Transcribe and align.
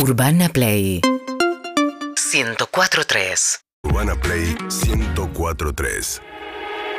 Urbana 0.00 0.48
Play 0.48 1.00
104.3 2.30 3.60
Urbana 3.82 4.14
Play 4.14 4.56
1043. 4.86 6.22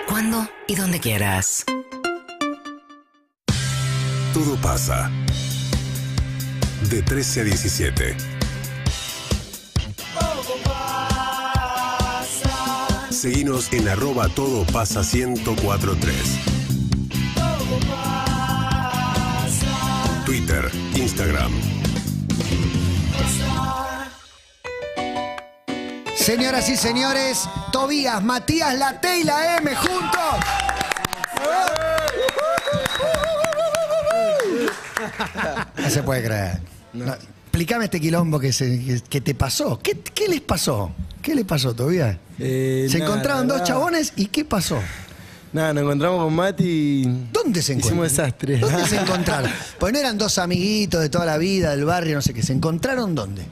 Cuando 0.05 0.45
y 0.67 0.75
donde 0.75 0.99
quieras. 0.99 1.63
Todo 4.33 4.59
pasa. 4.61 5.09
De 6.89 7.01
13 7.01 7.39
a 7.39 7.43
17. 7.45 8.17
Seguinos 13.11 13.71
en 13.71 13.87
arroba 13.87 14.27
todo 14.27 14.65
pasa 14.73 15.03
1043. 15.03 16.15
Twitter, 20.25 20.69
Instagram. 20.95 21.88
Señoras 26.29 26.69
y 26.69 26.77
señores, 26.77 27.49
Tobías, 27.71 28.21
Matías, 28.23 28.77
la 28.77 29.01
T 29.01 29.21
y 29.21 29.23
la 29.23 29.57
M 29.57 29.75
juntos. 29.75 30.35
No 35.81 35.89
se 35.89 36.03
puede 36.03 36.23
creer. 36.23 36.59
No, 36.93 37.11
Explícame 37.13 37.85
este 37.85 37.99
quilombo 37.99 38.39
que, 38.39 38.53
se- 38.53 38.79
que- 38.79 39.01
que 39.01 39.21
te 39.21 39.33
pasó. 39.33 39.79
¿Qué, 39.81 39.99
qué 40.13 40.27
les 40.27 40.41
pasó? 40.41 40.91
¿Qué 41.23 41.33
les 41.33 41.45
pasó, 41.45 41.73
Tobías? 41.73 42.15
Eh, 42.37 42.85
se 42.91 42.99
nada, 42.99 43.09
encontraron 43.11 43.47
dos 43.47 43.57
nada. 43.57 43.67
chabones 43.67 44.13
y 44.15 44.27
¿qué 44.27 44.45
pasó? 44.45 44.79
Nada, 45.51 45.73
nos 45.73 45.81
encontramos 45.81 46.23
con 46.25 46.35
Mati 46.35 46.63
y. 46.63 47.03
¿Dónde 47.33 47.63
se 47.63 47.73
encontraron? 47.73 48.05
Hicimos 48.05 48.17
desastre. 48.17 48.57
¿Dónde 48.59 48.85
se 48.85 48.97
encontraron? 49.01 49.49
Pues 49.79 49.93
no 49.93 49.97
eran 49.99 50.15
dos 50.19 50.37
amiguitos 50.37 51.01
de 51.01 51.09
toda 51.09 51.25
la 51.25 51.39
vida, 51.39 51.71
del 51.71 51.85
barrio, 51.85 52.13
no 52.17 52.21
sé 52.21 52.35
qué. 52.35 52.43
¿Se 52.43 52.53
encontraron 52.53 53.15
dónde? 53.15 53.47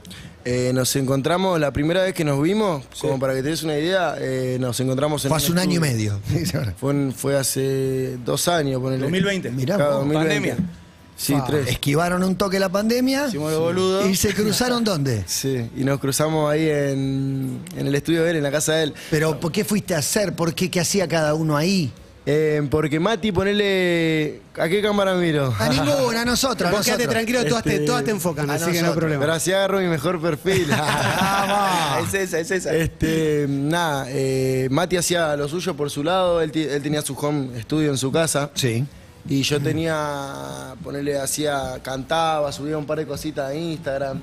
Eh, 0.49 0.71
nos 0.73 0.95
encontramos 0.95 1.59
la 1.59 1.71
primera 1.73 2.03
vez 2.03 2.13
que 2.13 2.23
nos 2.23 2.41
vimos, 2.41 2.85
como 3.01 3.19
para 3.19 3.33
que 3.35 3.43
te 3.43 3.49
des 3.49 3.63
una 3.63 3.77
idea, 3.77 4.15
eh, 4.17 4.55
nos 4.61 4.79
encontramos 4.79 5.25
en. 5.25 5.29
Fue 5.29 5.37
hace 5.37 5.51
un 5.51 5.59
año 5.59 5.73
y 5.75 5.79
medio. 5.79 6.21
Fue, 6.79 6.93
en- 6.93 7.11
fue 7.13 7.35
hace 7.37 8.15
dos 8.23 8.47
años, 8.47 8.81
ponele. 8.81 9.01
2020. 9.03 9.51
Mirá 9.51 9.75
Claro, 9.75 9.91
vos. 9.97 9.99
2020. 10.07 10.35
Pandemia. 10.53 10.69
Sí, 11.17 11.33
tres. 11.47 11.67
Esquivaron 11.67 12.23
un 12.23 12.35
toque 12.37 12.59
la 12.59 12.69
pandemia 12.69 13.27
Hicimos 13.27 13.51
los 13.51 13.59
boludos. 13.59 14.07
y 14.07 14.15
se 14.15 14.33
cruzaron 14.33 14.83
dónde. 14.85 15.23
Sí, 15.27 15.69
y 15.75 15.83
nos 15.83 15.99
cruzamos 15.99 16.49
ahí 16.49 16.69
en, 16.69 17.59
en 17.75 17.87
el 17.87 17.95
estudio 17.95 18.23
de 18.23 18.29
él, 18.31 18.37
en 18.37 18.43
la 18.43 18.51
casa 18.51 18.73
de 18.75 18.83
él. 18.83 18.93
Pero 19.11 19.39
¿por 19.41 19.51
qué 19.51 19.65
fuiste 19.65 19.95
a 19.95 19.97
hacer? 19.97 20.33
¿Por 20.33 20.53
qué? 20.53 20.71
¿Qué 20.71 20.79
hacía 20.79 21.07
cada 21.09 21.33
uno 21.33 21.57
ahí? 21.57 21.91
Eh, 22.29 22.61
porque 22.69 22.99
Mati, 22.99 23.31
ponele. 23.31 24.41
¿A 24.57 24.67
qué 24.67 24.81
cámara 24.81 25.15
miro? 25.15 25.55
A 25.57 25.69
ninguna, 25.69 26.23
a 26.23 26.25
nosotros. 26.25 26.69
Vos 26.69 26.85
nosotros. 26.85 27.09
tranquilo, 27.09 27.45
todas, 27.45 27.63
te, 27.63 27.75
Este, 27.75 27.85
todas 27.85 28.03
te 28.03 28.11
enfocan, 28.11 28.49
a 28.49 28.55
así 28.55 28.69
que 28.69 28.81
no 28.81 28.89
hay 28.89 28.95
problema. 28.95 29.21
Pero 29.21 29.31
así 29.31 29.53
agarro 29.53 29.79
mi 29.79 29.87
mejor 29.87 30.21
perfil. 30.21 30.67
Es 32.03 32.13
esa, 32.13 32.39
es 32.39 32.51
esa. 32.51 32.75
Este, 32.75 33.45
nada, 33.47 34.07
eh, 34.09 34.67
Mati 34.69 34.97
hacía 34.97 35.37
lo 35.37 35.47
suyo 35.47 35.75
por 35.75 35.89
su 35.89 36.03
lado, 36.03 36.41
él, 36.41 36.51
él 36.53 36.81
tenía 36.81 37.01
su 37.01 37.13
home 37.13 37.61
studio 37.61 37.91
en 37.91 37.97
su 37.97 38.11
casa. 38.11 38.51
Sí. 38.55 38.85
Y 39.29 39.43
yo 39.43 39.61
tenía, 39.61 40.75
ponerle, 40.83 41.17
hacía, 41.17 41.79
cantaba, 41.81 42.51
subía 42.51 42.77
un 42.77 42.85
par 42.85 42.97
de 42.97 43.05
cositas 43.05 43.51
a 43.51 43.55
Instagram. 43.55 44.21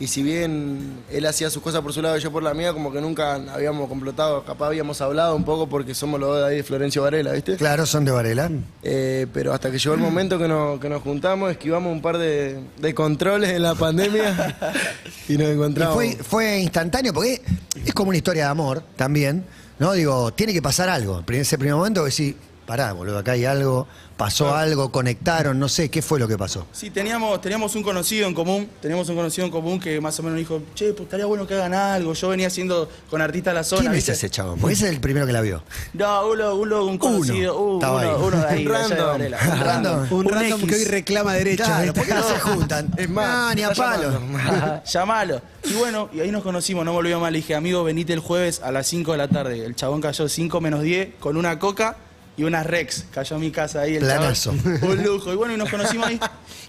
Y 0.00 0.06
si 0.06 0.22
bien 0.22 1.00
él 1.10 1.26
hacía 1.26 1.50
sus 1.50 1.60
cosas 1.62 1.80
por 1.80 1.92
su 1.92 2.00
lado 2.00 2.16
y 2.16 2.20
yo 2.20 2.30
por 2.30 2.42
la 2.42 2.54
mía, 2.54 2.72
como 2.72 2.92
que 2.92 3.00
nunca 3.00 3.34
habíamos 3.52 3.88
complotado, 3.88 4.44
capaz 4.44 4.66
habíamos 4.68 5.00
hablado 5.00 5.34
un 5.34 5.44
poco 5.44 5.68
porque 5.68 5.92
somos 5.94 6.20
los 6.20 6.28
dos 6.30 6.38
de 6.40 6.46
ahí 6.46 6.56
de 6.58 6.62
Florencio 6.62 7.02
Varela, 7.02 7.32
¿viste? 7.32 7.56
Claro, 7.56 7.84
son 7.84 8.04
de 8.04 8.12
Varela. 8.12 8.48
Eh, 8.84 9.26
pero 9.32 9.52
hasta 9.52 9.70
que 9.72 9.78
llegó 9.78 9.94
el 9.94 10.00
momento 10.00 10.38
que 10.38 10.46
nos, 10.46 10.78
que 10.78 10.88
nos 10.88 11.02
juntamos, 11.02 11.50
esquivamos 11.50 11.92
un 11.92 12.00
par 12.00 12.16
de, 12.18 12.60
de 12.78 12.94
controles 12.94 13.50
en 13.50 13.62
la 13.62 13.74
pandemia 13.74 14.56
y 15.28 15.36
nos 15.36 15.48
Y 15.48 15.50
encontramos. 15.50 15.94
fue, 15.96 16.16
fue 16.16 16.58
instantáneo 16.60 17.12
porque 17.12 17.42
es 17.84 17.92
como 17.92 18.10
una 18.10 18.18
historia 18.18 18.44
de 18.44 18.50
amor 18.50 18.82
también. 18.96 19.44
¿No? 19.80 19.92
Digo, 19.92 20.32
tiene 20.32 20.52
que 20.52 20.60
pasar 20.60 20.88
algo. 20.88 21.22
En 21.28 21.34
ese 21.36 21.56
primer 21.56 21.76
momento 21.76 22.04
que 22.04 22.10
sí, 22.10 22.36
pará, 22.68 22.92
boludo, 22.92 23.16
acá 23.16 23.32
hay 23.32 23.46
algo, 23.46 23.86
pasó 24.18 24.54
algo, 24.54 24.92
conectaron, 24.92 25.58
no 25.58 25.70
sé, 25.70 25.90
¿qué 25.90 26.02
fue 26.02 26.18
lo 26.18 26.28
que 26.28 26.36
pasó? 26.36 26.66
Sí, 26.70 26.90
teníamos, 26.90 27.40
teníamos 27.40 27.74
un 27.74 27.82
conocido 27.82 28.28
en 28.28 28.34
común, 28.34 28.68
teníamos 28.82 29.08
un 29.08 29.16
conocido 29.16 29.46
en 29.46 29.50
común 29.50 29.80
que 29.80 29.98
más 30.02 30.20
o 30.20 30.22
menos 30.22 30.38
dijo, 30.38 30.60
che, 30.74 30.92
pues 30.92 31.04
estaría 31.04 31.24
bueno 31.24 31.46
que 31.46 31.54
hagan 31.54 31.72
algo. 31.72 32.12
Yo 32.12 32.28
venía 32.28 32.48
haciendo 32.48 32.86
con 33.08 33.22
artistas 33.22 33.54
la 33.54 33.64
zona. 33.64 33.80
¿Quién 33.88 33.94
es 33.94 34.06
ese 34.10 34.28
chabón? 34.28 34.58
Porque 34.60 34.74
ese 34.74 34.84
es 34.84 34.92
el 34.92 35.00
primero 35.00 35.24
que 35.26 35.32
la 35.32 35.40
vio. 35.40 35.62
No, 35.94 36.28
uno, 36.28 36.56
uno, 36.56 36.84
un 36.84 36.98
conocido, 36.98 37.58
uh, 37.58 37.76
uno, 37.78 37.98
ahí. 37.98 38.08
uno 38.20 38.36
de 38.36 38.46
ahí, 38.46 38.64
de 38.64 38.70
random. 38.74 39.20
Un 39.20 39.60
random. 39.60 40.00
Un, 40.12 40.26
Un 40.26 40.28
random 40.28 40.60
X. 40.60 40.68
que 40.68 40.74
hoy 40.76 40.84
reclama. 40.84 41.32
Claro, 41.38 41.44
¿viste? 41.84 41.92
¿por 41.94 42.04
qué 42.06 42.12
no 42.14 42.22
se 42.22 42.38
juntan? 42.40 42.90
Es 42.98 43.08
más, 43.08 43.26
Ah, 43.30 43.52
ni 43.56 43.62
a 43.62 43.70
palo. 43.70 44.20
Llamalo. 44.84 45.40
Y 45.64 45.72
bueno, 45.72 46.10
y 46.12 46.20
ahí 46.20 46.30
nos 46.30 46.42
conocimos, 46.42 46.84
no 46.84 46.92
volvió 46.92 47.18
mal. 47.18 47.32
Le 47.32 47.38
dije, 47.38 47.54
amigo, 47.54 47.82
venite 47.82 48.12
el 48.12 48.20
jueves 48.20 48.60
a 48.62 48.70
las 48.72 48.86
5 48.88 49.12
de 49.12 49.18
la 49.18 49.28
tarde. 49.28 49.64
El 49.64 49.74
chabón 49.74 50.02
cayó 50.02 50.28
5 50.28 50.60
menos 50.60 50.82
10 50.82 51.14
con 51.18 51.38
una 51.38 51.58
coca 51.58 51.96
y 52.38 52.44
unas 52.44 52.64
Rex. 52.66 53.04
Cayó 53.12 53.36
a 53.36 53.38
mi 53.38 53.50
casa 53.50 53.82
ahí 53.82 53.96
el 53.96 54.04
Planazo. 54.04 54.54
chabón. 54.56 54.78
Un 54.82 55.02
lujo. 55.02 55.32
Y 55.32 55.36
bueno, 55.36 55.52
y 55.52 55.56
nos 55.58 55.68
conocimos 55.68 56.06
ahí. 56.06 56.18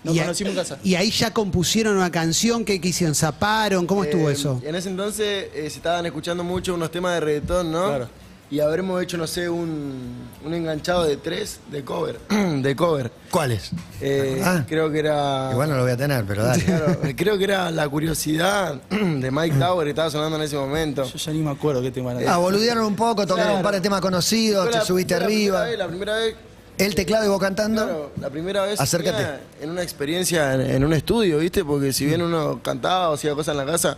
Nos 0.04 0.14
Y 0.16 0.20
a- 0.20 0.24
conocimos 0.24 0.52
en 0.52 0.58
casa. 0.60 0.78
Y 0.84 0.96
ahí 0.96 1.12
ya 1.12 1.32
compusieron 1.32 1.96
una 1.96 2.12
canción, 2.12 2.66
¿qué, 2.66 2.80
hicieron? 2.84 3.16
¿Zaparon? 3.16 3.86
¿Cómo 3.86 4.04
estuvo 4.04 4.30
Eh, 4.30 4.34
eso? 4.34 4.62
En 4.66 4.76
ese 4.76 4.90
entonces 4.90 5.48
eh, 5.54 5.70
se 5.70 5.78
estaban 5.78 6.06
escuchando 6.06 6.44
mucho 6.44 6.74
unos 6.74 6.92
temas 6.92 7.14
de 7.14 7.20
reggaetón, 7.22 7.72
¿no? 7.72 7.88
Claro. 7.88 8.10
Y 8.52 8.62
habremos 8.62 9.02
hecho, 9.04 9.16
no 9.16 9.28
sé, 9.28 9.48
un, 9.48 10.28
un 10.44 10.54
enganchado 10.56 11.04
de 11.04 11.18
tres 11.18 11.60
de 11.72 11.84
cover. 11.84 12.18
de 12.30 12.76
cover. 12.76 13.12
¿Cuáles? 13.30 13.70
Eh, 14.02 14.42
Ah. 14.44 14.66
Creo 14.68 14.92
que 14.92 15.00
era. 15.00 15.50
Igual 15.52 15.70
no 15.70 15.76
lo 15.78 15.84
voy 15.84 15.92
a 15.92 15.98
tener, 15.98 16.26
pero 16.26 16.44
dale. 16.44 16.64
Claro, 16.66 16.98
creo 17.16 17.38
que 17.38 17.44
era 17.44 17.70
La 17.70 17.88
Curiosidad 17.88 18.74
de 18.90 19.30
Mike 19.32 19.56
Tower 19.58 19.84
que 19.86 19.92
estaba 19.92 20.10
sonando 20.10 20.38
en 20.38 20.44
ese 20.44 20.56
momento. 20.56 21.04
Yo 21.04 21.18
ya 21.18 21.32
ni 21.32 21.40
me 21.44 21.52
acuerdo 21.52 21.82
qué 21.84 21.92
tema 21.92 22.12
Ah, 22.12 22.22
era. 22.22 22.38
boludearon 22.38 22.86
un 22.86 22.96
poco, 22.96 23.22
tocaron 23.28 23.44
Claro. 23.44 23.58
un 23.58 23.64
par 23.64 23.76
de 23.76 23.82
temas 23.82 24.02
conocidos, 24.02 24.72
te 24.72 24.82
subiste 24.82 25.18
la 25.20 25.26
arriba. 25.26 25.62
primera 25.66 25.70
vez, 25.70 25.78
La 25.78 25.88
primera 25.88 26.16
vez 26.16 26.36
El 26.80 26.96
teclado 26.96 27.26
y 27.26 27.28
vos 27.28 27.40
cantando. 27.40 27.84
Claro, 27.84 28.12
la 28.20 28.30
primera 28.32 28.64
vez 28.64 28.80
Acércate. 28.82 29.42
en 29.62 29.70
una 29.70 29.84
experiencia 29.84 30.56
en, 30.56 30.62
en 30.62 30.84
un 30.86 30.94
estudio, 30.94 31.38
¿viste? 31.38 31.64
Porque 31.64 31.94
si 31.94 32.06
bien 32.08 32.22
uno 32.24 32.62
cantaba 32.64 33.10
o 33.10 33.14
hacía 33.14 33.36
cosas 33.36 33.52
en 33.54 33.58
la 33.58 33.72
casa, 33.72 33.98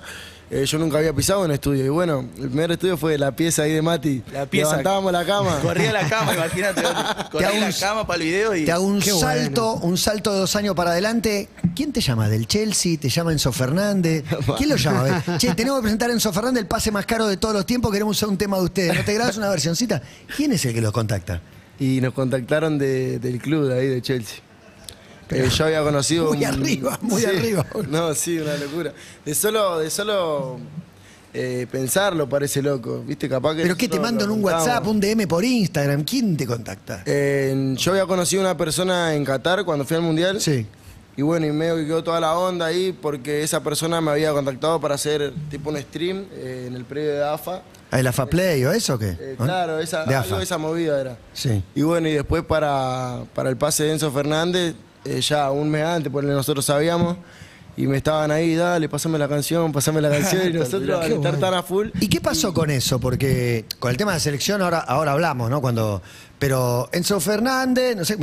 eh, 0.51 0.65
yo 0.65 0.77
nunca 0.77 0.97
había 0.97 1.13
pisado 1.13 1.45
un 1.45 1.51
estudio. 1.51 1.85
Y 1.85 1.89
bueno, 1.89 2.25
el 2.37 2.49
primer 2.49 2.71
estudio 2.71 2.97
fue 2.97 3.17
la 3.17 3.33
pieza 3.35 3.63
ahí 3.63 3.71
de 3.71 3.81
Mati. 3.81 4.21
La 4.33 4.45
pieza. 4.45 4.71
Levantábamos 4.71 5.11
la 5.13 5.25
cama. 5.25 5.59
Corría 5.61 5.93
la 5.93 6.07
cama, 6.09 6.33
imagínate. 6.35 6.81
Corría 7.31 7.57
la 7.59 7.65
un- 7.67 7.71
cama 7.73 8.05
para 8.05 8.17
el 8.17 8.23
video 8.29 8.55
y. 8.55 8.65
Te 8.65 8.71
hago 8.71 8.83
un 8.85 8.99
Qué 8.99 9.11
salto, 9.11 9.75
un 9.75 9.97
salto 9.97 10.33
de 10.33 10.39
dos 10.39 10.55
años 10.55 10.75
para 10.75 10.91
adelante. 10.91 11.47
¿Quién 11.75 11.93
te 11.93 12.01
llama? 12.01 12.27
¿Del 12.27 12.47
Chelsea? 12.47 12.97
¿Te 12.99 13.07
llama 13.09 13.31
Enzo 13.31 13.51
Fernández? 13.51 14.25
¿Quién 14.57 14.69
lo 14.69 14.75
llama? 14.75 15.23
Che, 15.37 15.55
tenemos 15.55 15.79
que 15.79 15.83
presentar 15.83 16.09
a 16.09 16.13
Enzo 16.13 16.33
Fernández 16.33 16.61
el 16.61 16.67
pase 16.67 16.91
más 16.91 17.05
caro 17.05 17.27
de 17.27 17.37
todos 17.37 17.55
los 17.55 17.65
tiempos. 17.65 17.91
Queremos 17.91 18.17
usar 18.17 18.29
un 18.29 18.37
tema 18.37 18.57
de 18.57 18.63
ustedes. 18.65 18.93
¿No 18.97 19.03
te 19.05 19.13
grabas 19.13 19.37
una 19.37 19.49
versioncita? 19.49 20.01
¿Quién 20.35 20.51
es 20.51 20.65
el 20.65 20.73
que 20.73 20.81
los 20.81 20.91
contacta? 20.91 21.41
Y 21.79 22.01
nos 22.01 22.13
contactaron 22.13 22.77
de- 22.77 23.19
del 23.19 23.39
club 23.39 23.67
de 23.69 23.79
ahí 23.79 23.87
de 23.87 24.01
Chelsea. 24.01 24.39
Eh, 25.31 25.49
yo 25.49 25.65
había 25.65 25.81
conocido. 25.83 26.33
Muy 26.33 26.43
arriba, 26.43 26.97
muy 27.01 27.21
Sí. 27.21 27.27
arriba. 27.27 27.65
No, 27.89 28.13
sí, 28.13 28.37
una 28.39 28.55
locura. 28.57 28.93
De 29.25 29.33
solo, 29.35 29.79
de 29.79 29.89
solo 29.89 30.59
eh, 31.33 31.65
pensarlo 31.71 32.27
parece 32.27 32.61
loco. 32.61 33.03
¿Viste? 33.05 33.29
Capaz 33.29 33.55
que. 33.55 33.63
¿Pero 33.63 33.77
qué 33.77 33.87
te 33.87 33.99
mandan 33.99 34.29
un 34.29 34.41
contamos. 34.41 34.67
WhatsApp, 34.67 34.87
un 34.87 34.99
DM 34.99 35.27
por 35.27 35.43
Instagram? 35.45 36.03
¿Quién 36.03 36.35
te 36.37 36.45
contacta? 36.45 37.03
Eh, 37.05 37.73
yo 37.77 37.91
había 37.91 38.05
conocido 38.05 38.41
una 38.41 38.57
persona 38.57 39.15
en 39.15 39.23
Qatar 39.23 39.63
cuando 39.65 39.85
fui 39.85 39.95
al 39.97 40.03
mundial. 40.03 40.41
Sí. 40.41 40.65
Y 41.17 41.23
bueno, 41.23 41.45
y 41.45 41.51
medio 41.51 41.75
que 41.75 41.85
quedó 41.85 42.03
toda 42.03 42.19
la 42.21 42.37
onda 42.37 42.65
ahí 42.67 42.93
porque 42.99 43.43
esa 43.43 43.61
persona 43.61 43.99
me 43.99 44.11
había 44.11 44.31
contactado 44.31 44.79
para 44.79 44.95
hacer 44.95 45.33
tipo 45.49 45.69
un 45.69 45.77
stream 45.77 46.25
eh, 46.33 46.65
en 46.67 46.73
el 46.75 46.85
predio 46.85 47.11
de 47.15 47.23
AFA. 47.23 47.61
¿Ah, 47.91 47.99
¿El 47.99 48.07
AFA 48.07 48.25
Play 48.27 48.63
o 48.63 48.71
eso 48.71 48.93
o 48.95 48.97
qué? 48.97 49.17
Eh, 49.19 49.35
claro, 49.37 49.77
esa, 49.79 50.05
De 50.05 50.15
algo 50.15 50.27
AFA. 50.27 50.37
de 50.37 50.43
esa 50.43 50.57
movida 50.57 50.99
era. 51.01 51.17
Sí. 51.33 51.61
Y 51.75 51.81
bueno, 51.81 52.07
y 52.07 52.13
después 52.13 52.43
para, 52.45 53.23
para 53.35 53.49
el 53.49 53.57
pase 53.57 53.83
de 53.83 53.91
Enzo 53.91 54.09
Fernández, 54.11 54.73
eh, 55.05 55.21
ya 55.21 55.51
un 55.51 55.69
mes 55.69 55.83
antes, 55.83 56.11
porque 56.11 56.29
nosotros 56.29 56.65
sabíamos, 56.65 57.17
y 57.77 57.87
me 57.87 57.97
estaban 57.97 58.31
ahí, 58.31 58.55
dale, 58.55 58.89
pasame 58.89 59.17
la 59.17 59.27
canción, 59.27 59.71
pasame 59.71 60.01
la 60.01 60.09
canción, 60.09 60.49
y 60.49 60.53
nosotros 60.57 61.03
al 61.03 61.11
estar 61.11 61.37
tan 61.37 61.53
a 61.53 61.63
full. 61.63 61.89
¿Y 61.99 62.07
qué 62.07 62.21
pasó 62.21 62.53
con 62.53 62.69
eso? 62.69 62.99
Porque 62.99 63.65
con 63.79 63.91
el 63.91 63.97
tema 63.97 64.13
de 64.13 64.19
selección 64.19 64.61
ahora, 64.61 64.79
ahora 64.79 65.13
hablamos, 65.13 65.49
¿no? 65.49 65.61
Cuando. 65.61 66.01
Pero 66.37 66.89
Enzo 66.91 67.19
Fernández, 67.19 67.95
no 67.95 68.03
sé, 68.03 68.17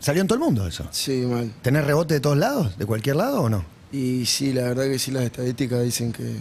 salió 0.00 0.22
en 0.22 0.28
todo 0.28 0.36
el 0.36 0.44
mundo 0.44 0.66
eso. 0.66 0.86
Sí, 0.90 1.24
mal. 1.28 1.52
¿Tenés 1.60 1.84
rebote 1.84 2.14
de 2.14 2.20
todos 2.20 2.36
lados? 2.36 2.78
¿De 2.78 2.86
cualquier 2.86 3.16
lado 3.16 3.42
o 3.42 3.48
no? 3.48 3.64
Y 3.90 4.26
sí, 4.26 4.52
la 4.52 4.62
verdad 4.62 4.84
que 4.84 4.98
sí, 4.98 5.10
las 5.10 5.24
estadísticas 5.24 5.82
dicen 5.82 6.12
que 6.12 6.36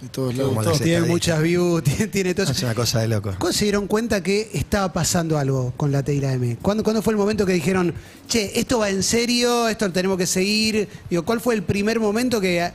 de 0.00 0.08
todos 0.08 0.34
lados. 0.34 0.50
Como 0.50 0.62
las 0.62 0.72
estadísticas. 0.74 1.08
muchas 1.08 1.42
views, 1.42 1.82
tiene, 1.84 2.06
tiene 2.08 2.34
todo 2.34 2.44
eso. 2.44 2.52
Es 2.52 2.62
una 2.62 2.74
cosa 2.74 3.00
de 3.00 3.08
loco. 3.08 3.34
¿Cuándo 3.38 3.52
se 3.52 3.64
dieron 3.64 3.86
cuenta 3.86 4.22
que 4.22 4.50
estaba 4.52 4.92
pasando 4.92 5.38
algo 5.38 5.72
con 5.76 5.92
la 5.92 6.02
T 6.02 6.14
y 6.14 6.20
la 6.20 6.32
M? 6.32 6.56
¿Cuándo, 6.62 6.84
cuándo 6.84 7.02
fue 7.02 7.12
el 7.12 7.18
momento 7.18 7.44
que 7.46 7.52
dijeron, 7.52 7.94
che, 8.26 8.58
esto 8.58 8.78
va 8.78 8.90
en 8.90 9.02
serio, 9.02 9.68
esto 9.68 9.86
lo 9.86 9.92
tenemos 9.92 10.18
que 10.18 10.26
seguir? 10.26 10.88
Digo, 11.10 11.24
¿cuál 11.24 11.40
fue 11.40 11.54
el 11.54 11.62
primer 11.62 12.00
momento 12.00 12.40
que, 12.40 12.70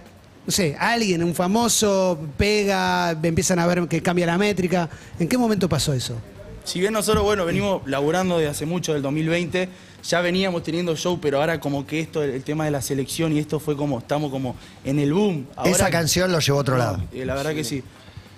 no 0.46 0.52
sé, 0.52 0.76
alguien, 0.80 1.24
un 1.24 1.36
famoso, 1.36 2.20
pega, 2.38 3.12
empiezan 3.12 3.60
a 3.60 3.68
ver 3.68 3.88
que 3.88 4.02
cambia 4.02 4.26
la 4.26 4.38
métrica? 4.38 4.90
¿En 5.20 5.28
qué 5.28 5.38
momento 5.38 5.70
pasó 5.70 5.94
eso? 5.94 6.16
Si 6.64 6.80
bien 6.80 6.94
nosotros, 6.94 7.24
bueno, 7.24 7.46
venimos 7.46 7.82
laburando 7.88 8.38
desde 8.38 8.50
hace 8.50 8.66
mucho, 8.66 8.94
del 8.94 9.02
2020, 9.02 9.68
ya 10.08 10.22
veníamos 10.22 10.64
teniendo 10.64 10.96
show, 10.96 11.20
pero 11.22 11.40
ahora 11.40 11.60
como 11.60 11.86
que 11.88 12.00
esto, 12.00 12.24
el 12.24 12.44
tema 12.44 12.66
de 12.66 12.72
la 12.72 12.82
selección 12.82 13.32
y 13.34 13.40
esto 13.40 13.60
fue 13.60 13.76
como, 13.78 14.00
estamos 14.00 14.30
como 14.32 14.56
en 14.84 15.00
el 15.00 15.14
boom. 15.14 15.48
Ahora- 15.56 15.72
Esa 15.72 15.90
canción 15.90 16.32
lo 16.32 16.40
llevó 16.40 16.58
a 16.60 16.62
otro 16.62 16.78
lado. 16.78 17.02
eh, 17.12 17.26
la 17.26 17.36
verdad 17.36 17.54
que 17.54 17.64
sí. 17.64 17.84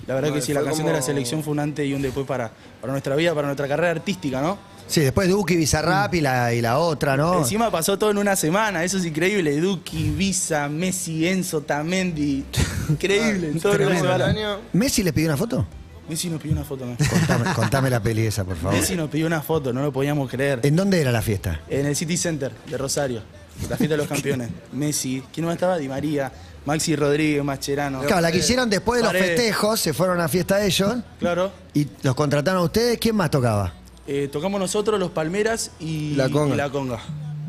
La 0.07 0.13
verdad 0.13 0.29
No, 0.29 0.35
que 0.35 0.41
sí, 0.41 0.53
la 0.53 0.61
canción 0.63 0.85
de 0.85 0.93
la 0.93 1.01
selección 1.01 1.41
fue 1.41 1.53
un 1.53 1.59
antes 1.59 1.83
y 1.87 1.93
un 1.95 2.01
después 2.03 2.27
para, 2.27 2.51
para 2.79 2.91
nuestra 2.91 3.15
vida, 3.15 3.33
para 3.33 3.47
nuestra 3.47 3.67
carrera 3.67 3.89
artística, 3.89 4.39
¿no? 4.39 4.55
Sí, 4.85 5.01
después 5.01 5.27
Duki, 5.27 5.55
Bizarrap 5.55 6.13
y 6.13 6.21
la, 6.21 6.53
y 6.53 6.61
la 6.61 6.77
otra, 6.77 7.17
¿no? 7.17 7.39
Encima 7.39 7.71
pasó 7.71 7.97
todo 7.97 8.11
en 8.11 8.19
una 8.19 8.35
semana, 8.35 8.83
eso 8.83 8.99
es 8.99 9.05
increíble. 9.05 9.59
Duki, 9.59 10.11
Visa, 10.11 10.69
Messi, 10.69 11.27
Enzo, 11.27 11.61
Tamendi. 11.61 12.43
Increíble, 12.89 13.47
en 13.47 13.59
todo 13.59 13.73
en 13.73 13.87
una 13.87 13.97
semana. 13.97 14.25
año. 14.27 14.57
¿Messi 14.73 15.01
le 15.01 15.11
pidió 15.11 15.29
una 15.29 15.37
foto? 15.37 15.65
Messi 16.09 16.29
nos 16.29 16.41
pidió 16.41 16.53
una 16.55 16.63
foto, 16.63 16.85
man. 16.85 16.97
Contame, 17.09 17.53
contame 17.53 17.89
la 17.89 17.99
peli 18.01 18.25
esa, 18.27 18.43
por 18.43 18.55
favor. 18.55 18.73
Messi 18.77 18.95
nos 18.95 19.09
pidió 19.09 19.25
una 19.27 19.41
foto, 19.41 19.73
no 19.73 19.81
lo 19.81 19.91
podíamos 19.91 20.29
creer. 20.29 20.59
¿En 20.63 20.75
dónde 20.75 21.01
era 21.01 21.11
la 21.11 21.21
fiesta? 21.21 21.61
En 21.69 21.85
el 21.85 21.95
City 21.95 22.15
Center 22.17 22.51
de 22.69 22.77
Rosario, 22.77 23.21
la 23.69 23.75
fiesta 23.77 23.93
de 23.93 23.97
los 23.97 24.07
campeones. 24.13 24.49
Messi, 24.71 25.23
¿quién 25.33 25.45
más 25.45 25.55
estaba? 25.55 25.77
Di 25.77 25.87
María, 25.87 26.31
Maxi 26.65 26.95
Rodríguez, 26.95 27.43
Mascherano. 27.43 28.01
Claro, 28.01 28.21
la 28.21 28.31
que 28.31 28.37
hicieron 28.39 28.69
después 28.69 28.99
de 28.99 29.03
los 29.03 29.13
Paredes. 29.13 29.35
festejos, 29.37 29.79
se 29.79 29.93
fueron 29.93 30.19
a 30.21 30.27
fiesta 30.27 30.63
ellos 30.65 30.95
Claro. 31.19 31.51
y 31.73 31.87
los 32.03 32.13
contrataron 32.15 32.61
a 32.61 32.65
ustedes. 32.65 32.97
¿Quién 32.99 33.15
más 33.15 33.29
tocaba? 33.31 33.73
Eh, 34.07 34.29
tocamos 34.31 34.59
nosotros, 34.59 34.99
los 34.99 35.09
Palmeras 35.11 35.71
y 35.79 36.13
La 36.15 36.29
Conga. 36.29 36.53
y 36.53 36.57
la 36.57 36.69
Conga. 36.69 36.99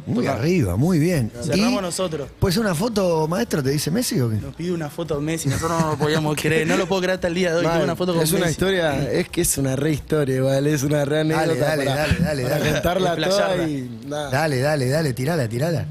Muy 0.06 0.26
arriba, 0.29 0.76
muy 0.76 0.99
bien. 1.00 1.32
Cerramos 1.43 1.81
Y, 1.81 1.82
nosotros. 1.82 2.29
Pues 2.38 2.56
una 2.56 2.75
foto, 2.75 3.26
maestro, 3.26 3.62
te 3.62 3.70
dice 3.70 3.91
Messi 3.91 4.20
o 4.20 4.31
qué? 4.31 4.37
Nos 4.37 4.55
pide 4.55 4.73
una 4.73 4.88
foto 4.88 5.20
Messi, 5.20 5.49
nosotros 5.49 5.81
no 5.81 5.91
lo 5.93 5.99
podíamos 5.99 6.37
creer, 6.41 6.67
no 6.67 6.76
lo 6.76 6.87
puedo 6.87 7.03
creer 7.03 7.17
hasta 7.17 7.26
el 7.29 7.35
día 7.35 7.50
de 7.53 7.58
hoy. 7.58 7.67
Tuve 7.67 7.82
una 7.85 7.97
foto 7.97 8.14
con 8.14 8.23
es 8.23 8.31
una 8.31 8.41
Messi. 8.43 8.53
historia, 8.53 9.11
es 9.11 9.29
que 9.29 9.41
es 9.41 9.58
una 9.58 9.75
re 9.75 9.93
historia, 9.93 10.37
igual, 10.37 10.67
es 10.69 10.82
una 10.85 11.05
re 11.05 11.20
anécdota 11.20 11.55
dale, 11.67 11.85
para, 11.85 11.97
dale, 12.06 12.19
dale, 12.20 12.43
para 12.44 12.58
dale. 12.58 12.70
contarla 12.73 13.17
toda 13.17 13.26
Desplayarla. 13.56 13.69
y 13.69 14.00
nada. 14.06 14.31
Dale, 14.31 14.61
dale, 14.61 14.88
dale, 14.88 15.12
tirala, 15.12 15.49
tirala. 15.49 15.87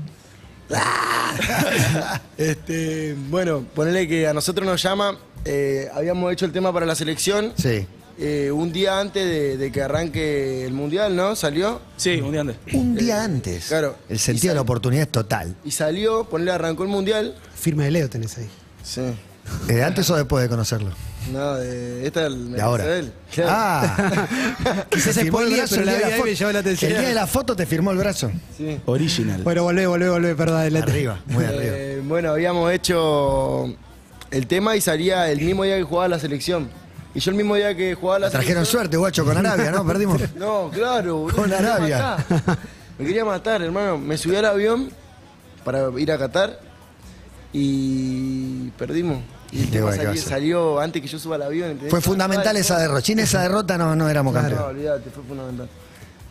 Este, 2.37 3.15
bueno, 3.29 3.65
ponele 3.75 4.07
que 4.07 4.27
a 4.27 4.33
nosotros 4.33 4.65
nos 4.65 4.81
llama, 4.81 5.17
eh, 5.45 5.89
habíamos 5.93 6.31
hecho 6.33 6.45
el 6.45 6.51
tema 6.51 6.71
para 6.73 6.85
la 6.85 6.95
selección 6.95 7.53
Sí. 7.57 7.85
Eh, 8.17 8.49
un 8.51 8.71
día 8.71 8.99
antes 8.99 9.23
de, 9.25 9.57
de 9.57 9.71
que 9.71 9.81
arranque 9.81 10.65
el 10.65 10.73
mundial, 10.73 11.15
¿no? 11.15 11.35
Salió 11.35 11.81
Sí, 11.97 12.21
un 12.21 12.31
día 12.31 12.41
antes. 12.41 12.55
Un 12.73 12.95
día 12.95 13.23
antes. 13.23 13.65
claro. 13.67 13.95
El 14.09 14.19
sentido 14.19 14.51
de 14.51 14.55
la 14.55 14.61
oportunidad 14.61 15.03
es 15.03 15.11
total. 15.11 15.55
y 15.65 15.71
salió, 15.71 16.23
ponele 16.25 16.51
arrancó 16.51 16.83
el 16.83 16.89
mundial. 16.89 17.35
Firma 17.55 17.83
de 17.83 17.91
Leo 17.91 18.09
tenés 18.09 18.37
ahí. 18.37 18.49
Sí. 18.83 19.01
¿Eh, 19.69 19.83
¿Antes 19.83 20.09
o 20.09 20.15
después 20.15 20.41
de 20.43 20.49
conocerlo? 20.49 20.89
No, 21.31 21.55
de, 21.55 22.05
esta 22.05 22.27
es 22.27 22.51
De 22.51 22.61
ahora. 22.61 22.97
él. 22.97 23.11
Claro. 23.33 23.49
Ah. 23.53 24.27
Quizás 24.91 25.17
el 25.17 25.27
spoileé, 25.27 25.57
brazo 25.57 25.75
pero 25.75 25.91
el 25.91 26.01
la 26.01 26.09
foto. 26.09 26.23
me 26.25 26.35
llamó 26.35 26.51
la 26.53 26.59
atención. 26.59 26.91
El 26.91 26.97
día 26.99 27.07
de 27.09 27.15
la 27.15 27.27
foto 27.27 27.55
te 27.55 27.65
firmó 27.65 27.91
el 27.91 27.97
brazo. 27.97 28.31
Sí. 28.57 28.79
Original. 28.85 29.43
Bueno, 29.43 29.63
volvé, 29.63 29.85
volvé, 29.87 30.09
volvé, 30.09 30.35
perdón, 30.35 30.57
adelante. 30.57 30.91
Arriba, 30.91 31.19
muy 31.27 31.43
arriba. 31.45 31.61
Eh, 31.75 32.01
bueno, 32.05 32.31
habíamos 32.31 32.71
hecho 32.73 33.73
el 34.31 34.47
tema 34.47 34.75
y 34.75 34.81
salía 34.81 35.29
el 35.31 35.41
mismo 35.41 35.63
día 35.63 35.77
que 35.77 35.83
jugaba 35.83 36.07
la 36.07 36.19
selección. 36.19 36.69
Y 37.15 37.19
yo 37.21 37.31
el 37.31 37.37
mismo 37.37 37.55
día 37.55 37.73
que 37.75 37.95
jugaba 37.95 38.19
la 38.19 38.29
Trajeron 38.29 38.65
selección. 38.65 38.79
suerte, 38.81 38.97
guacho, 38.97 39.23
con 39.25 39.37
Arabia, 39.37 39.71
¿no? 39.71 39.85
Perdimos. 39.85 40.21
No, 40.35 40.69
claro, 40.71 41.17
boludo, 41.19 41.35
Con 41.37 41.49
me 41.49 41.55
Arabia. 41.55 42.17
Me 42.99 43.05
quería 43.05 43.23
matar, 43.25 43.61
hermano. 43.61 43.97
Me 43.97 44.17
subí 44.17 44.35
al 44.35 44.45
avión 44.45 44.89
para 45.63 45.89
ir 45.97 46.11
a 46.11 46.17
Qatar 46.17 46.59
y 47.53 48.69
perdimos. 48.71 49.19
Y 49.51 49.61
el 49.61 49.69
tema 49.71 49.93
salió, 49.95 50.21
salió 50.21 50.79
antes 50.79 51.01
que 51.01 51.07
yo 51.07 51.17
suba 51.17 51.35
al 51.35 51.43
avión. 51.43 51.69
¿entendés? 51.69 51.91
Fue 51.91 52.01
fundamental 52.01 52.55
esa 52.57 52.77
derrota. 52.79 53.01
Sin 53.01 53.19
esa 53.19 53.41
derrota 53.41 53.77
no, 53.77 53.95
no 53.95 54.09
éramos 54.09 54.33
No, 54.33 54.39
campeones. 54.41 54.65
olvídate, 54.67 55.09
fue 55.09 55.23
fundamental. 55.23 55.69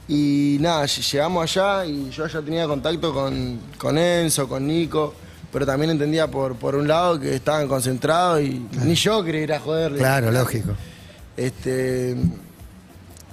Y 0.06 0.58
nada, 0.60 0.84
ll- 0.84 1.10
llegamos 1.12 1.42
allá 1.56 1.87
y 1.87 2.10
yo 2.10 2.26
ya 2.26 2.42
tenía 2.42 2.66
contacto 2.66 3.14
con, 3.14 3.58
con 3.78 3.96
Enzo, 3.96 4.46
con 4.46 4.66
Nico, 4.66 5.14
pero 5.54 5.64
también 5.64 5.90
entendía 5.92 6.26
por, 6.30 6.56
por 6.56 6.74
un 6.74 6.86
lado 6.86 7.18
que 7.18 7.34
estaban 7.34 7.66
concentrados 7.68 8.42
y 8.42 8.66
ni 8.82 8.94
yo 8.96 9.24
quería 9.24 9.40
ir 9.42 9.52
a 9.54 9.60
joderle. 9.60 9.98
Claro, 9.98 10.30
lógico. 10.30 10.72
Este, 11.36 12.16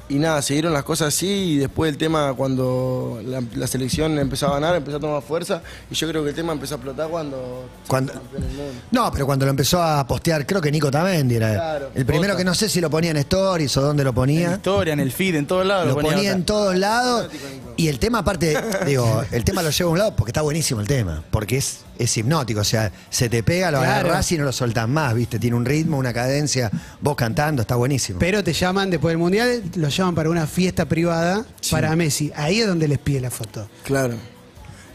y 0.10 0.16
nada, 0.16 0.42
siguieron 0.42 0.74
las 0.74 0.84
cosas 0.84 1.08
así 1.10 1.28
y 1.28 1.58
después 1.58 1.90
el 1.90 1.98
tema 1.98 2.34
cuando 2.34 3.22
la, 3.26 3.42
la 3.56 3.66
selección 3.66 4.20
empezó 4.20 4.48
a 4.48 4.54
ganar, 4.56 4.76
empezó 4.76 4.98
a 4.98 5.00
tomar 5.00 5.22
fuerza 5.22 5.62
y 5.90 5.96
yo 5.96 6.08
creo 6.10 6.22
que 6.24 6.30
el 6.32 6.36
tema 6.36 6.52
empezó 6.52 6.76
a 6.76 6.78
explotar 6.78 7.08
cuando... 7.10 7.66
Cuando- 7.88 8.12
campeón 8.14 8.42
del 8.44 8.52
mundo. 8.52 8.74
No, 8.92 9.10
pero 9.12 9.26
cuando 9.26 9.46
lo 9.46 9.52
empezó 9.52 9.82
a 9.82 10.06
postear, 10.06 10.46
creo 10.46 10.60
que 10.60 10.70
Nico 10.72 10.92
Tamendi 10.92 11.36
era 11.36 11.54
Claro, 11.54 11.90
el 11.96 12.06
primero 12.06 12.36
que 12.36 12.44
no 12.44 12.54
sé 12.54 12.68
si 12.68 12.82
lo 12.82 12.90
ponía 12.90 13.12
en 13.12 13.18
stories 13.18 13.76
o 13.78 13.82
dónde 13.82 14.04
lo 14.04 14.10
En 14.10 14.16
ponía. 14.16 14.52
historia, 14.54 14.94
en 14.94 15.00
el 15.00 15.12
feed, 15.14 15.36
en 15.36 15.48
todos 15.48 15.66
lados. 15.66 15.88
Lo 15.88 15.96
ponía 15.96 16.12
ponía 16.12 16.32
en 16.34 16.44
todos 16.46 16.76
lados. 16.76 17.30
Y 17.78 17.88
el 17.88 17.98
tema, 17.98 18.20
aparte, 18.20 18.56
digo, 18.86 19.24
el 19.32 19.44
tema 19.46 19.64
lo 19.64 19.70
lleva 19.70 19.90
a 19.90 19.94
un 19.94 19.98
lado 20.00 20.16
porque 20.16 20.32
está 20.32 20.42
buenísimo 20.42 20.82
el 20.82 20.88
tema. 20.88 21.24
Porque 21.32 21.56
es, 21.58 21.80
es 22.04 22.18
hipnótico. 22.18 22.62
O 22.62 22.64
sea, 22.64 22.92
se 23.10 23.30
te 23.30 23.44
pega, 23.44 23.72
lo 23.72 23.80
Claro. 23.80 23.92
agarrás 24.10 24.32
y 24.32 24.38
no 24.38 24.44
lo 24.46 24.52
soltás 24.52 24.88
más, 24.88 25.14
¿viste? 25.14 25.40
Tiene 25.40 25.56
un 25.56 25.66
ritmo, 25.66 25.98
una 25.98 26.14
cadencia, 26.14 26.70
vos 27.02 27.16
cantando, 27.16 27.62
está 27.62 27.76
buenísimo. 27.76 28.20
Pero 28.20 28.44
te 28.44 28.54
llaman 28.54 28.90
después 28.90 29.12
del 29.12 29.18
mundial, 29.20 29.64
los 29.76 29.96
llaman 29.96 30.16
para 30.16 30.30
una 30.30 30.48
fiesta 30.48 30.86
privada 30.86 31.46
para 31.70 31.96
Messi. 31.96 32.32
Ahí 32.36 32.60
es 32.62 32.68
donde 32.68 32.88
les 32.88 33.00
pide 33.00 33.22
la 33.22 33.32
foto. 33.32 33.68
Claro. 33.84 34.16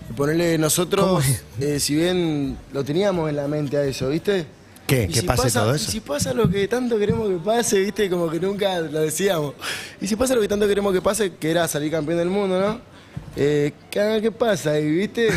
Y 0.08 0.12
ponerle 0.12 0.56
nosotros, 0.58 1.25
eh, 1.61 1.81
si 1.81 1.94
bien 1.97 2.56
lo 2.73 2.85
teníamos 2.85 3.29
en 3.29 3.37
la 3.37 3.49
mente 3.49 3.76
a 3.76 3.82
eso, 3.85 4.09
¿viste? 4.09 4.47
¿Qué? 4.87 5.09
Y 5.11 5.12
¿Que 5.14 5.23
pase 5.25 5.43
pasa, 5.44 5.61
todo 5.62 5.73
y 5.73 5.76
eso? 5.76 5.91
si 5.91 5.99
pasa 5.99 6.32
lo 6.32 6.49
que 6.49 6.69
tanto 6.69 6.97
queremos 6.97 7.29
que 7.29 7.37
pase, 7.38 7.81
¿viste? 7.81 8.09
Como 8.09 8.31
que 8.31 8.38
nunca 8.38 8.79
lo 8.79 9.00
decíamos. 9.00 9.55
Y 10.00 10.06
si 10.06 10.14
pasa 10.14 10.37
lo 10.37 10.41
que 10.41 10.47
tanto 10.47 10.69
queremos 10.69 10.93
que 10.93 11.02
pase, 11.02 11.32
que 11.35 11.50
era 11.50 11.67
salir 11.67 11.91
campeón 11.91 12.19
del 12.19 12.31
mundo, 12.31 12.61
¿no? 12.61 12.96
Eh, 13.37 13.73
¿qué, 13.91 14.19
qué 14.23 14.33
pasa? 14.33 14.79
Y, 14.79 14.91
¿viste? 14.91 15.29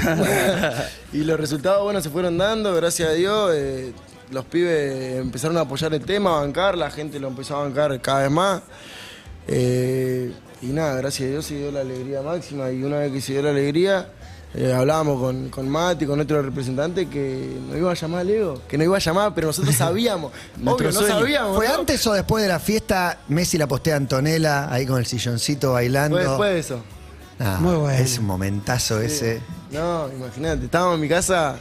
y 1.13 1.17
los 1.19 1.39
resultados, 1.39 1.83
bueno, 1.83 2.01
se 2.01 2.09
fueron 2.09 2.37
dando, 2.37 2.73
gracias 2.73 3.09
a 3.09 3.13
Dios. 3.13 3.51
eh, 3.53 3.93
los 4.31 4.45
pibes 4.45 5.17
empezaron 5.19 5.57
a 5.57 5.61
apoyar 5.61 5.93
el 5.93 6.05
tema, 6.05 6.37
a 6.37 6.41
bancar, 6.41 6.77
la 6.77 6.91
gente 6.91 7.19
lo 7.19 7.27
empezó 7.27 7.57
a 7.57 7.63
bancar 7.63 7.99
cada 8.01 8.23
vez 8.23 8.31
más. 8.31 8.61
Eh, 9.47 10.31
y 10.61 10.67
nada, 10.67 10.95
gracias 10.95 11.27
a 11.27 11.31
Dios 11.31 11.45
se 11.45 11.55
dio 11.55 11.71
la 11.71 11.81
alegría 11.81 12.21
máxima 12.21 12.69
y 12.71 12.83
una 12.83 12.99
vez 12.99 13.11
que 13.11 13.21
se 13.21 13.33
dio 13.33 13.41
la 13.41 13.49
alegría, 13.49 14.09
eh, 14.53 14.73
hablábamos 14.73 15.19
con, 15.19 15.49
con 15.49 15.69
Mati, 15.69 16.05
con 16.05 16.17
nuestro 16.17 16.41
representante, 16.41 17.07
que 17.07 17.57
nos 17.67 17.77
iba 17.77 17.91
a 17.91 17.95
llamar 17.95 18.25
Leo, 18.25 18.61
que 18.67 18.77
nos 18.77 18.85
iba 18.85 18.97
a 18.97 18.99
llamar, 18.99 19.33
pero 19.33 19.47
nosotros 19.47 19.75
sabíamos. 19.77 20.31
Obvio, 20.63 20.91
no 20.91 21.01
sabíamos. 21.01 21.55
¿Fue 21.55 21.67
¿no? 21.67 21.75
antes 21.75 22.05
o 22.05 22.13
después 22.13 22.43
de 22.43 22.49
la 22.49 22.59
fiesta? 22.59 23.19
Messi 23.29 23.57
la 23.57 23.67
postea 23.67 23.95
a 23.95 23.97
Antonella 23.97 24.71
ahí 24.71 24.85
con 24.85 24.99
el 24.99 25.05
silloncito 25.05 25.73
bailando. 25.73 26.17
Fue 26.17 26.27
después 26.27 26.51
de 26.51 26.59
eso. 26.59 26.83
Ah, 27.39 27.57
Muy 27.61 27.75
bueno. 27.75 27.97
Es 27.97 28.17
un 28.19 28.25
momentazo 28.25 28.99
ese. 29.01 29.41
No, 29.71 30.09
imagínate, 30.11 30.65
estábamos 30.65 30.95
en 30.95 31.01
mi 31.01 31.09
casa. 31.09 31.57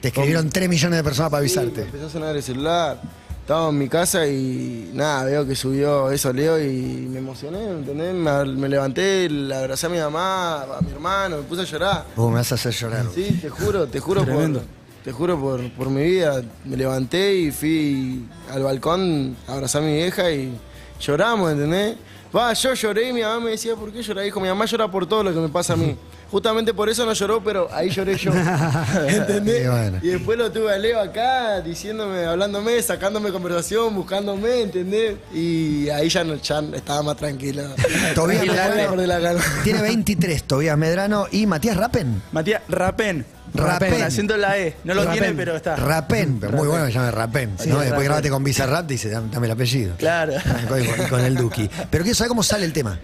Te 0.00 0.08
escribieron 0.08 0.50
3 0.50 0.68
millones 0.68 0.98
de 0.98 1.04
personas 1.04 1.30
para 1.30 1.46
Sí, 1.46 1.56
avisarte. 1.58 1.82
empezó 1.82 2.06
a 2.06 2.10
sonar 2.10 2.36
el 2.36 2.42
celular. 2.42 3.00
Estábamos 3.40 3.72
en 3.72 3.78
mi 3.78 3.88
casa 3.88 4.26
y 4.26 4.90
nada, 4.94 5.24
veo 5.24 5.44
que 5.44 5.56
subió 5.56 6.12
eso 6.12 6.32
Leo 6.32 6.62
y 6.62 7.08
me 7.10 7.18
emocioné, 7.18 7.58
¿me 7.58 7.70
¿entendés? 7.80 8.14
Me, 8.14 8.44
me 8.44 8.68
levanté, 8.68 9.28
le 9.28 9.52
abracé 9.54 9.86
a 9.86 9.88
mi 9.88 9.98
mamá, 9.98 10.62
a 10.62 10.80
mi 10.80 10.92
hermano, 10.92 11.38
me 11.38 11.42
puse 11.42 11.62
a 11.62 11.64
llorar. 11.64 12.04
Vos 12.14 12.30
me 12.30 12.36
vas 12.36 12.52
a 12.52 12.54
hacer 12.54 12.72
llorar. 12.72 13.06
Sí, 13.12 13.38
te 13.42 13.48
juro, 13.50 13.86
te 13.88 13.98
juro 13.98 14.24
por, 14.24 14.62
te 15.04 15.10
juro 15.12 15.40
por, 15.40 15.72
por 15.72 15.90
mi 15.90 16.04
vida. 16.04 16.40
Me 16.64 16.76
levanté 16.76 17.34
y 17.34 17.50
fui 17.50 18.24
al 18.52 18.62
balcón 18.62 19.36
a 19.48 19.54
abrazar 19.54 19.82
a 19.82 19.86
mi 19.86 19.94
vieja 19.94 20.30
y 20.30 20.56
lloramos, 21.00 21.50
¿entendés? 21.50 21.96
Va, 22.34 22.52
yo 22.54 22.72
lloré 22.72 23.10
y 23.10 23.12
mi 23.12 23.20
mamá 23.20 23.40
me 23.40 23.50
decía, 23.50 23.76
¿por 23.76 23.92
qué 23.92 24.02
llorás? 24.02 24.24
Dijo, 24.24 24.40
mi 24.40 24.48
mamá 24.48 24.64
llora 24.64 24.90
por 24.90 25.06
todo 25.06 25.22
lo 25.22 25.34
que 25.34 25.38
me 25.38 25.48
pasa 25.48 25.74
a 25.74 25.76
mí. 25.76 25.96
Justamente 26.30 26.72
por 26.72 26.88
eso 26.88 27.04
no 27.04 27.12
lloró, 27.12 27.44
pero 27.44 27.68
ahí 27.70 27.90
lloré 27.90 28.16
yo. 28.16 28.32
¿Entendés? 29.06 29.64
Y 29.64 29.68
bueno. 29.68 29.98
Y 30.00 30.08
después 30.08 30.38
lo 30.38 30.50
tuve 30.50 30.72
a 30.72 30.78
Leo 30.78 30.98
acá, 30.98 31.60
diciéndome, 31.60 32.24
hablándome, 32.24 32.80
sacándome 32.80 33.30
conversación, 33.30 33.94
buscándome, 33.94 34.62
¿entendés? 34.62 35.16
Y 35.34 35.90
ahí 35.90 36.08
ya, 36.08 36.24
no, 36.24 36.36
ya 36.36 36.60
estaba 36.72 37.02
más 37.02 37.18
tranquilo. 37.18 37.64
Tobías 38.14 38.46
Medrano 38.46 39.38
tiene 39.62 39.82
23, 39.82 40.44
Tobías 40.44 40.78
Medrano 40.78 41.26
y 41.30 41.46
Matías 41.46 41.76
Rapen. 41.76 42.22
Matías 42.32 42.62
Rapen. 42.66 43.26
Rapen. 43.54 43.94
En 43.94 44.40
la 44.40 44.58
E. 44.58 44.76
No 44.84 44.94
lo 44.94 45.04
Rapen. 45.04 45.18
tiene, 45.20 45.34
pero 45.36 45.56
está. 45.56 45.76
Rapen, 45.76 46.38
pero 46.40 46.56
muy 46.56 46.68
bueno 46.68 46.86
que 46.86 46.92
se 46.92 46.98
llame 46.98 47.10
Rapen. 47.10 47.56
¿no? 47.66 47.80
Después 47.80 48.04
grabaste 48.04 48.30
con 48.30 48.42
Bizarrap, 48.44 48.86
dice, 48.86 49.10
dame 49.10 49.28
dame 49.30 49.46
el 49.46 49.52
apellido. 49.52 49.96
Claro. 49.96 50.34
Con, 50.68 51.08
con 51.08 51.20
el 51.20 51.34
Duki. 51.34 51.68
Pero 51.90 52.04
quiero 52.04 52.16
saber 52.16 52.28
cómo 52.28 52.42
sale 52.42 52.64
el 52.64 52.72
tema. 52.72 52.98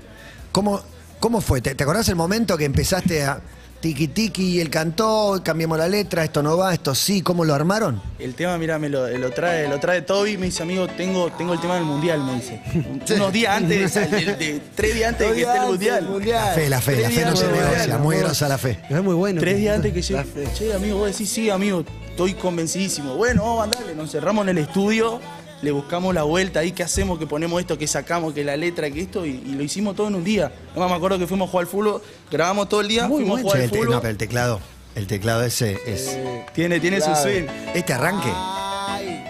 ¿Cómo, 0.53 0.81
cómo 1.21 1.41
fue? 1.41 1.61
¿Te, 1.61 1.75
te 1.75 1.83
acordás 1.85 2.09
el 2.09 2.17
momento 2.17 2.57
que 2.57 2.65
empezaste 2.65 3.25
a 3.25 3.41
tiki 3.81 4.09
tiki 4.09 4.57
y 4.57 4.61
él 4.61 4.71
cantó, 4.71 5.41
cambiamos 5.45 5.79
la 5.79 5.87
letra, 5.89 6.25
esto 6.25 6.43
no 6.43 6.57
va, 6.57 6.75
esto 6.75 6.95
sí, 6.95 7.23
¿cómo 7.23 7.45
lo 7.45 7.55
armaron? 7.55 8.01
El 8.19 8.35
tema, 8.35 8.59
mira, 8.59 8.79
me 8.79 8.89
lo, 8.89 9.09
lo 9.09 9.31
trae, 9.31 9.69
lo 9.69 9.79
trae 9.79 10.03
Toby, 10.03 10.37
me 10.37 10.47
dice, 10.47 10.63
amigo, 10.65 10.89
tengo, 10.89 11.31
tengo 11.33 11.53
el 11.55 11.61
tema 11.61 11.77
del 11.77 11.85
mundial, 11.85 12.23
me 12.25 12.35
dice. 12.35 12.61
Unos 13.15 13.33
días 13.33 13.57
antes, 13.57 13.95
de, 13.95 14.07
de- 14.07 14.35
de- 14.35 14.61
tres 14.75 14.95
días 14.95 15.09
antes 15.11 15.29
de 15.29 15.35
que 15.35 15.43
esté 15.43 15.59
el 15.59 15.67
mundial. 16.07 16.09
La 16.29 16.53
fe, 16.55 16.69
la 16.69 16.81
fe, 16.81 17.01
la 17.03 17.11
fe 17.11 17.25
no 17.25 17.37
se 17.37 17.47
negocia, 17.53 17.99
muy 17.99 18.17
grosa 18.17 18.49
la 18.49 18.59
fe. 18.59 18.79
Es 18.91 19.03
muy 19.03 19.15
bueno. 19.15 19.41
Tres 19.41 19.57
días 19.57 19.77
antes 19.77 19.93
que 19.93 20.03
yo, 20.03 20.19
che, 20.57 20.75
amigo, 20.75 20.99
vos 20.99 21.13
decís, 21.13 21.29
sí, 21.31 21.49
amigo, 21.49 21.85
estoy 22.11 22.35
convencidísimo. 22.35 23.15
Bueno, 23.15 23.43
vamos 23.43 23.59
a 23.59 23.61
mandarle, 23.69 23.95
nos 23.95 24.11
cerramos 24.11 24.43
en 24.43 24.51
el 24.51 24.59
estudio, 24.59 25.21
le 25.63 25.71
buscamos 25.73 26.15
la 26.15 26.23
vuelta 26.23 26.61
ahí, 26.61 26.73
qué 26.73 26.83
hacemos, 26.83 27.19
que 27.19 27.27
ponemos 27.27 27.61
esto, 27.61 27.77
que 27.79 27.87
sacamos, 27.87 28.33
que 28.33 28.45
la 28.45 28.57
letra, 28.57 28.91
que 28.91 29.01
esto, 29.01 29.27
y, 29.27 29.31
y 29.31 29.55
lo 29.55 29.63
hicimos 29.63 29.97
todo 29.97 30.09
en 30.09 30.15
un 30.15 30.25
día. 30.25 30.53
Además 30.73 30.91
me 30.91 30.97
acuerdo 30.97 31.19
que 31.19 31.27
fuimos 31.27 31.49
a 31.49 31.51
jugar 31.51 31.65
al 31.67 31.71
fútbol, 31.71 32.03
grabamos 32.31 32.69
todo 32.69 32.81
el 32.81 32.89
día, 32.89 33.07
Muy 33.09 33.23
fuimos 33.23 33.43
bueno. 33.43 33.49
a 33.49 33.51
jugar 33.53 33.63
al 33.63 33.69
fútbol. 33.71 33.91
no, 33.95 34.01
pero 34.01 34.11
el 34.11 34.17
teclado, 34.19 34.61
el 34.95 35.07
teclado 35.07 35.45
ese 35.45 35.79
es. 35.87 36.17
Tiene, 36.55 36.79
tiene 36.81 37.01
su 37.01 37.15
swing. 37.15 37.45
Este 37.75 37.93
arranque. 37.93 38.31
Ay, 38.33 39.25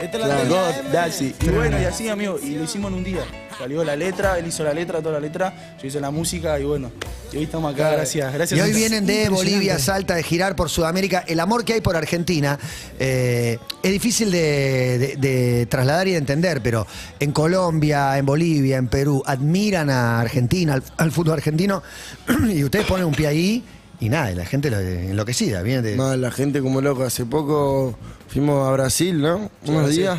esta 0.00 0.16
es 0.18 0.26
la 0.26 0.26
Claro, 0.26 0.42
tecla 0.84 1.06
God. 1.08 1.12
Y 1.40 1.48
bueno, 1.50 1.80
y 1.80 1.84
así, 1.84 2.08
amigo, 2.08 2.38
y 2.42 2.50
lo 2.56 2.64
hicimos 2.64 2.90
en 2.92 2.98
un 2.98 3.04
día. 3.04 3.24
Salió 3.58 3.82
la 3.82 3.96
letra, 3.96 4.38
él 4.38 4.46
hizo 4.46 4.62
la 4.62 4.72
letra, 4.72 5.00
toda 5.00 5.14
la 5.14 5.20
letra, 5.20 5.74
yo 5.82 5.88
hice 5.88 6.00
la 6.00 6.10
música 6.12 6.58
y 6.60 6.64
bueno. 6.64 6.92
Y 7.32 7.38
hoy 7.38 7.42
estamos 7.44 7.74
acá, 7.74 7.90
gracias, 7.90 8.32
gracias. 8.32 8.58
Y 8.58 8.62
hoy 8.62 8.72
vienen 8.72 9.04
de. 9.04 9.28
Bolivia, 9.28 9.78
Salta, 9.78 10.14
de 10.14 10.22
girar 10.22 10.54
por 10.54 10.70
Sudamérica. 10.70 11.24
El 11.26 11.40
amor 11.40 11.64
que 11.64 11.72
hay 11.74 11.80
por 11.80 11.96
Argentina 11.96 12.58
eh, 13.00 13.58
es 13.82 13.90
difícil 13.92 14.30
de, 14.30 14.98
de- 14.98 15.16
de 15.16 15.66
trasladar 15.66 16.06
y 16.06 16.12
de 16.12 16.18
entender, 16.18 16.62
pero 16.62 16.86
en 17.18 17.32
Colombia, 17.32 18.16
en 18.16 18.24
Bolivia, 18.26 18.76
en 18.76 18.86
Perú, 18.88 19.22
admiran 19.26 19.90
a 19.90 20.20
Argentina, 20.20 20.74
al, 20.74 20.82
al 20.96 21.10
fútbol 21.10 21.34
argentino, 21.34 21.82
y 22.48 22.62
ustedes 22.62 22.86
ponen 22.86 23.06
un 23.06 23.14
pie 23.14 23.26
ahí 23.26 23.64
y 24.00 24.08
nada, 24.08 24.30
y 24.30 24.36
la 24.36 24.46
gente 24.46 24.70
lo 24.70 24.78
enloquecida. 24.78 25.62
Viene 25.62 25.82
de, 25.82 25.96
No, 25.96 26.16
la 26.16 26.30
gente 26.30 26.60
como 26.62 26.80
loca. 26.80 27.06
Hace 27.06 27.26
poco 27.26 27.98
fuimos 28.28 28.66
a 28.68 28.70
Brasil, 28.70 29.20
¿no? 29.20 29.50
Unos 29.66 29.90
sí. 29.90 29.98
días. 30.02 30.18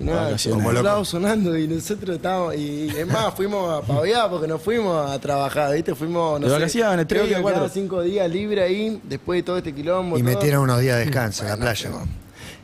Y 0.00 0.04
nada, 0.04 0.36
como 0.50 0.72
loco. 0.72 1.04
sonando 1.04 1.58
y 1.58 1.66
nosotros 1.66 2.16
estábamos. 2.16 2.54
Y 2.54 2.88
es 2.88 3.06
más, 3.06 3.34
fuimos 3.34 3.82
a 3.82 3.84
pavear 3.86 4.30
porque 4.30 4.46
no 4.46 4.58
fuimos 4.58 5.10
a 5.10 5.18
trabajar, 5.18 5.74
¿viste? 5.74 5.94
Fuimos, 5.94 6.38
no 6.40 6.46
De 6.46 6.52
sé, 6.52 6.58
vacaciones, 6.60 7.06
tres 7.08 7.18
creo 7.20 7.22
que 7.24 7.28
días, 7.30 7.40
cuatro. 7.42 7.68
cinco 7.68 8.02
días 8.02 8.30
libre 8.30 8.62
ahí, 8.62 9.00
después 9.04 9.38
de 9.38 9.42
todo 9.42 9.58
este 9.58 9.74
quilombo. 9.74 10.16
y 10.16 10.22
todo. 10.22 10.30
metieron 10.32 10.62
unos 10.62 10.80
días 10.80 10.98
de 10.98 11.04
descanso 11.06 11.42
en 11.44 11.48
la 11.50 11.56
playa. 11.56 11.90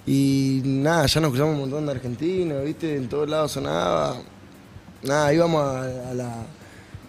Y 0.06 0.60
nada, 0.64 1.06
ya 1.06 1.20
nos 1.20 1.30
cruzamos 1.30 1.54
un 1.54 1.60
montón 1.62 1.86
de 1.86 1.92
argentinos, 1.92 2.62
¿viste? 2.64 2.94
En 2.96 3.08
todos 3.08 3.28
lados 3.28 3.52
sonaba. 3.52 4.16
Nada, 5.02 5.32
íbamos 5.34 5.62
a, 5.64 6.10
a 6.10 6.14
la. 6.14 6.30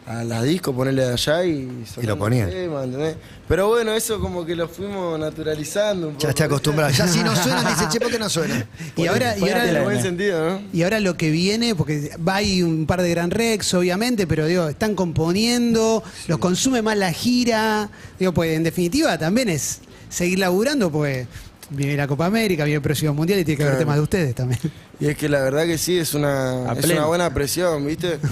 A 0.07 0.23
la 0.23 0.43
disco, 0.43 0.71
ponerle 0.71 1.03
de 1.03 1.13
allá 1.13 1.43
y... 1.45 1.67
el 1.99 2.17
ponían. 2.17 2.47
tema, 2.51 2.83
¿entendés? 2.83 3.15
Pero 3.47 3.69
bueno, 3.69 3.91
eso 3.93 4.19
como 4.19 4.45
que 4.45 4.55
lo 4.55 4.67
fuimos 4.67 5.19
naturalizando 5.19 6.09
un 6.09 6.13
poco. 6.13 6.23
Ya 6.23 6.29
está 6.29 6.43
acostumbrado. 6.45 6.91
Ya 6.93 7.07
si 7.07 7.23
no 7.23 7.35
suena, 7.43 7.67
dice, 7.67 7.85
che, 7.91 7.99
¿por 7.99 8.11
qué 8.11 8.19
no 8.19 8.29
suena? 8.29 8.67
Y 8.95 9.07
ahora, 9.07 9.35
y 9.35 9.41
ahora 9.41 9.67
En 9.67 9.73
la- 9.73 9.81
buen 9.81 9.99
sentido, 10.03 10.47
¿no? 10.47 10.61
Y 10.71 10.83
ahora 10.83 10.99
lo 10.99 11.17
que 11.17 11.31
viene, 11.31 11.73
porque 11.73 12.11
va 12.27 12.35
ahí 12.35 12.61
un 12.61 12.85
par 12.85 13.01
de 13.01 13.09
Gran 13.09 13.31
Rex, 13.31 13.73
obviamente, 13.73 14.27
pero 14.27 14.45
digo, 14.45 14.67
están 14.69 14.93
componiendo, 14.93 16.03
los 16.27 16.37
consume 16.37 16.83
más 16.83 16.97
la 16.97 17.11
gira. 17.11 17.89
Digo, 18.19 18.31
pues 18.31 18.55
en 18.55 18.63
definitiva 18.63 19.17
también 19.17 19.49
es 19.49 19.79
seguir 20.09 20.37
laburando, 20.37 20.91
pues 20.91 21.27
viene 21.71 21.97
la 21.97 22.07
Copa 22.07 22.27
América, 22.27 22.63
viene 22.63 22.75
el 22.75 22.83
próximo 22.83 23.11
mundial 23.15 23.39
y 23.39 23.43
tiene 23.43 23.57
que 23.57 23.63
haber 23.63 23.73
Claro. 23.77 23.85
temas 23.85 23.95
de 23.95 24.01
ustedes 24.03 24.35
también. 24.35 24.59
Y 24.99 25.07
es 25.07 25.17
que 25.17 25.27
la 25.29 25.41
verdad 25.41 25.65
que 25.65 25.79
sí, 25.79 25.97
es 25.97 26.13
una, 26.13 26.69
A 26.69 26.73
es 26.73 26.85
una 26.91 27.07
buena 27.07 27.33
presión, 27.33 27.87
¿viste? 27.87 28.19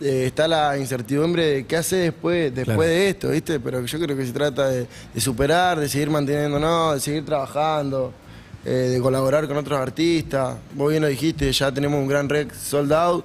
Eh, 0.00 0.26
está 0.26 0.46
la 0.46 0.78
incertidumbre 0.78 1.44
de 1.46 1.66
qué 1.66 1.76
hacer 1.76 2.12
después, 2.12 2.54
después 2.54 2.76
Claro. 2.76 2.82
de 2.90 3.08
esto, 3.08 3.28
¿viste? 3.30 3.58
Pero 3.58 3.84
yo 3.84 3.98
creo 3.98 4.16
que 4.16 4.24
se 4.26 4.32
trata 4.32 4.68
de, 4.68 4.86
de 5.12 5.20
superar, 5.20 5.80
de 5.80 5.88
seguir 5.88 6.08
manteniéndonos, 6.08 6.94
de 6.94 7.00
seguir 7.00 7.24
trabajando, 7.24 8.12
eh, 8.64 8.70
de 8.70 9.00
colaborar 9.00 9.48
con 9.48 9.56
otros 9.56 9.78
artistas. 9.80 10.56
Vos 10.74 10.90
bien 10.90 11.02
lo 11.02 11.08
dijiste, 11.08 11.50
ya 11.52 11.72
tenemos 11.72 11.98
un 12.00 12.06
gran 12.06 12.28
rec 12.28 12.54
sold 12.54 12.92
out 12.92 13.24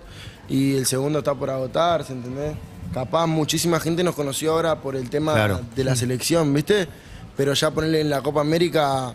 y 0.49 0.75
el 0.75 0.85
segundo 0.87 1.19
está 1.19 1.35
por 1.35 1.49
agotarse, 1.51 2.11
¿entendés? 2.13 2.53
Capaz 2.91 3.27
muchísima 3.27 3.79
gente 3.79 4.03
nos 4.03 4.15
conoció 4.15 4.53
ahora 4.53 4.75
por 4.81 4.95
el 4.95 5.09
tema 5.11 5.33
Claro. 5.33 5.61
de 5.75 5.83
la 5.83 5.95
selección, 5.95 6.51
¿viste? 6.53 6.87
Pero 7.37 7.53
ya 7.53 7.69
ponerle 7.71 8.01
en 8.01 8.09
la 8.09 8.21
Copa 8.21 8.41
América, 8.41 9.13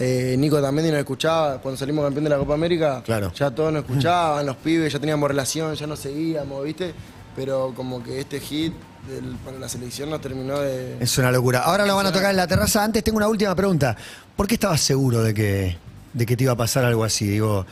eh, 0.00 0.34
Nico 0.38 0.60
también 0.60 0.88
nos 0.90 0.98
escuchaba, 0.98 1.58
cuando 1.60 1.78
salimos 1.78 2.02
campeón 2.04 2.24
de 2.24 2.30
la 2.30 2.38
Copa 2.38 2.54
América, 2.54 3.02
Claro. 3.04 3.32
ya 3.34 3.50
todos 3.50 3.72
nos 3.72 3.84
escuchaban, 3.84 4.44
los 4.46 4.56
pibes, 4.56 4.92
ya 4.92 4.98
teníamos 4.98 5.28
relación, 5.28 5.74
ya 5.74 5.86
nos 5.86 5.98
seguíamos, 6.00 6.64
¿viste? 6.64 6.92
Pero 7.36 7.72
como 7.76 8.02
que 8.02 8.18
este 8.20 8.40
hit 8.40 8.72
del- 9.06 9.36
para 9.44 9.58
la 9.58 9.68
selección 9.68 10.10
nos 10.10 10.20
terminó 10.20 10.58
de... 10.58 10.96
Es 11.00 11.16
una 11.18 11.30
locura. 11.30 11.60
Ahora 11.60 11.86
lo 11.86 11.94
van 11.94 12.06
a 12.06 12.12
tocar 12.12 12.30
en 12.30 12.36
la 12.36 12.46
terraza. 12.46 12.82
Antes 12.82 13.04
tengo 13.04 13.18
una 13.18 13.28
última 13.28 13.54
pregunta. 13.54 13.96
¿Por 14.36 14.46
qué 14.48 14.54
estabas 14.54 14.80
seguro 14.80 15.22
de 15.22 15.32
que, 15.32 15.76
de 16.12 16.26
que 16.26 16.36
te 16.36 16.42
iba 16.44 16.52
a 16.54 16.56
pasar 16.56 16.84
algo 16.84 17.04
así? 17.04 17.26
Digo, 17.28 17.64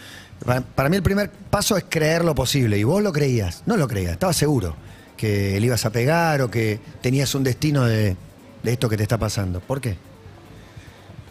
para, 0.45 0.61
para 0.61 0.89
mí 0.89 0.97
el 0.97 1.03
primer 1.03 1.31
paso 1.31 1.77
es 1.77 1.85
creer 1.89 2.25
lo 2.25 2.35
posible. 2.35 2.79
Y 2.79 2.85
vos 2.85 3.03
lo 3.03 3.13
creías. 3.13 3.63
No 3.67 3.77
lo 3.77 3.89
creías. 3.89 4.13
Estabas 4.13 4.37
seguro 4.37 4.77
que 5.17 5.59
le 5.59 5.67
ibas 5.67 5.85
a 5.85 5.91
pegar 5.91 6.41
o 6.43 6.51
que 6.51 6.79
tenías 7.03 7.35
un 7.35 7.43
destino 7.43 7.85
de, 7.85 8.17
de 8.63 8.73
esto 8.73 8.89
que 8.89 8.97
te 8.97 9.03
está 9.03 9.19
pasando. 9.19 9.59
¿Por 9.61 9.81
qué? 9.81 9.97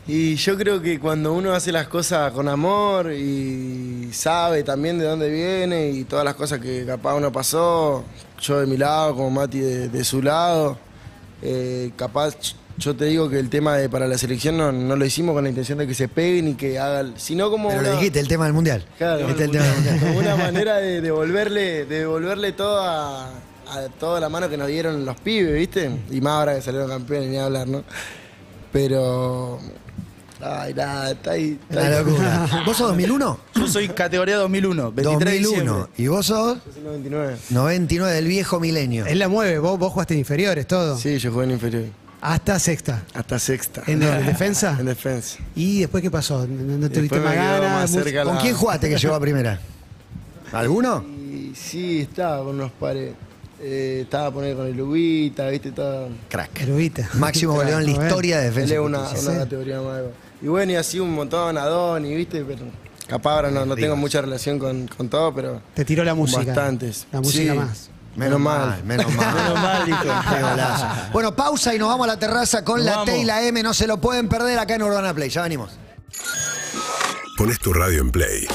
Y 0.07 0.35
yo 0.35 0.57
creo 0.57 0.81
que 0.81 0.99
cuando 0.99 1.33
uno 1.33 1.51
hace 1.53 1.71
las 1.71 1.87
cosas 1.87 2.31
con 2.31 2.47
amor 2.47 3.11
y 3.11 4.09
sabe 4.13 4.63
también 4.63 4.97
de 4.97 5.05
dónde 5.05 5.29
viene 5.29 5.89
y 5.89 6.05
todas 6.05 6.23
las 6.23 6.35
cosas 6.35 6.59
que 6.61 6.85
capaz 6.85 7.15
uno 7.15 7.29
pasó, 7.31 8.05
yo 8.39 8.59
de 8.61 8.67
mi 8.67 8.77
lado, 8.77 9.15
como 9.15 9.29
Mati 9.31 9.59
de, 9.59 9.89
de 9.89 10.03
su 10.05 10.21
lado, 10.21 10.77
eh, 11.41 11.91
capaz 11.97 12.37
yo 12.77 12.95
te 12.95 13.05
digo 13.05 13.29
que 13.29 13.37
el 13.39 13.49
tema 13.49 13.75
de 13.75 13.89
para 13.89 14.07
la 14.07 14.17
selección 14.17 14.55
no, 14.55 14.71
no 14.71 14.95
lo 14.95 15.03
hicimos 15.05 15.33
con 15.33 15.43
la 15.43 15.49
intención 15.49 15.77
de 15.79 15.85
que 15.87 15.93
se 15.95 16.07
peguen 16.07 16.47
y 16.49 16.53
que 16.53 16.79
hagan, 16.79 17.15
sino 17.17 17.49
como 17.49 17.67
Pero 17.69 17.81
una- 17.81 17.89
le 17.89 17.95
dijiste 17.97 18.19
el 18.21 18.27
tema 18.29 18.45
del 18.45 18.53
mundial. 18.53 18.85
Claro, 18.97 19.27
Este 19.27 19.43
es 19.43 19.49
el 19.49 19.51
tema 19.51 19.65
del 19.65 19.73
mundial. 19.75 19.99
como 19.99 20.19
una 20.19 20.35
manera 20.37 20.77
de 20.77 21.01
devolverle, 21.01 21.85
de 21.85 21.99
devolverle 21.99 22.53
todo 22.53 22.79
a, 22.81 23.25
a 23.27 23.81
toda 23.99 24.21
la 24.21 24.29
mano 24.29 24.47
que 24.47 24.55
nos 24.55 24.67
dieron 24.69 25.03
los 25.05 25.19
pibes, 25.19 25.53
¿viste? 25.53 25.89
Y 26.11 26.21
más 26.21 26.33
ahora 26.33 26.55
que 26.55 26.61
salieron 26.61 26.87
campeones, 26.87 27.29
ni 27.29 27.37
hablar, 27.37 27.67
¿no? 27.67 27.83
Pero. 28.71 29.59
Ay, 30.39 30.73
nada, 30.73 31.11
está 31.11 31.31
ahí. 31.31 31.59
Está 31.69 31.81
Una 31.81 31.97
ahí. 31.97 32.03
locura. 32.05 32.47
¿Vos 32.65 32.77
sos 32.77 32.87
2001? 32.89 33.39
Yo 33.55 33.67
soy 33.67 33.89
categoría 33.89 34.37
2001, 34.37 34.91
23 34.91 35.19
de 35.19 35.39
2001. 35.41 35.61
diciembre. 35.63 35.91
¿Y 35.97 36.07
vos 36.07 36.25
sos? 36.27 36.57
Yo 36.65 36.71
soy 36.73 36.83
99. 36.83 37.37
99 37.49 38.13
del 38.13 38.27
viejo 38.27 38.59
milenio. 38.59 39.05
Él 39.07 39.19
la 39.19 39.27
mueve, 39.27 39.57
vos, 39.59 39.79
vos 39.79 39.91
jugaste 39.93 40.13
en 40.13 40.19
inferiores, 40.19 40.67
todo. 40.67 40.97
Sí, 40.97 41.17
yo 41.17 41.31
jugué 41.31 41.45
en 41.45 41.51
inferior. 41.51 41.83
Hasta 42.21 42.59
sexta. 42.59 43.03
Hasta 43.13 43.39
sexta. 43.39 43.83
¿En 43.87 43.99
defensa? 43.99 44.75
En 44.79 44.85
defensa. 44.87 45.37
¿Y 45.55 45.81
después 45.81 46.01
qué 46.03 46.09
pasó? 46.11 46.45
¿No, 46.47 46.63
no 46.77 46.89
tuviste 46.89 47.01
Después 47.01 47.23
más 47.23 47.35
ganas? 47.35 47.71
más 47.71 47.91
Mu- 47.91 48.03
cerca 48.03 48.23
¿Con 48.23 48.35
la- 48.35 48.41
quién 48.41 48.55
jugaste 48.55 48.89
que 48.89 48.97
llegó 48.97 49.15
a 49.15 49.19
primera? 49.19 49.59
¿Alguno? 50.53 51.03
Y 51.27 51.53
sí, 51.55 52.01
estaba 52.01 52.37
con 52.43 52.55
unos 52.55 52.71
pares. 52.71 53.13
Eh, 53.61 54.01
estaba 54.03 54.31
poner 54.31 54.55
con 54.55 54.65
el 54.67 54.79
Ubita, 54.79 55.47
¿viste? 55.49 55.69
Estaba. 55.69 56.07
Crack. 56.29 56.61
Erudita. 56.61 57.09
Máximo 57.15 57.53
goleador 57.55 57.83
en 57.83 57.95
la 57.95 58.03
historia 58.05 58.39
de 58.39 58.47
Él 58.47 58.53
defensa. 58.53 58.73
es 58.73 58.79
y 58.79 58.83
una, 58.83 58.99
justicia. 58.99 59.29
una 59.31 59.39
categoría 59.39 59.81
más. 59.81 60.01
Y 60.41 60.47
bueno, 60.47 60.71
y 60.73 60.75
así 60.75 60.99
un 60.99 61.13
montón, 61.13 61.57
Adoni, 61.57 62.13
¿viste? 62.15 62.43
Pero 62.45 62.65
capaz 63.07 63.33
ahora 63.35 63.51
no, 63.51 63.65
no 63.65 63.75
tengo 63.75 63.95
mucha 63.95 64.21
relación 64.21 64.59
con, 64.59 64.87
con 64.87 65.09
todo, 65.09 65.33
pero. 65.33 65.61
Te 65.73 65.83
tiró 65.85 66.03
la 66.03 66.13
música. 66.13 66.43
Bastantes. 66.45 67.07
La 67.11 67.21
música 67.21 67.53
Sí. 67.53 67.57
más. 67.59 67.89
Menos 68.15 68.39
mal, 68.39 68.83
menos 68.83 69.11
mal. 69.15 69.35
Menos 69.35 69.53
mal, 69.61 69.85
dijo. 69.85 69.99
Qué 70.03 70.41
golazo. 70.41 70.87
Bueno, 71.13 71.35
pausa 71.35 71.73
y 71.75 71.79
nos 71.79 71.87
vamos 71.87 72.05
a 72.05 72.07
la 72.07 72.19
terraza 72.19 72.63
con 72.63 72.77
Nos 72.77 72.85
la 72.85 72.91
vamos. 72.93 73.05
T 73.07 73.17
y 73.19 73.25
la 73.25 73.43
M. 73.43 73.61
No 73.63 73.73
se 73.73 73.85
lo 73.87 73.99
pueden 74.01 74.27
perder 74.27 74.57
acá 74.59 74.75
en 74.75 74.83
Urbana 74.83 75.13
Play. 75.13 75.29
Ya 75.29 75.43
venimos. 75.43 75.71
Pones 77.37 77.59
tu 77.59 77.73
radio 77.73 78.01
en 78.01 78.11
play. 78.11 78.47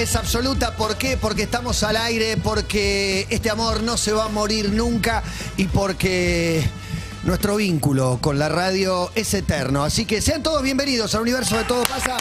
Es 0.00 0.14
absoluta. 0.16 0.76
¿Por 0.76 0.96
qué? 0.96 1.16
Porque 1.16 1.44
estamos 1.44 1.82
al 1.82 1.96
aire, 1.96 2.36
porque 2.36 3.26
este 3.30 3.50
amor 3.50 3.82
no 3.82 3.96
se 3.96 4.12
va 4.12 4.26
a 4.26 4.28
morir 4.28 4.70
nunca 4.70 5.22
y 5.56 5.68
porque 5.68 6.68
nuestro 7.24 7.56
vínculo 7.56 8.18
con 8.20 8.38
la 8.38 8.48
radio 8.48 9.10
es 9.14 9.32
eterno. 9.34 9.84
Así 9.84 10.04
que 10.04 10.20
sean 10.20 10.42
todos 10.42 10.62
bienvenidos 10.62 11.14
al 11.14 11.22
universo 11.22 11.56
de 11.56 11.64
Todo 11.64 11.82
Pasa. 11.84 12.16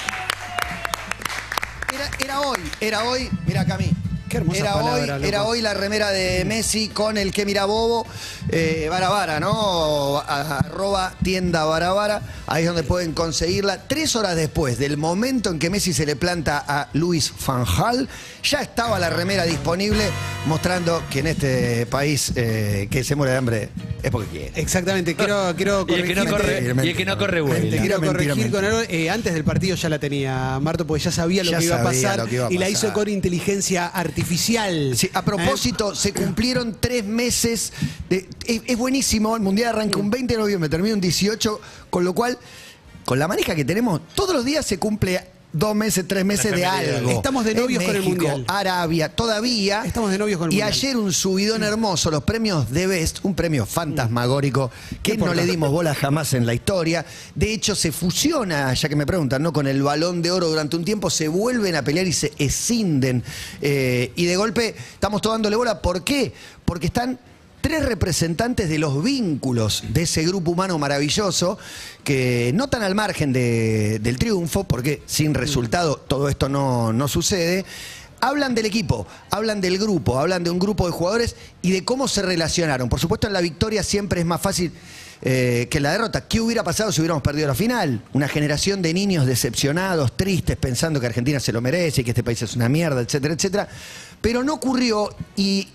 Era, 1.94 2.10
era 2.20 2.41
hoy, 2.41 2.60
era 2.79 3.03
hoy, 3.03 3.29
mira 3.46 3.65
Cami. 3.65 3.95
Qué 4.29 4.38
hermosa 4.38 4.60
era 4.60 4.74
palabra, 4.74 5.01
hoy, 5.01 5.08
loco. 5.08 5.24
era 5.24 5.44
hoy 5.44 5.62
la 5.62 5.74
remera 5.74 6.12
de 6.12 6.46
Messi 6.46 6.89
con 6.89 7.17
el 7.17 7.32
que 7.32 7.46
mira 7.46 7.65
bobo, 7.65 8.08
eh, 8.50 8.88
Vara, 8.89 9.39
¿no? 9.39 10.20
Arroba 10.20 11.13
tienda 11.24 11.65
Vara, 11.65 12.22
ahí 12.48 12.63
es 12.63 12.67
donde 12.67 12.84
pueden 12.84 13.13
conseguirla. 13.13 13.88
Tres 13.88 14.15
horas 14.15 14.36
después 14.36 14.77
del 14.77 14.98
momento 14.98 15.51
en 15.51 15.60
que 15.60 15.70
Messi 15.70 15.94
se 15.94 16.05
le 16.05 16.15
planta 16.15 16.63
a 16.67 16.89
Luis 16.94 17.32
Fanjal, 17.32 18.10
ya 18.44 18.62
estaba 18.62 19.00
la 19.00 19.10
remera 19.10 19.44
disponible, 19.44 20.10
mostrando 20.48 21.03
que 21.10 21.20
en 21.20 21.27
este 21.27 21.86
país 21.86 22.32
eh, 22.36 22.88
que 22.89 23.03
se 23.03 23.15
muere 23.15 23.34
de 23.34 23.38
hambre 23.38 23.70
es 24.05 24.12
porque 24.12 24.29
quiere. 24.29 24.51
Exactamente, 24.55 25.15
quiero, 25.15 25.53
quiero 25.55 25.85
Y 25.89 25.93
el 25.93 26.03
que 26.05 26.15
no 26.15 26.25
corregirte. 26.25 26.74
corre, 26.74 26.85
y 26.85 26.89
el 26.91 26.95
que 26.97 27.05
no 27.05 27.17
corre 27.17 27.41
vuela. 27.41 27.59
Mentira, 27.59 27.81
Quiero 27.81 28.01
corregir 28.01 28.35
mentira. 28.35 28.51
con 28.51 28.65
algo. 28.65 28.81
eh, 28.88 29.09
antes 29.09 29.33
del 29.33 29.43
partido 29.43 29.75
ya 29.75 29.89
la 29.89 30.00
tenía 30.00 30.59
Marto, 30.62 30.85
porque 30.85 31.03
ya 31.03 31.12
sabía 31.12 31.43
lo 31.43 31.51
Ya 31.51 31.57
que 31.57 31.65
iba 31.65 31.75
a 31.75 31.83
sabía 31.83 31.91
pasar 32.09 32.19
lo 32.19 32.25
que 32.27 32.35
iba 32.35 32.47
a 32.47 32.51
y 32.51 32.57
la 32.57 32.65
pasar. 32.67 32.71
hizo 32.85 32.93
con 32.93 33.07
inteligencia 33.09 33.88
artificial. 33.88 34.93
Sí, 34.95 35.09
a 35.13 35.25
propósito, 35.25 35.95
se 35.95 36.13
cumplieron 36.13 36.77
tres 36.79 37.03
meses. 37.03 37.74
de- 38.09 38.27
es, 38.45 38.62
es 38.65 38.77
buenísimo, 38.77 39.35
el 39.35 39.41
Mundial 39.41 39.69
arranca 39.75 39.97
un 40.00 40.09
20 40.09 40.33
de 40.35 40.39
noviembre, 40.39 40.69
termina 40.69 40.93
un 40.93 41.01
18, 41.01 41.59
con 41.89 42.03
lo 42.05 42.13
cual, 42.13 42.38
con 43.05 43.17
la 43.19 43.27
manija 43.27 43.55
que 43.55 43.65
tenemos, 43.65 44.01
todos 44.13 44.35
los 44.35 44.45
días 44.45 44.65
se 44.65 44.77
cumple 44.77 45.21
dos 45.55 45.74
meses, 45.74 46.05
tres 46.07 46.25
meses 46.25 46.51
de 46.51 46.65
algo. 46.65 47.12
Estamos 47.12 47.45
de 47.45 47.51
En 47.51 47.57
novios 47.57 47.83
con 47.83 47.95
el 47.95 48.03
Mundial. 48.03 48.45
Arabia, 48.47 49.09
todavía. 49.09 49.83
Estamos 49.85 50.12
de 50.12 50.17
novios 50.17 50.38
con 50.38 50.50
el 50.50 50.53
Y 50.53 50.57
Mundial. 50.57 50.69
ayer 50.69 50.97
un 50.97 51.13
subidón 51.13 51.63
hermoso, 51.63 52.12
los 52.12 52.24
premios 52.24 52.69
de 52.71 52.88
Best, 52.88 53.19
un 53.24 53.35
premio 53.35 53.65
fantasmagórico 53.65 54.69
que 55.01 55.17
no 55.17 55.33
le 55.33 55.45
dimos 55.45 55.71
bola 55.71 55.95
jamás 55.95 56.33
en 56.33 56.45
la 56.45 56.53
historia. 56.53 57.05
De 57.33 57.53
hecho, 57.53 57.74
se 57.74 57.91
fusiona, 57.91 58.74
ya 58.74 58.89
que 58.89 58.95
me 58.95 59.05
preguntan, 59.05 59.41
¿no? 59.41 59.53
Con 59.53 59.65
el 59.67 59.81
balón 59.81 60.21
de 60.21 60.31
oro 60.31 60.50
durante 60.50 60.75
un 60.75 60.83
tiempo, 60.83 61.09
se 61.09 61.29
vuelven 61.29 61.75
a 61.75 61.83
pelear 61.83 62.05
y 62.05 62.13
se 62.13 62.33
escinden. 62.38 63.24
Eh, 63.62 64.12
y 64.15 64.25
de 64.25 64.35
golpe 64.35 64.75
estamos 64.93 65.21
tomándole 65.21 65.55
bola. 65.55 65.81
¿Por 65.81 66.03
qué? 66.03 66.33
Porque 66.65 66.88
están 66.88 67.17
tres 67.65 67.84
representantes 67.84 68.69
de 68.69 68.77
los 68.77 69.03
vínculos 69.03 69.84
de 69.89 70.03
ese 70.03 70.24
grupo 70.24 70.51
humano 70.51 70.77
maravilloso 70.77 71.57
que 72.03 72.51
no 72.53 72.67
tan 72.69 72.84
al 72.84 72.93
margen 72.93 73.34
de- 73.34 73.98
del 74.03 74.19
triunfo, 74.19 74.65
porque 74.65 75.01
sin 75.07 75.34
resultado 75.34 75.95
todo 75.95 76.29
esto 76.29 76.48
no, 76.48 76.93
no 76.93 77.07
sucede. 77.07 77.65
Hablan 78.22 78.53
del 78.53 78.67
equipo, 78.67 79.07
hablan 79.31 79.62
del 79.62 79.79
grupo, 79.79 80.19
hablan 80.19 80.43
de 80.43 80.51
un 80.51 80.60
grupo 80.60 80.86
de 80.86 80.91
jugadores 80.91 81.36
y 81.63 81.72
de 81.72 81.84
cómo 81.84 82.07
se 82.07 82.22
relacionaron. 82.22 82.88
Por 82.88 83.00
supuesto, 83.00 83.25
en 83.25 83.34
la 83.34 83.41
victoria 83.41 83.81
siempre 83.81 84.19
es 84.19 84.27
más 84.27 84.41
fácil 84.41 84.72
eh, 85.24 85.67
que 85.72 85.79
la 85.79 85.91
derrota. 85.91 86.27
¿Qué 86.27 86.39
hubiera 86.41 86.63
pasado 86.63 86.91
si 86.91 87.01
hubiéramos 87.01 87.24
perdido 87.24 87.48
la 87.48 87.55
final? 87.55 88.03
Una 88.13 88.27
generación 88.27 88.84
de 88.84 88.93
niños 88.93 89.25
decepcionados, 89.25 90.15
tristes, 90.15 90.55
pensando 90.55 91.00
que 91.00 91.07
Argentina 91.07 91.39
se 91.39 91.51
lo 91.51 91.62
merece 91.62 92.01
y 92.01 92.03
que 92.03 92.12
este 92.12 92.24
país 92.24 92.39
es 92.43 92.55
una 92.55 92.69
mierda, 92.69 93.01
etcétera, 93.01 93.34
etcétera. 93.34 93.67
Pero 94.22 94.43
no 94.43 94.53
ocurrió 94.53 95.10
y 95.36 95.69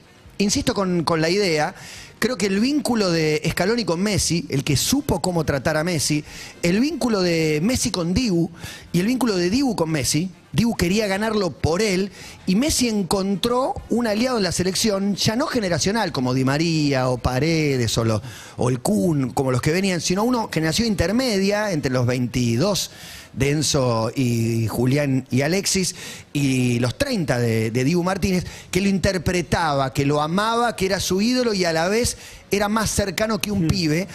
insisto 0.44 0.74
con, 0.74 1.04
la 1.20 1.30
idea, 1.30 1.74
creo 2.18 2.36
que 2.36 2.46
el 2.46 2.60
vínculo 2.60 3.10
de 3.10 3.42
Scaloni 3.50 3.84
con 3.84 4.00
Messi, 4.00 4.46
el 4.48 4.64
que 4.64 4.76
supo 4.76 5.20
cómo 5.20 5.44
tratar 5.44 5.76
a 5.76 5.84
Messi, 5.84 6.24
el 6.62 6.80
vínculo 6.80 7.22
de 7.22 7.60
Messi 7.62 7.90
con 7.90 8.14
Dibu 8.14 8.50
y 8.92 9.00
el 9.00 9.06
vínculo 9.06 9.36
de 9.36 9.50
Dibu 9.50 9.76
con 9.76 9.90
Messi, 9.90 10.30
Dibu 10.52 10.76
quería 10.76 11.06
ganarlo 11.06 11.52
por 11.52 11.80
él 11.80 12.10
y 12.46 12.56
Messi 12.56 12.88
encontró 12.88 13.74
un 13.88 14.08
aliado 14.08 14.38
en 14.38 14.42
la 14.42 14.52
selección, 14.52 15.14
ya 15.14 15.36
no 15.36 15.46
generacional 15.46 16.10
como 16.10 16.34
Di 16.34 16.44
María 16.44 17.08
o 17.08 17.18
Paredes 17.18 17.96
o 17.98 18.68
el 18.68 18.80
Kun, 18.80 19.30
como 19.30 19.52
los 19.52 19.62
que 19.62 19.70
venían, 19.70 20.00
sino 20.00 20.24
uno 20.24 20.48
generación 20.52 20.88
intermedia 20.88 21.70
entre 21.70 21.92
los 21.92 22.06
22 22.06 22.90
de 23.32 23.50
Enzo 23.50 24.10
y 24.14 24.66
Julián 24.68 25.26
y 25.30 25.42
Alexis 25.42 25.94
y 26.32 26.78
los 26.78 26.96
30 26.96 27.38
de, 27.38 27.70
de 27.70 27.84
Dibu 27.84 28.02
Martínez, 28.02 28.44
que 28.70 28.80
lo 28.80 28.88
interpretaba, 28.88 29.92
que 29.92 30.04
lo 30.04 30.20
amaba, 30.20 30.76
que 30.76 30.86
era 30.86 31.00
su 31.00 31.20
ídolo 31.20 31.54
y 31.54 31.64
a 31.64 31.72
la 31.72 31.88
vez 31.88 32.16
era 32.50 32.68
más 32.68 32.90
cercano 32.90 33.40
que 33.40 33.50
un 33.50 33.68
pibe. 33.68 34.08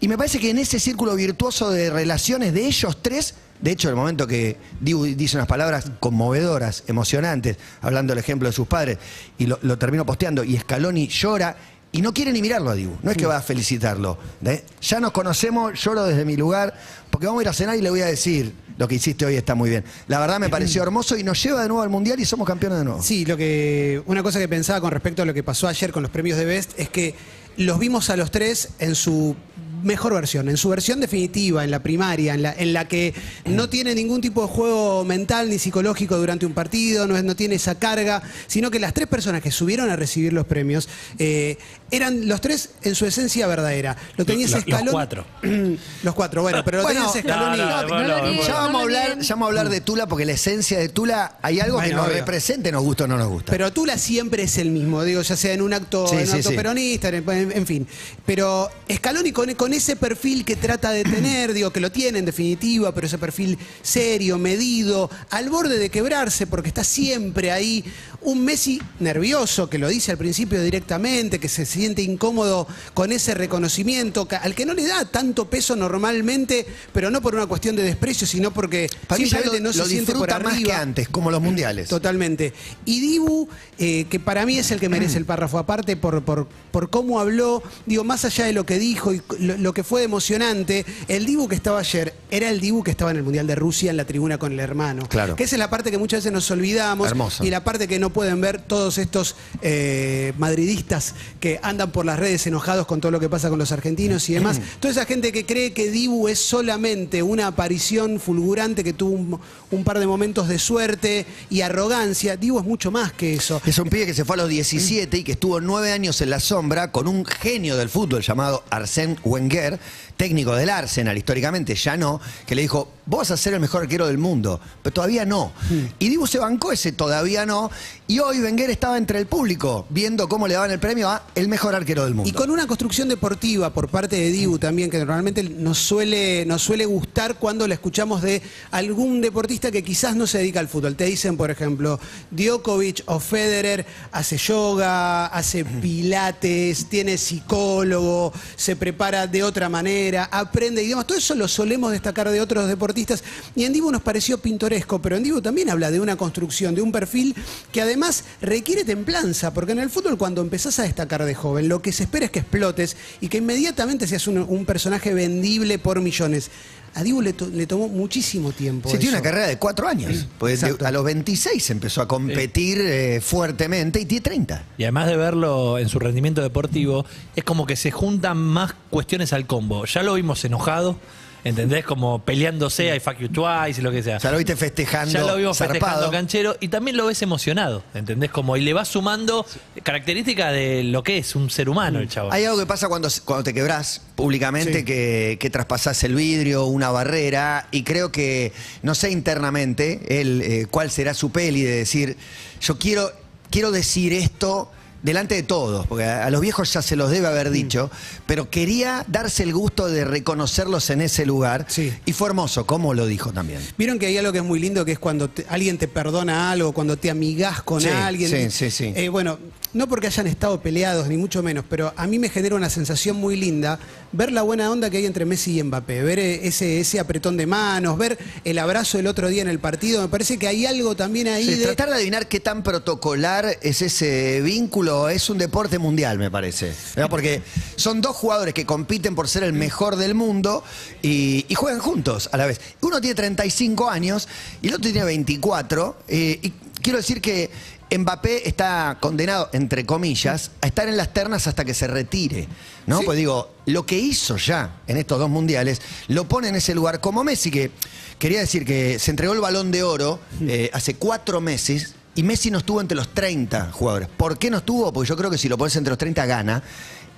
Y 0.00 0.08
me 0.08 0.16
parece 0.16 0.38
que 0.38 0.50
en 0.50 0.58
ese 0.58 0.80
círculo 0.80 1.14
virtuoso 1.14 1.70
de 1.70 1.90
relaciones 1.90 2.54
de 2.54 2.66
ellos 2.66 2.98
tres, 3.02 3.34
de 3.60 3.72
hecho, 3.72 3.90
el 3.90 3.96
momento 3.96 4.26
que 4.26 4.56
Dibu 4.80 5.04
dice 5.04 5.36
unas 5.36 5.46
palabras 5.46 5.92
conmovedoras, 6.00 6.84
emocionantes, 6.86 7.58
hablando 7.82 8.12
del 8.12 8.18
ejemplo 8.18 8.48
de 8.48 8.54
sus 8.54 8.66
padres, 8.66 8.96
y 9.36 9.46
lo, 9.46 9.58
lo 9.62 9.76
termino 9.76 10.06
posteando, 10.06 10.42
y 10.42 10.56
Scaloni 10.56 11.08
llora. 11.08 11.56
Y 11.92 12.02
no 12.02 12.14
quiere 12.14 12.32
ni 12.32 12.40
mirarlo 12.40 12.70
a 12.70 12.74
Dibu, 12.74 12.96
no 13.02 13.10
es 13.10 13.16
que 13.16 13.26
va 13.26 13.36
a 13.36 13.42
felicitarlo. 13.42 14.16
¿eh? 14.44 14.64
Ya 14.80 15.00
nos 15.00 15.10
conocemos, 15.10 15.72
lloro 15.82 16.04
desde 16.04 16.24
mi 16.24 16.36
lugar, 16.36 16.72
porque 17.10 17.26
vamos 17.26 17.40
a 17.40 17.42
ir 17.42 17.48
a 17.48 17.52
cenar 17.52 17.76
y 17.76 17.80
le 17.80 17.90
voy 17.90 18.00
a 18.02 18.06
decir, 18.06 18.54
lo 18.78 18.86
que 18.86 18.94
hiciste 18.94 19.26
hoy 19.26 19.34
está 19.34 19.56
muy 19.56 19.70
bien. 19.70 19.84
La 20.06 20.20
verdad 20.20 20.38
me 20.38 20.48
pareció 20.48 20.82
hermoso 20.82 21.16
y 21.16 21.24
nos 21.24 21.42
lleva 21.42 21.62
de 21.62 21.68
nuevo 21.68 21.82
al 21.82 21.90
Mundial 21.90 22.20
y 22.20 22.24
somos 22.24 22.46
campeones 22.46 22.78
de 22.78 22.84
nuevo. 22.84 23.02
Sí, 23.02 23.24
lo 23.24 23.36
que 23.36 24.02
una 24.06 24.22
cosa 24.22 24.38
que 24.38 24.46
pensaba 24.46 24.80
con 24.80 24.92
respecto 24.92 25.22
a 25.22 25.24
lo 25.24 25.34
que 25.34 25.42
pasó 25.42 25.66
ayer 25.66 25.90
con 25.90 26.02
los 26.02 26.12
premios 26.12 26.38
de 26.38 26.44
Best 26.44 26.78
es 26.78 26.88
que 26.88 27.16
los 27.56 27.78
vimos 27.80 28.08
a 28.08 28.16
los 28.16 28.30
tres 28.30 28.70
en 28.78 28.94
su 28.94 29.34
mejor 29.82 30.14
versión, 30.14 30.48
en 30.48 30.56
su 30.56 30.68
versión 30.68 31.00
definitiva, 31.00 31.64
en 31.64 31.70
la 31.70 31.82
primaria, 31.82 32.34
en 32.34 32.42
la, 32.42 32.52
en 32.52 32.72
la 32.72 32.86
que 32.88 33.14
no 33.44 33.68
tiene 33.68 33.94
ningún 33.94 34.20
tipo 34.20 34.42
de 34.42 34.48
juego 34.48 35.04
mental 35.04 35.48
ni 35.50 35.58
psicológico 35.58 36.16
durante 36.16 36.46
un 36.46 36.52
partido, 36.54 37.06
no, 37.06 37.16
es- 37.16 37.24
no 37.24 37.36
tiene 37.36 37.54
esa 37.56 37.74
carga, 37.78 38.22
sino 38.46 38.70
que 38.70 38.78
las 38.78 38.94
tres 38.94 39.06
personas 39.08 39.42
que 39.42 39.50
subieron 39.50 39.90
a 39.90 39.96
recibir 39.96 40.32
los 40.32 40.46
premios 40.46 40.88
eh, 41.18 41.56
eran 41.90 42.28
los 42.28 42.40
tres 42.40 42.70
en 42.82 42.94
su 42.94 43.06
esencia 43.06 43.46
verdadera. 43.46 43.96
Lo 44.16 44.24
tenías 44.24 44.50
Los- 44.52 44.66
los 44.66 44.90
cuatro. 44.92 45.24
los 46.02 46.14
cuatro, 46.14 46.42
bueno, 46.42 46.62
pero 46.64 46.78
lo 46.78 46.82
Bueno, 46.84 47.10
tenías 47.12 47.24
Scaloni. 47.26 47.58
no, 47.58 47.66
no, 47.70 47.82
No 47.82 47.88
bueno, 47.88 48.08
lo 48.08 48.22
nieguen, 48.28 48.46
Ya 48.46 48.54
vamos, 48.54 48.80
a 48.80 48.82
hablar, 48.84 49.18
ya 49.20 49.34
vamos 49.34 49.46
a 49.46 49.48
hablar 49.48 49.68
de 49.68 49.80
Tula 49.80 50.06
porque 50.06 50.24
la 50.24 50.32
esencia 50.32 50.78
de 50.78 50.88
Tula 50.88 51.38
hay 51.42 51.60
algo 51.60 51.80
que 51.80 51.92
nos 51.92 52.06
obvio. 52.06 52.16
represente, 52.16 52.70
nos 52.72 52.82
gusta 52.82 53.04
o 53.04 53.06
no 53.06 53.16
nos 53.16 53.28
gusta. 53.28 53.50
Pero 53.50 53.72
Tula 53.72 53.98
siempre 53.98 54.44
es 54.44 54.58
el 54.58 54.70
mismo, 54.70 55.02
digo, 55.04 55.22
ya 55.22 55.36
sea 55.36 55.52
en 55.52 55.62
un 55.62 55.72
acto, 55.72 56.06
Sí, 56.06 56.14
en 56.16 56.20
un 56.22 56.26
sí, 56.26 56.36
acto 56.38 56.50
sí. 56.50 56.56
peronista, 56.56 57.08
en, 57.08 57.28
en- 57.28 57.52
en 57.52 57.66
fin. 57.66 57.86
Pero 58.26 58.68
Scaloni 58.92 59.32
con, 59.32 59.52
con 59.54 59.69
ese 59.74 59.96
perfil 59.96 60.44
que 60.44 60.56
trata 60.56 60.90
de 60.90 61.04
tener, 61.04 61.52
digo, 61.52 61.70
que 61.70 61.80
lo 61.80 61.90
tiene 61.90 62.18
en 62.18 62.24
definitiva, 62.24 62.92
pero 62.92 63.06
ese 63.06 63.18
perfil 63.18 63.58
serio, 63.82 64.38
medido, 64.38 65.10
al 65.30 65.50
borde 65.50 65.78
de 65.78 65.90
quebrarse, 65.90 66.46
porque 66.46 66.68
está 66.68 66.84
siempre 66.84 67.52
ahí. 67.52 67.84
Un 68.22 68.44
Messi 68.44 68.80
nervioso, 68.98 69.70
que 69.70 69.78
lo 69.78 69.88
dice 69.88 70.12
al 70.12 70.18
principio 70.18 70.62
directamente, 70.62 71.38
que 71.38 71.48
se 71.48 71.64
siente 71.64 72.02
incómodo 72.02 72.66
con 72.92 73.12
ese 73.12 73.34
reconocimiento, 73.34 74.28
al 74.42 74.54
que 74.54 74.66
no 74.66 74.74
le 74.74 74.86
da 74.86 75.04
tanto 75.06 75.48
peso 75.48 75.74
normalmente, 75.76 76.66
pero 76.92 77.10
no 77.10 77.22
por 77.22 77.34
una 77.34 77.46
cuestión 77.46 77.76
de 77.76 77.82
desprecio, 77.82 78.26
sino 78.26 78.52
porque 78.52 78.90
simplemente 79.16 79.60
no 79.60 79.72
se 79.72 79.84
siente 79.86 80.12
por 80.12 80.26
disfruta 80.26 80.38
más 80.38 80.54
que 80.54 80.64
arriba. 80.64 80.80
antes, 80.80 81.08
como 81.08 81.30
los 81.30 81.40
mundiales. 81.40 81.88
Totalmente. 81.88 82.52
Y 82.84 83.00
Dibu, 83.00 83.48
eh, 83.78 84.06
que 84.10 84.20
para 84.20 84.44
mí 84.44 84.58
es 84.58 84.70
el 84.70 84.80
que 84.80 84.88
merece 84.88 85.18
el 85.18 85.24
párrafo 85.24 85.58
aparte 85.58 85.96
por, 85.96 86.22
por, 86.22 86.48
por 86.70 86.90
cómo 86.90 87.20
habló, 87.20 87.62
digo, 87.86 88.04
más 88.04 88.24
allá 88.24 88.44
de 88.44 88.52
lo 88.52 88.64
que 88.64 88.78
dijo 88.78 89.12
y 89.12 89.22
lo, 89.38 89.56
lo 89.60 89.72
que 89.72 89.84
fue 89.84 90.02
emocionante, 90.02 90.84
el 91.08 91.26
Dibu 91.26 91.48
que 91.48 91.54
estaba 91.54 91.80
ayer 91.80 92.14
era 92.30 92.48
el 92.50 92.60
Dibu 92.60 92.82
que 92.82 92.90
estaba 92.90 93.10
en 93.10 93.18
el 93.18 93.22
Mundial 93.22 93.46
de 93.46 93.54
Rusia 93.54 93.90
en 93.90 93.96
la 93.96 94.04
tribuna 94.04 94.38
con 94.38 94.52
el 94.52 94.60
hermano. 94.60 95.06
Claro. 95.08 95.36
Que 95.36 95.44
esa 95.44 95.56
es 95.56 95.58
la 95.58 95.70
parte 95.70 95.90
que 95.90 95.98
muchas 95.98 96.18
veces 96.20 96.32
nos 96.32 96.50
olvidamos. 96.50 97.08
Hermoso. 97.08 97.44
Y 97.44 97.50
la 97.50 97.64
parte 97.64 97.88
que 97.88 97.98
no 97.98 98.10
pueden 98.10 98.40
ver 98.40 98.60
todos 98.60 98.98
estos 98.98 99.36
eh, 99.62 100.32
madridistas 100.38 101.14
que 101.40 101.58
andan 101.62 101.92
por 101.92 102.06
las 102.06 102.18
redes 102.18 102.46
enojados 102.46 102.86
con 102.86 103.00
todo 103.00 103.12
lo 103.12 103.20
que 103.20 103.28
pasa 103.28 103.48
con 103.48 103.58
los 103.58 103.72
argentinos 103.72 104.28
y 104.28 104.34
demás. 104.34 104.60
Toda 104.78 104.92
esa 104.92 105.04
gente 105.06 105.32
que 105.32 105.44
cree 105.44 105.72
que 105.72 105.90
Dibu 105.90 106.28
es 106.28 106.38
solamente 106.38 107.22
una 107.22 107.48
aparición 107.48 108.20
fulgurante 108.20 108.84
que 108.84 108.92
tuvo 108.92 109.12
un, 109.12 109.40
un 109.70 109.84
par 109.84 109.98
de 109.98 110.06
momentos 110.06 110.48
de 110.48 110.58
suerte 110.58 111.26
y 111.48 111.62
arrogancia. 111.62 112.36
Dibu 112.36 112.58
es 112.58 112.64
mucho 112.64 112.90
más 112.90 113.12
que 113.12 113.34
eso. 113.34 113.60
Es 113.66 113.78
un 113.78 113.88
pibe 113.88 114.06
que 114.06 114.14
se 114.14 114.24
fue 114.24 114.34
a 114.34 114.38
los 114.38 114.48
17 114.48 115.18
y 115.18 115.24
que 115.24 115.32
estuvo 115.32 115.60
nueve 115.60 115.92
años 115.92 116.20
en 116.20 116.30
la 116.30 116.40
sombra 116.40 116.92
con 116.92 117.08
un 117.08 117.24
genio 117.24 117.76
del 117.76 117.88
fútbol 117.88 118.22
llamado 118.22 118.64
Arsène 118.70 119.16
Wenger, 119.24 119.49
Anguera, 119.50 119.78
técnico 120.20 120.54
del 120.54 120.68
Arsenal 120.68 121.16
históricamente, 121.16 121.74
ya 121.74 121.96
no, 121.96 122.20
que 122.46 122.54
le 122.54 122.60
dijo, 122.60 122.90
vos 123.06 123.20
vas 123.20 123.30
a 123.30 123.38
ser 123.38 123.54
el 123.54 123.60
mejor 123.60 123.84
arquero 123.84 124.06
del 124.06 124.18
mundo, 124.18 124.60
pero 124.82 124.92
todavía 124.92 125.24
no. 125.24 125.50
Y 125.98 126.10
Dibu 126.10 126.26
se 126.26 126.38
bancó 126.38 126.72
ese 126.72 126.92
todavía 126.92 127.46
no, 127.46 127.70
y 128.06 128.18
hoy 128.18 128.40
Wenger 128.40 128.68
estaba 128.68 128.98
entre 128.98 129.18
el 129.18 129.26
público 129.26 129.86
viendo 129.88 130.28
cómo 130.28 130.46
le 130.46 130.54
daban 130.54 130.72
el 130.72 130.78
premio 130.78 131.08
a 131.08 131.22
el 131.34 131.48
mejor 131.48 131.74
arquero 131.74 132.04
del 132.04 132.14
mundo. 132.14 132.28
Y 132.28 132.32
con 132.34 132.50
una 132.50 132.66
construcción 132.66 133.08
deportiva 133.08 133.72
por 133.72 133.88
parte 133.88 134.16
de 134.16 134.30
Dibu 134.30 134.58
también, 134.58 134.90
que 134.90 134.98
normalmente 134.98 135.42
nos 135.42 135.78
suele, 135.78 136.44
nos 136.44 136.60
suele 136.60 136.84
gustar 136.84 137.36
cuando 137.36 137.66
la 137.66 137.72
escuchamos 137.72 138.20
de 138.20 138.42
algún 138.72 139.22
deportista 139.22 139.70
que 139.70 139.82
quizás 139.82 140.16
no 140.16 140.26
se 140.26 140.36
dedica 140.36 140.60
al 140.60 140.68
fútbol. 140.68 140.96
Te 140.96 141.04
dicen, 141.04 141.38
por 141.38 141.50
ejemplo, 141.50 141.98
Djokovic 142.30 143.04
o 143.06 143.20
Federer 143.20 143.86
hace 144.12 144.36
yoga, 144.36 145.26
hace 145.26 145.64
pilates, 145.64 146.90
tiene 146.90 147.16
psicólogo, 147.16 148.34
se 148.56 148.76
prepara 148.76 149.26
de 149.26 149.42
otra 149.42 149.70
manera, 149.70 150.09
aprende 150.16 150.82
idiomas. 150.82 151.06
Todo 151.06 151.18
eso 151.18 151.34
lo 151.34 151.48
solemos 151.48 151.92
destacar 151.92 152.30
de 152.30 152.40
otros 152.40 152.68
deportistas. 152.68 153.22
Y 153.54 153.64
en 153.64 153.72
Dibu 153.72 153.90
nos 153.90 154.02
pareció 154.02 154.38
pintoresco, 154.38 155.00
pero 155.00 155.16
en 155.16 155.22
Dibu 155.22 155.40
también 155.40 155.70
habla 155.70 155.90
de 155.90 156.00
una 156.00 156.16
construcción, 156.16 156.74
de 156.74 156.82
un 156.82 156.92
perfil 156.92 157.34
que 157.72 157.82
además 157.82 158.24
requiere 158.40 158.84
templanza, 158.84 159.52
porque 159.52 159.72
en 159.72 159.78
el 159.78 159.90
fútbol 159.90 160.18
cuando 160.18 160.40
empezás 160.40 160.78
a 160.78 160.82
destacar 160.82 161.24
de 161.24 161.34
joven, 161.34 161.68
lo 161.68 161.82
que 161.82 161.92
se 161.92 162.04
espera 162.04 162.26
es 162.26 162.30
que 162.30 162.40
explotes 162.40 162.96
y 163.20 163.28
que 163.28 163.38
inmediatamente 163.38 164.06
seas 164.06 164.26
un 164.26 164.64
personaje 164.66 165.14
vendible 165.14 165.78
por 165.78 166.00
millones. 166.00 166.50
A 166.94 167.02
Dibu 167.04 167.22
le, 167.22 167.32
to- 167.32 167.48
le 167.48 167.66
tomó 167.66 167.88
muchísimo 167.88 168.50
tiempo. 168.52 168.90
Sí, 168.90 168.98
tiene 168.98 169.14
una 169.14 169.22
carrera 169.22 169.46
de 169.46 169.58
cuatro 169.58 169.86
años. 169.86 170.26
Pues 170.38 170.64
a 170.64 170.90
los 170.90 171.04
26 171.04 171.70
empezó 171.70 172.02
a 172.02 172.08
competir 172.08 172.78
eh, 172.80 173.20
fuertemente 173.20 174.00
y 174.00 174.06
tiene 174.06 174.22
30. 174.22 174.64
Y 174.76 174.82
además 174.84 175.06
de 175.06 175.16
verlo 175.16 175.78
en 175.78 175.88
su 175.88 175.98
rendimiento 176.00 176.42
deportivo, 176.42 177.06
es 177.36 177.44
como 177.44 177.64
que 177.66 177.76
se 177.76 177.90
juntan 177.92 178.38
más 178.38 178.74
cuestiones 178.90 179.32
al 179.32 179.46
combo. 179.46 179.84
Ya 179.86 180.02
lo 180.02 180.14
vimos 180.14 180.44
enojado, 180.44 180.96
¿entendés? 181.44 181.84
Como 181.84 182.24
peleándose, 182.24 182.94
I 182.94 183.00
fuck 183.00 183.18
you 183.18 183.28
twice 183.28 183.80
y 183.80 183.84
lo 183.84 183.90
que 183.90 184.02
sea. 184.02 184.18
Ya 184.18 184.30
lo 184.30 184.38
viste 184.38 184.56
festejando. 184.56 185.12
Ya 185.12 185.22
lo 185.24 185.36
vimos 185.36 185.56
zarpado. 185.58 185.80
festejando 185.80 186.10
canchero 186.10 186.56
y 186.60 186.68
también 186.68 186.96
lo 186.96 187.06
ves 187.06 187.22
emocionado, 187.22 187.82
¿entendés? 187.94 188.30
Como 188.30 188.56
y 188.56 188.60
le 188.62 188.72
va 188.72 188.84
sumando 188.84 189.46
características 189.82 190.52
de 190.52 190.82
lo 190.84 191.02
que 191.02 191.18
es 191.18 191.34
un 191.34 191.50
ser 191.50 191.68
humano 191.68 191.98
el 191.98 192.08
chavo. 192.08 192.32
Hay 192.32 192.44
algo 192.44 192.58
que 192.58 192.66
pasa 192.66 192.88
cuando, 192.88 193.08
cuando 193.24 193.44
te 193.44 193.54
quebrás 193.54 194.02
públicamente, 194.16 194.80
Sí. 194.80 194.84
que, 194.84 195.36
que 195.40 195.50
traspasás 195.50 196.02
el 196.04 196.14
vidrio, 196.14 196.66
una 196.66 196.90
barrera, 196.90 197.66
y 197.70 197.82
creo 197.82 198.12
que, 198.12 198.52
no 198.82 198.94
sé 198.94 199.10
internamente 199.10 200.20
él, 200.20 200.42
eh, 200.42 200.66
cuál 200.70 200.90
será 200.90 201.14
su 201.14 201.30
peli 201.32 201.62
de 201.62 201.76
decir, 201.76 202.16
yo 202.60 202.78
quiero, 202.78 203.10
quiero 203.50 203.70
decir 203.70 204.12
esto 204.12 204.70
delante 205.02 205.34
de 205.34 205.42
todos, 205.42 205.86
porque 205.86 206.04
a, 206.04 206.26
a 206.26 206.30
los 206.30 206.40
viejos 206.40 206.72
ya 206.72 206.82
se 206.82 206.96
los 206.96 207.10
debe 207.10 207.26
Mm. 207.28 207.30
haber 207.30 207.50
dicho, 207.50 207.90
pero 208.26 208.50
quería 208.50 209.04
darse 209.08 209.42
el 209.42 209.52
gusto 209.52 209.88
de 209.88 210.04
reconocerlos 210.04 210.90
en 210.90 211.00
ese 211.00 211.24
lugar, 211.26 211.66
Sí. 211.68 211.92
y 212.06 212.12
fue 212.12 212.28
hermoso, 212.28 212.66
como 212.66 212.94
lo 212.94 213.06
dijo 213.06 213.32
también. 213.32 213.60
Vieron 213.78 213.98
que 213.98 214.06
hay 214.06 214.18
algo 214.18 214.32
que 214.32 214.38
es 214.38 214.44
muy 214.44 214.58
lindo, 214.60 214.84
que 214.84 214.92
es 214.92 214.98
cuando 214.98 215.28
te- 215.28 215.46
alguien 215.48 215.78
te 215.78 215.88
perdona 215.88 216.50
algo, 216.50 216.72
cuando 216.72 216.96
te 216.96 217.10
amigás 217.10 217.62
con 217.62 217.80
Sí, 217.80 217.88
alguien. 217.88 218.30
sí, 218.30 218.50
sí, 218.50 218.70
sí. 218.70 218.92
Eh, 218.96 219.08
bueno, 219.08 219.38
no 219.72 219.88
porque 219.88 220.08
hayan 220.08 220.26
estado 220.26 220.60
peleados, 220.60 221.06
ni 221.08 221.16
mucho 221.16 221.42
menos, 221.42 221.64
pero 221.68 221.92
a 221.96 222.06
mí 222.06 222.18
me 222.18 222.28
genera 222.28 222.56
una 222.56 222.68
sensación 222.70 223.16
muy 223.16 223.36
linda 223.36 223.78
ver 224.12 224.32
la 224.32 224.42
buena 224.42 224.70
onda 224.70 224.90
que 224.90 224.96
hay 224.96 225.06
entre 225.06 225.24
Messi 225.24 225.58
y 225.58 225.62
Mbappé, 225.62 226.02
ver 226.02 226.18
eh, 226.18 226.40
ese, 226.48 226.80
ese 226.80 226.98
apretón 226.98 227.36
de 227.36 227.46
manos, 227.46 227.96
ver 227.96 228.18
el 228.44 228.58
abrazo 228.58 228.98
el 228.98 229.06
otro 229.06 229.28
día 229.28 229.42
en 229.42 229.48
el 229.48 229.60
partido. 229.60 230.02
Me 230.02 230.08
parece 230.08 230.38
que 230.38 230.48
hay 230.48 230.66
algo 230.66 230.96
también 230.96 231.28
ahí 231.28 231.44
Sí, 231.44 231.54
de... 231.54 231.64
tratar 231.66 231.88
de 231.90 231.94
adivinar 231.94 232.26
qué 232.26 232.40
tan 232.40 232.62
protocolar 232.64 233.46
es 233.62 233.82
ese 233.82 234.40
vínculo 234.40 235.08
es 235.08 235.30
un 235.30 235.38
deporte 235.38 235.78
mundial, 235.78 236.18
me 236.18 236.30
parece. 236.30 236.72
¿verdad? 236.96 237.08
Porque 237.08 237.42
son 237.76 238.00
dos 238.00 238.16
jugadores 238.16 238.54
que 238.54 238.66
compiten 238.66 239.14
por 239.14 239.28
ser 239.28 239.44
el 239.44 239.52
mejor 239.52 239.96
del 239.96 240.14
mundo 240.14 240.64
y, 241.02 241.46
y 241.48 241.54
juegan 241.54 241.78
juntos 241.80 242.28
a 242.32 242.36
la 242.36 242.46
vez. 242.46 242.60
Uno 242.80 243.00
tiene 243.00 243.14
35 243.14 243.88
años 243.88 244.26
y 244.62 244.68
el 244.68 244.74
otro 244.74 244.90
tiene 244.90 245.04
24. 245.04 245.96
eh, 246.08 246.38
y 246.42 246.52
quiero 246.82 246.98
decir 246.98 247.20
que 247.20 247.50
Mbappé 247.96 248.48
está 248.48 248.98
condenado, 249.00 249.48
entre 249.52 249.84
comillas, 249.84 250.52
a 250.60 250.66
estar 250.66 250.88
en 250.88 250.96
las 250.96 251.12
ternas 251.12 251.46
hasta 251.46 251.64
que 251.64 251.74
se 251.74 251.86
retire. 251.86 252.46
¿no? 252.86 252.98
Sí. 252.98 253.04
Pues 253.04 253.18
digo, 253.18 253.50
lo 253.66 253.84
que 253.84 253.98
hizo 253.98 254.36
ya 254.36 254.80
en 254.86 254.96
estos 254.96 255.18
dos 255.18 255.28
mundiales 255.28 255.80
lo 256.08 256.28
pone 256.28 256.48
en 256.48 256.56
ese 256.56 256.74
lugar 256.74 257.00
como 257.00 257.24
Messi, 257.24 257.50
que 257.50 257.70
quería 258.18 258.40
decir 258.40 258.64
que 258.64 258.98
se 258.98 259.10
entregó 259.10 259.32
el 259.32 259.40
balón 259.40 259.70
de 259.70 259.82
oro 259.82 260.20
eh, 260.42 260.70
hace 260.72 260.94
cuatro 260.94 261.40
meses 261.40 261.94
y 262.14 262.22
Messi 262.22 262.50
no 262.50 262.58
estuvo 262.58 262.80
entre 262.80 262.96
los 262.96 263.14
30 263.14 263.70
jugadores. 263.72 264.08
¿Por 264.08 264.38
qué 264.38 264.50
no 264.50 264.58
estuvo? 264.58 264.92
Porque 264.92 265.08
yo 265.08 265.16
creo 265.16 265.30
que 265.30 265.38
si 265.38 265.48
lo 265.48 265.56
pones 265.56 265.74
entre 265.76 265.90
los 265.90 265.98
30 265.98 266.26
gana. 266.26 266.62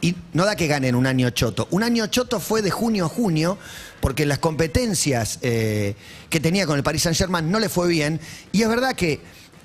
Y 0.01 0.17
no 0.33 0.45
da 0.45 0.57
que 0.57 0.67
gane 0.67 0.89
en 0.89 0.97
un 0.97 1.07
año 1.07 1.31
choto. 1.31 1.69
Un 1.71 1.85
año 1.85 2.07
choto 2.09 2.41
fue 2.41 2.61
de 2.61 2.73
junio 2.73 3.05
a 3.05 3.09
junio, 3.09 3.57
porque 4.01 4.27
las 4.27 4.39
competencias 4.39 5.39
eh, 5.43 5.95
que 6.29 6.41
tenía 6.41 6.67
con 6.67 6.77
el 6.77 6.83
Paris 6.83 7.03
Saint 7.03 7.17
Germain 7.17 7.49
no 7.49 7.61
le 7.61 7.69
fue 7.69 7.87
bien. 7.87 8.21
Y 8.51 8.63
es 8.63 8.69
verdad 8.69 8.97
que 8.97 9.21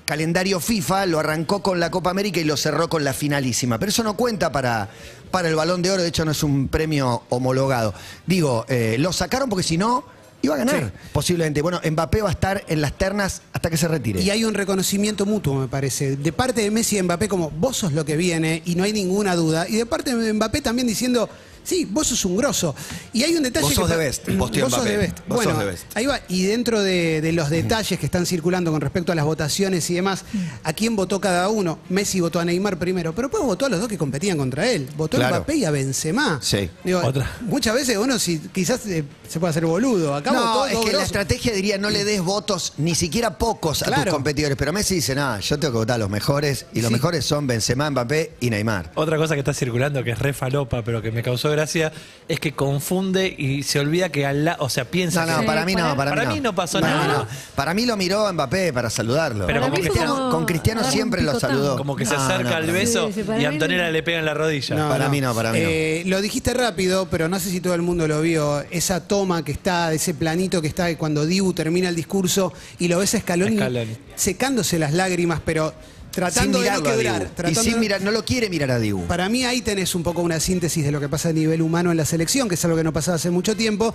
calendario 0.08 0.58
FIFA 0.58 1.04
lo 1.04 1.18
arrancó 1.18 1.62
con 1.62 1.80
la 1.80 1.90
Copa 1.90 2.08
América 2.08 2.40
y 2.40 2.44
lo 2.44 2.56
cerró 2.56 2.88
con 2.88 3.04
la 3.04 3.12
finalísima. 3.12 3.78
Pero 3.78 3.90
eso 3.90 4.02
no 4.02 4.16
cuenta 4.16 4.50
para, 4.50 4.88
para 5.30 5.50
el 5.50 5.54
balón 5.54 5.82
de 5.82 5.90
oro, 5.90 6.00
de 6.00 6.08
hecho 6.08 6.24
no 6.24 6.30
es 6.30 6.42
un 6.42 6.68
premio 6.68 7.24
homologado. 7.28 7.92
Digo, 8.26 8.64
eh, 8.70 8.96
lo 8.98 9.12
sacaron 9.12 9.50
porque 9.50 9.62
si 9.62 9.76
no, 9.76 10.06
iba 10.40 10.54
a 10.54 10.56
ganar, 10.56 10.94
posiblemente. 11.12 11.60
Bueno, 11.60 11.78
Mbappé 11.84 12.22
va 12.22 12.30
a 12.30 12.32
estar 12.32 12.64
en 12.68 12.80
las 12.80 12.96
ternas 12.96 13.42
hasta 13.52 13.68
que 13.68 13.76
se 13.76 13.86
retire. 13.86 14.22
Y 14.22 14.30
hay 14.30 14.44
un 14.44 14.54
reconocimiento 14.54 15.26
mutuo, 15.26 15.56
me 15.56 15.68
parece, 15.68 16.16
de 16.16 16.32
parte 16.32 16.62
de 16.62 16.70
Messi 16.70 16.96
y 16.96 17.02
Mbappé 17.02 17.28
como 17.28 17.50
vos 17.50 17.76
sos 17.76 17.92
lo 17.92 18.06
que 18.06 18.16
viene 18.16 18.62
y 18.64 18.76
no 18.76 18.84
hay 18.84 18.94
ninguna 18.94 19.36
duda. 19.36 19.68
Y 19.68 19.76
de 19.76 19.84
parte 19.84 20.16
de 20.16 20.32
Mbappé 20.32 20.62
también 20.62 20.88
diciendo, 20.88 21.28
sí, 21.62 21.86
vos 21.90 22.06
sos 22.06 22.24
un 22.24 22.36
grosso. 22.36 22.74
Y 23.12 23.22
hay 23.24 23.36
un 23.36 23.42
detalle 23.42 23.64
Vos 23.66 23.74
sos 23.74 23.88
de 23.88 23.96
best, 23.96 24.28
Vos 24.36 24.50
sos 24.54 24.84
de 24.84 24.96
best. 24.96 25.18
Vos 25.26 25.36
bueno, 25.36 25.50
sos 25.52 25.60
de 25.60 25.64
best. 25.66 25.84
ahí 25.96 26.06
va. 26.06 26.20
Y 26.28 26.44
dentro 26.44 26.82
de, 26.82 27.20
de 27.20 27.32
los 27.32 27.50
detalles 27.50 27.98
que 27.98 28.06
están 28.06 28.26
circulando 28.26 28.70
con 28.72 28.80
respecto 28.80 29.12
a 29.12 29.14
las 29.14 29.24
votaciones 29.24 29.88
y 29.90 29.94
demás, 29.94 30.24
¿a 30.64 30.72
quién 30.72 30.96
votó 30.96 31.20
cada 31.20 31.48
uno? 31.48 31.78
Messi 31.88 32.20
votó 32.20 32.40
a 32.40 32.44
Neymar 32.44 32.78
primero, 32.78 33.14
pero 33.14 33.28
después 33.28 33.44
votó 33.44 33.66
a 33.66 33.68
los 33.68 33.80
dos 33.80 33.88
que 33.88 33.98
competían 33.98 34.38
contra 34.38 34.68
él. 34.70 34.88
Votó 34.96 35.22
a. 35.22 35.28
Mbappé 35.28 35.56
y 35.56 35.64
a 35.64 35.70
Benzema. 35.70 36.38
Sí. 36.42 36.70
Digo, 36.84 37.00
Otra. 37.04 37.30
Muchas 37.42 37.74
veces 37.74 37.96
uno 37.96 38.18
si, 38.18 38.38
quizás 38.38 38.84
eh, 38.86 39.04
se 39.28 39.38
puede 39.40 39.50
hacer 39.50 39.66
boludo. 39.66 40.14
Acá 40.14 40.32
no, 40.32 40.40
votó 40.54 40.66
es 40.66 40.78
que 40.78 40.92
la 40.96 41.02
estrategia 41.02 41.52
diría 41.52 41.78
no 41.78 41.90
le 41.90 42.04
des 42.04 42.22
votos, 42.22 42.72
ni 42.78 42.94
siquiera 42.94 43.36
pocos 43.38 43.82
a 43.82 43.86
tus 43.86 43.94
Claro. 43.94 44.12
competidores. 44.12 44.56
Pero 44.56 44.72
Messi 44.72 44.94
dice, 44.96 45.14
nada, 45.14 45.40
yo 45.40 45.58
tengo 45.58 45.72
que 45.72 45.78
votar 45.78 45.96
a 45.96 45.98
los 45.98 46.10
mejores. 46.10 46.66
Y 46.72 46.80
los 46.80 46.88
Sí. 46.88 46.94
mejores 46.94 47.24
son 47.24 47.46
Benzema, 47.46 47.90
Mbappé 47.90 48.32
y 48.40 48.50
Neymar. 48.50 48.92
Otra 48.94 49.16
cosa 49.16 49.34
que 49.34 49.40
está 49.40 49.52
circulando, 49.54 50.02
que 50.04 50.10
es 50.12 50.18
re 50.18 50.32
falopa, 50.32 50.82
pero 50.82 51.02
que 51.02 51.10
me 51.12 51.22
causó 51.22 51.47
gracia, 51.50 51.92
es 52.28 52.40
que 52.40 52.52
confunde 52.52 53.34
y 53.36 53.62
se 53.62 53.78
olvida 53.80 54.10
que 54.10 54.26
al 54.26 54.44
lado, 54.44 54.64
o 54.64 54.68
sea, 54.68 54.84
piensa 54.84 55.24
No, 55.24 55.32
no, 55.32 55.40
que... 55.40 55.46
para 55.46 55.64
mí 55.64 55.74
no, 55.74 55.96
para, 55.96 56.10
Para 56.14 56.30
mí 56.32 56.40
no 56.40 56.54
pasó 56.54 56.80
Para 56.80 56.94
nada. 56.94 57.18
no. 57.18 57.26
Para 57.54 57.72
mí 57.74 57.86
lo 57.86 57.96
miró 57.96 58.30
Mbappé 58.32 58.72
para 58.72 58.90
saludarlo. 58.90 59.46
Pero 59.46 59.60
con, 59.60 59.70
como 59.70 59.82
Cristiano, 59.82 60.14
como 60.16 60.30
con 60.30 60.44
Cristiano 60.46 60.80
darle 60.82 60.88
un 60.88 60.92
siempre 60.94 61.22
lo 61.22 61.32
picotón. 61.32 61.50
saludó. 61.50 61.76
Como 61.78 61.96
que 61.96 62.04
se 62.06 62.14
No, 62.14 62.20
acerca 62.22 62.42
no, 62.50 62.56
al 62.56 62.62
para 62.62 62.66
mí- 62.66 62.72
beso 62.78 63.06
Sí, 63.08 63.12
sí, 63.14 63.22
para 63.22 63.38
y 63.38 63.40
mí 63.40 63.46
Antonella 63.46 63.86
no. 63.86 63.90
le 63.92 64.02
pega 64.02 64.18
en 64.18 64.24
la 64.24 64.34
rodilla. 64.34 64.76
No, 64.76 64.88
Para 64.88 65.08
mí 65.08 65.20
no, 65.20 65.34
para 65.34 65.52
mí 65.52 65.58
no. 65.60 65.68
Eh, 65.68 66.02
Lo 66.06 66.20
dijiste 66.20 66.52
rápido, 66.54 67.08
pero 67.10 67.28
no 67.28 67.38
sé 67.40 67.50
si 67.50 67.60
todo 67.60 67.74
el 67.74 67.82
mundo 67.82 68.06
lo 68.06 68.20
vio. 68.20 68.60
Esa 68.70 69.06
toma 69.08 69.44
que 69.44 69.52
está, 69.52 69.92
ese 69.92 70.12
planito 70.14 70.60
que 70.60 70.68
está 70.68 70.94
cuando 70.98 71.24
Dibu 71.26 71.52
termina 71.54 71.88
el 71.88 71.96
discurso 71.96 72.52
y 72.78 72.88
lo 72.88 72.98
ves 72.98 73.14
a 73.14 73.20
Scaloni, 73.20 73.56
Scaloni. 73.56 73.96
secándose 74.16 74.78
las 74.78 74.92
lágrimas, 74.92 75.40
pero 75.44 75.72
tratando 76.10 76.60
de 76.60 76.70
no 76.70 76.82
quebrar. 76.82 77.30
Y 77.50 77.54
sin 77.54 77.74
de- 77.74 77.78
mirar, 77.80 78.02
no 78.02 78.10
lo 78.10 78.24
quiere 78.24 78.48
mirar 78.50 78.70
a 78.70 78.78
Dibu. 78.78 79.06
Para 79.06 79.28
mí 79.28 79.44
ahí 79.44 79.60
tenés 79.62 79.94
un 79.94 80.02
poco 80.02 80.22
una 80.22 80.40
síntesis 80.40 80.84
de 80.84 80.90
lo 80.92 81.00
que 81.00 81.08
pasa 81.08 81.28
a 81.28 81.32
nivel 81.32 81.62
humano 81.62 81.90
en 81.90 81.96
la 81.96 82.04
selección, 82.04 82.48
que 82.48 82.54
es 82.54 82.64
algo 82.64 82.76
que 82.76 82.84
no 82.84 82.92
pasaba 82.92 83.16
hace 83.16 83.30
mucho 83.30 83.56
tiempo. 83.56 83.94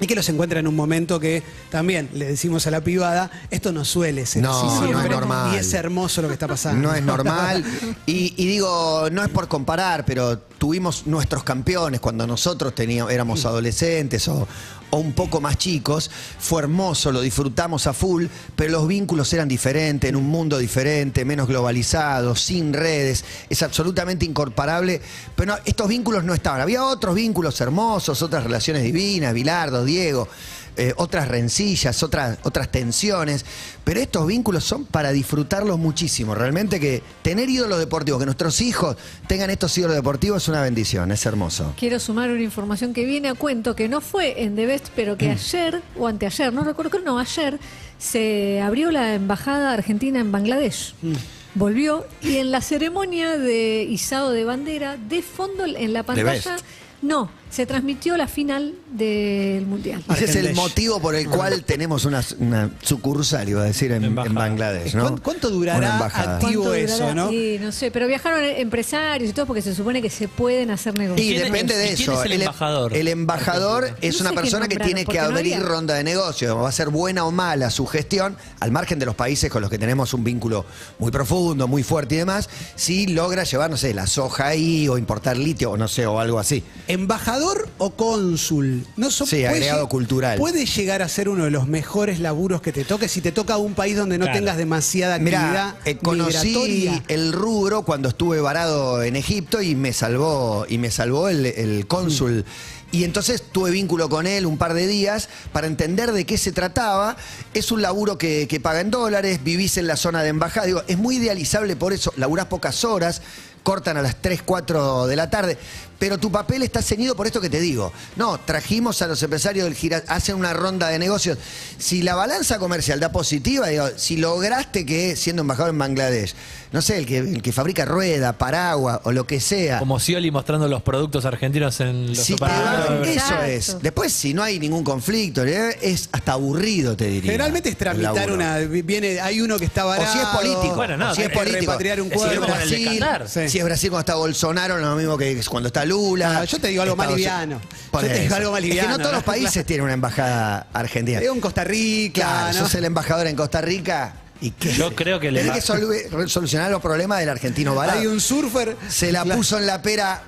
Y 0.00 0.08
que 0.08 0.16
los 0.16 0.28
encuentra 0.28 0.58
en 0.58 0.66
un 0.66 0.74
momento 0.74 1.20
que 1.20 1.44
también 1.70 2.10
le 2.14 2.24
decimos 2.26 2.66
a 2.66 2.72
la 2.72 2.80
privada, 2.80 3.30
esto 3.48 3.70
no 3.70 3.84
suele 3.84 4.26
ser 4.26 4.42
No, 4.42 4.50
así 4.80 4.90
no 4.90 5.00
es 5.00 5.08
normal. 5.08 5.54
Y 5.54 5.58
es 5.58 5.72
hermoso 5.72 6.20
lo 6.20 6.26
que 6.26 6.34
está 6.34 6.48
pasando. 6.48 6.88
No 6.88 6.92
es 6.96 7.02
normal. 7.04 7.64
Y, 8.04 8.34
y 8.36 8.46
digo, 8.48 9.08
no 9.12 9.22
es 9.22 9.28
por 9.28 9.46
comparar, 9.46 10.04
pero 10.04 10.36
tuvimos 10.58 11.06
nuestros 11.06 11.44
campeones 11.44 12.00
cuando 12.00 12.26
nosotros 12.26 12.74
teníamos, 12.74 13.12
éramos 13.12 13.44
adolescentes 13.46 14.26
o, 14.26 14.48
o 14.94 14.98
un 14.98 15.12
poco 15.12 15.40
más 15.40 15.58
chicos. 15.58 16.10
Fue 16.38 16.62
hermoso, 16.62 17.10
lo 17.10 17.20
disfrutamos 17.20 17.86
a 17.88 17.92
full, 17.92 18.26
pero 18.54 18.70
los 18.70 18.86
vínculos 18.86 19.32
eran 19.32 19.48
diferentes, 19.48 20.08
en 20.08 20.14
un 20.14 20.26
mundo 20.26 20.56
diferente, 20.56 21.24
menos 21.24 21.48
globalizado, 21.48 22.36
sin 22.36 22.72
redes. 22.72 23.24
Es 23.50 23.62
absolutamente 23.62 24.24
incomparable. 24.24 25.00
Pero 25.34 25.56
estos 25.64 25.88
vínculos 25.88 26.22
no 26.22 26.32
estaban. 26.32 26.60
Había 26.60 26.84
otros 26.84 27.14
vínculos 27.14 27.60
hermosos, 27.60 28.22
otras 28.22 28.44
relaciones 28.44 28.84
divinas, 28.84 29.34
Bilardo, 29.34 29.84
Diego. 29.84 30.28
Eh, 30.76 30.92
otras 30.96 31.28
rencillas, 31.28 32.02
otras, 32.02 32.38
otras 32.42 32.70
tensiones, 32.70 33.44
pero 33.84 34.00
estos 34.00 34.26
vínculos 34.26 34.64
son 34.64 34.84
para 34.84 35.12
disfrutarlos 35.12 35.78
muchísimo. 35.78 36.34
Realmente 36.34 36.80
que 36.80 37.02
tener 37.22 37.48
ídolos 37.48 37.78
deportivos, 37.78 38.20
que 38.20 38.26
nuestros 38.26 38.60
hijos 38.60 38.96
tengan 39.26 39.50
estos 39.50 39.76
ídolos 39.78 39.96
deportivos 39.96 40.42
es 40.42 40.48
una 40.48 40.62
bendición, 40.62 41.12
es 41.12 41.24
hermoso. 41.26 41.74
Quiero 41.78 42.00
sumar 42.00 42.30
una 42.30 42.42
información 42.42 42.92
que 42.92 43.04
viene 43.04 43.28
a 43.28 43.34
cuento, 43.34 43.76
que 43.76 43.88
no 43.88 44.00
fue 44.00 44.42
en 44.42 44.56
The 44.56 44.66
Best, 44.66 44.88
pero 44.96 45.14
Mm. 45.14 45.18
que 45.18 45.30
ayer, 45.30 45.82
o 45.98 46.06
anteayer, 46.06 46.52
no 46.52 46.64
recuerdo, 46.64 46.90
creo 46.90 47.04
no, 47.04 47.18
ayer, 47.18 47.58
se 47.98 48.60
abrió 48.60 48.90
la 48.90 49.14
embajada 49.14 49.72
argentina 49.72 50.20
en 50.20 50.32
Bangladesh. 50.32 50.94
Mm. 51.02 51.12
Volvió 51.54 52.04
y 52.20 52.38
en 52.38 52.50
la 52.50 52.60
ceremonia 52.60 53.38
de 53.38 53.84
izado 53.84 54.32
de 54.32 54.44
bandera, 54.44 54.96
de 54.96 55.22
fondo 55.22 55.64
en 55.64 55.92
la 55.92 56.02
pantalla, 56.02 56.56
no, 57.00 57.30
se 57.54 57.66
transmitió 57.66 58.16
la 58.16 58.26
final 58.26 58.74
del 58.90 59.64
Mundial. 59.66 60.02
Ese 60.12 60.24
es 60.24 60.34
el 60.36 60.54
motivo 60.54 61.00
por 61.00 61.14
el 61.14 61.28
cual 61.28 61.62
tenemos 61.64 62.04
una, 62.04 62.22
una 62.40 62.70
sucursal, 62.82 63.48
iba 63.48 63.60
a 63.62 63.64
decir, 63.64 63.92
en, 63.92 64.04
en. 64.04 64.14
Bangladesh, 64.34 64.94
¿no? 64.94 65.16
¿Cuánto- 65.22 65.50
durará 65.50 65.92
embajada. 65.92 66.36
activo 66.38 66.64
¿Cuánto 66.64 66.74
eso, 66.74 66.94
durará? 66.96 67.14
no? 67.14 67.30
Sí, 67.30 67.58
no 67.60 67.70
sé, 67.70 67.90
pero 67.92 68.08
viajaron 68.08 68.42
empresarios 68.42 69.30
y 69.30 69.32
todo 69.32 69.46
porque 69.46 69.62
se 69.62 69.74
supone 69.74 70.02
que 70.02 70.10
se 70.10 70.26
pueden 70.26 70.70
hacer 70.70 70.98
negocios. 70.98 71.24
Y 71.26 71.30
¿Quién- 71.34 71.44
depende 71.44 71.76
de 71.76 71.92
eso. 71.92 72.20
es 72.20 72.30
el 72.30 72.40
embajador? 72.42 72.96
El 72.96 73.08
embajador 73.08 73.96
es 74.00 74.20
No 74.20 74.28
una 74.30 74.40
persona 74.40 74.66
que 74.68 74.76
tiene 74.76 75.04
que 75.04 75.18
no 75.18 75.24
abrir 75.24 75.60
ronda 75.60 75.94
de 75.94 76.02
negocios. 76.02 76.56
Va 76.56 76.68
a 76.68 76.72
ser 76.72 76.88
buena 76.88 77.24
o 77.24 77.30
mala 77.30 77.70
su 77.70 77.86
gestión, 77.86 78.36
al 78.60 78.72
margen 78.72 78.98
de 78.98 79.06
los 79.06 79.14
países 79.14 79.48
con 79.50 79.62
los 79.62 79.70
que 79.70 79.78
tenemos 79.78 80.12
un 80.14 80.24
vínculo 80.24 80.64
muy 80.98 81.12
profundo, 81.12 81.68
muy 81.68 81.82
fuerte 81.84 82.16
y 82.16 82.18
demás, 82.18 82.48
si 82.74 83.06
logra 83.06 83.44
llevar, 83.44 83.70
no 83.70 83.76
sé, 83.76 83.94
la 83.94 84.06
soja 84.08 84.48
ahí 84.48 84.88
o 84.88 84.98
importar 84.98 85.36
litio 85.36 85.70
o 85.72 85.76
no 85.76 85.86
sé, 85.86 86.06
o 86.06 86.18
algo 86.18 86.38
así. 86.38 86.64
¿Embajador 86.88 87.43
o 87.78 87.90
cónsul? 87.90 88.86
No 88.96 89.10
so- 89.10 89.26
Sí, 89.26 89.36
puede 89.36 89.48
agregado 89.48 89.88
cultural. 89.88 90.38
Puede 90.38 90.66
llegar 90.66 91.02
a 91.02 91.08
ser 91.08 91.28
uno 91.28 91.44
de 91.44 91.50
los 91.50 91.66
mejores 91.66 92.20
laburos 92.20 92.60
que 92.62 92.72
te 92.72 92.84
toque 92.84 93.08
si 93.08 93.20
te 93.20 93.32
toca 93.32 93.56
un 93.56 93.74
país 93.74 93.96
donde 93.96 94.18
no 94.18 94.24
Claro. 94.26 94.38
tengas 94.38 94.56
demasiada 94.56 95.16
actividad 95.16 95.74
Mira, 95.74 95.76
eh, 95.84 95.96
conocí 95.96 96.46
migratoria. 96.48 97.02
el 97.08 97.32
rubro 97.32 97.82
cuando 97.82 98.08
estuve 98.08 98.40
varado 98.40 99.02
en 99.02 99.16
Egipto 99.16 99.60
y 99.62 99.74
me 99.74 99.92
salvó, 99.92 100.66
y 100.68 100.78
me 100.78 100.90
salvó 100.90 101.28
el, 101.28 101.46
el 101.46 101.86
cónsul. 101.86 102.44
Y 102.92 103.02
entonces 103.02 103.42
tuve 103.50 103.72
vínculo 103.72 104.08
con 104.08 104.26
él 104.28 104.46
un 104.46 104.56
par 104.56 104.72
de 104.72 104.86
días 104.86 105.28
para 105.52 105.66
entender 105.66 106.12
de 106.12 106.24
qué 106.26 106.38
se 106.38 106.52
trataba. 106.52 107.16
Es 107.52 107.72
un 107.72 107.82
laburo 107.82 108.18
que, 108.18 108.46
que 108.46 108.60
paga 108.60 108.80
en 108.80 108.92
dólares, 108.92 109.40
vivís 109.42 109.76
en 109.78 109.88
la 109.88 109.96
zona 109.96 110.22
de 110.22 110.28
embajada. 110.28 110.66
Digo, 110.66 110.82
es 110.86 110.96
muy 110.96 111.16
idealizable 111.16 111.74
por 111.74 111.92
eso. 111.92 112.12
Laburás 112.16 112.46
pocas 112.46 112.84
horas, 112.84 113.20
cortan 113.64 113.96
a 113.96 114.02
las 114.02 114.22
3, 114.22 114.42
4 114.44 115.08
de 115.08 115.16
la 115.16 115.28
tarde. 115.28 115.58
Pero 116.04 116.18
tu 116.18 116.30
papel 116.30 116.62
está 116.62 116.82
ceñido 116.82 117.16
por 117.16 117.26
esto 117.26 117.40
que 117.40 117.48
te 117.48 117.60
digo. 117.60 117.90
No, 118.16 118.38
trajimos 118.38 119.00
a 119.00 119.06
los 119.06 119.22
empresarios 119.22 119.64
del 119.64 119.74
gira, 119.74 120.02
hacen 120.08 120.36
una 120.36 120.52
ronda 120.52 120.88
de 120.88 120.98
negocios. 120.98 121.38
Si 121.78 122.02
la 122.02 122.14
balanza 122.14 122.58
comercial 122.58 123.00
da 123.00 123.10
positiva, 123.10 123.68
digo, 123.68 123.88
si 123.96 124.18
lograste 124.18 124.84
que, 124.84 125.16
siendo 125.16 125.40
embajador 125.40 125.70
en 125.70 125.78
Bangladesh, 125.78 126.34
no 126.74 126.82
sé, 126.82 126.98
el 126.98 127.06
que, 127.06 127.18
el 127.18 127.40
que 127.40 127.52
fabrica 127.52 127.84
rueda, 127.84 128.32
paraguas 128.32 128.98
o 129.04 129.12
lo 129.12 129.28
que 129.28 129.38
sea. 129.38 129.78
Como 129.78 130.00
Scioli 130.00 130.32
mostrando 130.32 130.66
los 130.66 130.82
productos 130.82 131.24
argentinos 131.24 131.78
en 131.78 132.08
los 132.08 132.18
si 132.18 132.34
te 132.34 133.14
eso 133.14 133.42
es. 133.44 133.76
Después, 133.80 134.12
si 134.12 134.34
no 134.34 134.42
hay 134.42 134.58
ningún 134.58 134.82
conflicto, 134.82 135.44
¿eh? 135.44 135.78
es 135.80 136.08
hasta 136.10 136.32
aburrido, 136.32 136.96
te 136.96 137.06
diría. 137.06 137.30
Generalmente 137.30 137.68
es 137.68 137.78
tramitar 137.78 138.32
una. 138.32 138.58
Viene, 138.58 139.20
hay 139.20 139.40
uno 139.40 139.56
que 139.56 139.66
está 139.66 139.86
O 139.86 139.88
varado. 139.90 140.12
si 140.12 140.18
es 140.18 140.24
político. 140.26 140.74
Bueno, 140.74 140.96
no, 140.96 141.12
o 141.12 141.14
si 141.14 141.22
es 141.22 141.28
es 141.28 141.32
político. 141.32 141.60
repatriar 141.60 142.00
un 142.00 142.08
Si 142.08 142.14
es 142.14 142.18
cuadro. 142.20 142.34
el 142.34 142.40
de 142.40 142.46
Brasil. 142.52 143.04
Sí. 143.28 143.48
si 143.48 143.58
es 143.60 143.64
Brasil 143.64 143.90
cuando 143.90 144.00
está 144.00 144.14
Bolsonaro, 144.16 144.74
no 144.78 144.82
es 144.82 144.90
lo 144.90 144.96
mismo 144.96 145.16
que 145.16 145.40
cuando 145.48 145.68
está 145.68 145.84
Lula. 145.84 146.44
Yo 146.44 146.58
te 146.58 146.68
digo 146.68 146.82
algo 146.82 146.96
más 146.96 147.04
Estados- 147.06 147.18
liviano. 147.18 147.60
Por 147.92 148.02
Yo 148.02 148.08
te 148.08 148.20
digo 148.20 148.34
algo 148.34 148.50
más 148.50 148.64
Es 148.64 148.70
que 148.80 148.88
no 148.88 148.98
todos 148.98 149.12
los 149.12 149.22
países 149.22 149.64
tienen 149.64 149.84
una 149.84 149.94
embajada 149.94 150.66
argentina. 150.72 151.20
Digo 151.20 151.34
en 151.34 151.40
Costa 151.40 151.62
Rica. 151.62 152.20
Claro, 152.22 152.58
¿no? 152.58 152.64
sos 152.64 152.74
el 152.74 152.84
embajador 152.84 153.28
en 153.28 153.36
Costa 153.36 153.60
Rica. 153.60 154.14
¿Y 154.40 154.50
qué? 154.50 154.72
Yo 154.72 154.94
creo 154.94 155.18
que 155.20 155.28
el 155.28 155.36
Tenés 155.36 155.50
emba- 155.68 155.76
que 155.78 156.10
solu- 156.10 156.28
solucionar 156.28 156.70
los 156.70 156.82
problemas 156.82 157.20
del 157.20 157.28
argentino 157.30 157.74
barato. 157.74 157.98
Hay 157.98 158.06
un 158.06 158.20
surfer. 158.20 158.76
Se 158.88 159.10
la 159.12 159.24
puso 159.24 159.58
en 159.58 159.66
la 159.66 159.80
pera 159.80 160.22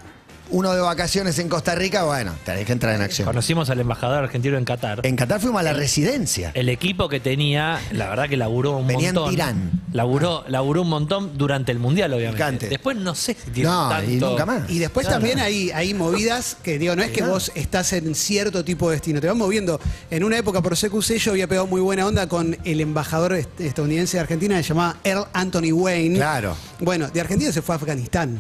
uno 0.51 0.73
de 0.73 0.81
vacaciones 0.81 1.39
en 1.39 1.49
Costa 1.49 1.75
Rica, 1.75 2.05
bueno, 2.05 2.35
tenés 2.45 2.67
que 2.67 2.73
entrar 2.73 2.95
en 2.95 3.03
acción. 3.03 3.27
Conocimos 3.27 3.69
al 3.71 3.81
embajador 3.81 4.23
argentino 4.25 4.57
en 4.59 4.65
Qatar. 4.65 5.01
En 5.05 5.17
Qatar 5.17 5.41
fuimos 5.41 5.61
a 5.61 5.63
la 5.63 5.73
residencia. 5.73 6.51
El 6.55 6.69
equipo 6.69 7.09
que 7.09 7.21
tenía, 7.21 7.81
la 7.93 8.09
verdad 8.09 8.29
que 8.29 8.37
laburó 8.37 8.77
un 8.77 8.87
Venía 8.87 9.09
en 9.11 9.15
montón. 9.15 9.31
Tirán. 9.33 9.71
Laburó, 9.93 10.45
laburó 10.49 10.83
un 10.83 10.89
montón 10.89 11.37
durante 11.39 11.73
el 11.73 11.79
mundial, 11.79 12.13
obviamente. 12.13 12.37
Picante. 12.37 12.69
Después 12.69 12.97
no 12.97 13.15
sé 13.15 13.35
si 13.35 13.51
tiene 13.51 13.71
No, 13.71 13.89
tanto. 13.89 14.11
y 14.11 14.17
nunca 14.17 14.47
más. 14.47 14.71
Y 14.71 14.79
después 14.79 15.07
Claro. 15.07 15.21
también 15.21 15.41
hay, 15.41 15.71
hay 15.71 15.95
movidas 15.95 16.57
que, 16.63 16.79
digo, 16.79 16.95
no 16.97 17.03
es 17.03 17.11
que 17.11 17.23
vos 17.23 17.51
estás 17.55 17.93
en 17.93 18.15
cierto 18.15 18.65
tipo 18.65 18.89
de 18.91 18.97
destino, 18.97 19.21
te 19.21 19.27
vas 19.27 19.37
moviendo. 19.37 19.81
En 20.11 20.23
una 20.25 20.37
época 20.39 20.63
por 20.63 20.77
CQC 20.77 21.19
yo 21.19 21.31
había 21.33 21.47
pegado 21.49 21.67
muy 21.67 21.81
buena 21.81 22.07
onda 22.07 22.29
con 22.29 22.57
el 22.65 22.81
embajador 22.81 23.33
est- 23.35 23.61
estadounidense 23.61 24.17
de 24.17 24.21
Argentina, 24.21 24.57
se 24.63 24.69
llamaba 24.69 24.97
Earl 25.05 25.27
Anthony 25.33 25.73
Wayne. 25.73 26.17
Claro. 26.17 26.57
Bueno, 26.81 27.09
de 27.09 27.21
Argentina 27.21 27.51
se 27.53 27.63
fue 27.63 27.75
a 27.75 27.79
Afganistán. 27.79 28.39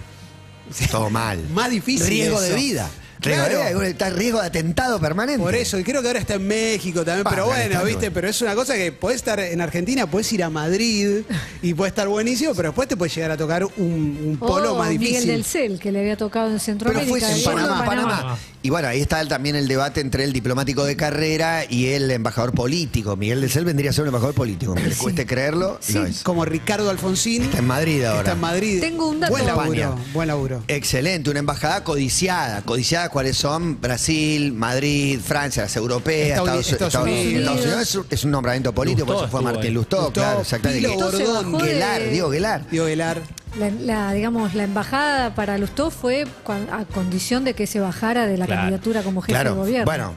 Todo 0.91 1.11
mal. 1.11 1.43
Más 1.51 1.71
difícil 1.71 2.07
Riesgo 2.07 2.41
eso. 2.41 2.49
de 2.49 2.55
vida. 2.55 2.91
Riesgo 3.21 3.47
Claro. 3.47 3.81
de 3.81 3.91
está 3.91 4.11
riesgo 4.11 4.41
de 4.41 4.47
atentado 4.47 5.01
permanente. 5.01 5.43
Por 5.43 5.55
eso, 5.55 5.79
y 5.79 5.85
creo 5.85 6.03
que 6.03 6.09
ahora 6.09 6.21
está 6.21 6.35
en 6.35 6.47
México 6.47 7.05
también, 7.05 7.25
Pa, 7.25 7.31
pero 7.31 7.45
bueno, 7.47 7.57
Afganistán, 7.63 7.87
viste, 7.87 7.99
bueno. 8.01 8.15
pero 8.15 8.29
es 8.29 8.43
una 8.43 8.55
cosa 8.55 8.75
que 8.75 8.93
podés 8.93 9.17
estar 9.17 9.41
en 9.41 9.61
Argentina, 9.61 10.07
podés 10.07 10.33
ir 10.33 10.43
a 10.45 10.51
Madrid 10.51 11.23
y 11.63 11.75
puede 11.75 11.89
estar 11.89 12.09
buenísimo, 12.09 12.55
pero 12.55 12.69
después 12.71 12.89
te 12.89 12.97
puede 12.97 13.11
llegar 13.13 13.31
a 13.31 13.37
tocar 13.37 13.65
un, 13.65 13.73
un 13.79 14.37
polo 14.39 14.75
Oh, 14.75 14.79
más 14.79 14.89
Miguel 14.91 15.01
difícil. 15.09 15.29
del 15.29 15.45
Cel, 15.45 15.79
que 15.79 15.93
le 15.93 16.01
había 16.01 16.17
tocado 16.17 16.47
en 16.47 16.53
Pero 16.55 16.65
Centroamérica. 16.65 17.09
fue 17.27 17.33
en 17.39 17.45
Panamá, 17.45 17.85
Panamá. 17.85 18.17
Panamá. 18.17 18.39
Y 18.63 18.71
bueno, 18.71 18.89
ahí 18.89 19.01
está 19.01 19.25
también 19.29 19.55
el 19.55 19.69
debate 19.69 20.01
entre 20.01 20.25
el 20.25 20.33
diplomático 20.33 20.85
de 20.85 20.97
carrera 20.97 21.65
y 21.69 21.87
el 21.87 22.11
embajador 22.11 22.53
político. 22.53 23.15
Miguel 23.17 23.41
de 23.41 23.49
Cel 23.49 23.65
vendría 23.65 23.91
a 23.91 23.93
ser 23.93 24.03
un 24.03 24.09
embajador 24.09 24.35
político. 24.35 24.73
aunque 24.73 24.89
le 24.89 24.97
cueste 24.97 25.25
creerlo, 25.25 25.79
Sí. 25.81 25.93
lo 25.95 26.07
es. 26.07 26.23
Como 26.25 26.45
Ricardo 26.45 26.91
Alfonsín. 26.91 27.43
Está 27.45 27.59
en 27.59 27.67
Madrid 27.67 28.03
ahora. 28.05 28.21
Está 28.21 28.33
en 28.33 28.41
Madrid. 28.41 28.81
Tengo 28.81 29.09
un 29.09 29.21
dato. 29.21 29.33
Buen 29.33 29.47
laburo, 29.47 29.97
buen 30.13 30.27
laburo. 30.29 30.65
Excelente, 30.67 31.31
una 31.31 31.39
embajada 31.39 31.85
codiciada. 31.85 32.63
Codiciada, 32.63 33.06
¿cuáles 33.09 33.37
son? 33.37 33.81
Brasil, 33.81 34.53
Madrid, 34.53 35.21
Francia, 35.25 35.63
las 35.63 35.77
europeas, 35.77 36.39
Estados- 36.39 36.71
Estados, 36.71 36.95
Estados 36.95 37.09
Unidos. 37.09 37.41
Estados 37.43 37.61
Unidos. 37.65 37.83
Es 37.83 37.95
un, 37.95 38.07
es 38.11 38.25
un 38.25 38.31
nombramiento 38.31 38.73
político, 38.75 39.07
por 39.07 39.17
eso 39.17 39.29
fue 39.29 39.43
Martín. 39.43 39.75
Lustó, 39.75 39.97
Lustó, 39.99 40.13
claro, 40.13 40.41
exactamente. 40.43 40.89
Pilo 40.89 41.01
Bordón, 41.01 41.53
bajó 41.53 41.65
de- 41.65 41.73
Guelar, 41.73 42.09
Diego 42.11 42.31
Guelar. 42.31 42.71
Diego 42.71 42.87
Velar. 42.87 43.21
La, 43.59 43.71
la, 43.71 44.13
digamos, 44.13 44.55
la 44.55 44.65
embajada 44.65 45.35
para 45.35 45.57
Lustó 45.59 45.91
fue 45.91 46.27
a 46.71 46.85
condición 46.85 47.45
de 47.45 47.55
que 47.55 47.67
se 47.67 47.81
bajara 47.81 48.27
de 48.27 48.37
la 48.37 48.47
Claro. 48.47 48.61
candidatura 48.63 49.03
como 49.03 49.23
jefe 49.23 49.33
Claro, 49.33 49.51
de 49.53 49.57
gobierno. 49.57 49.85
bueno, 49.87 50.13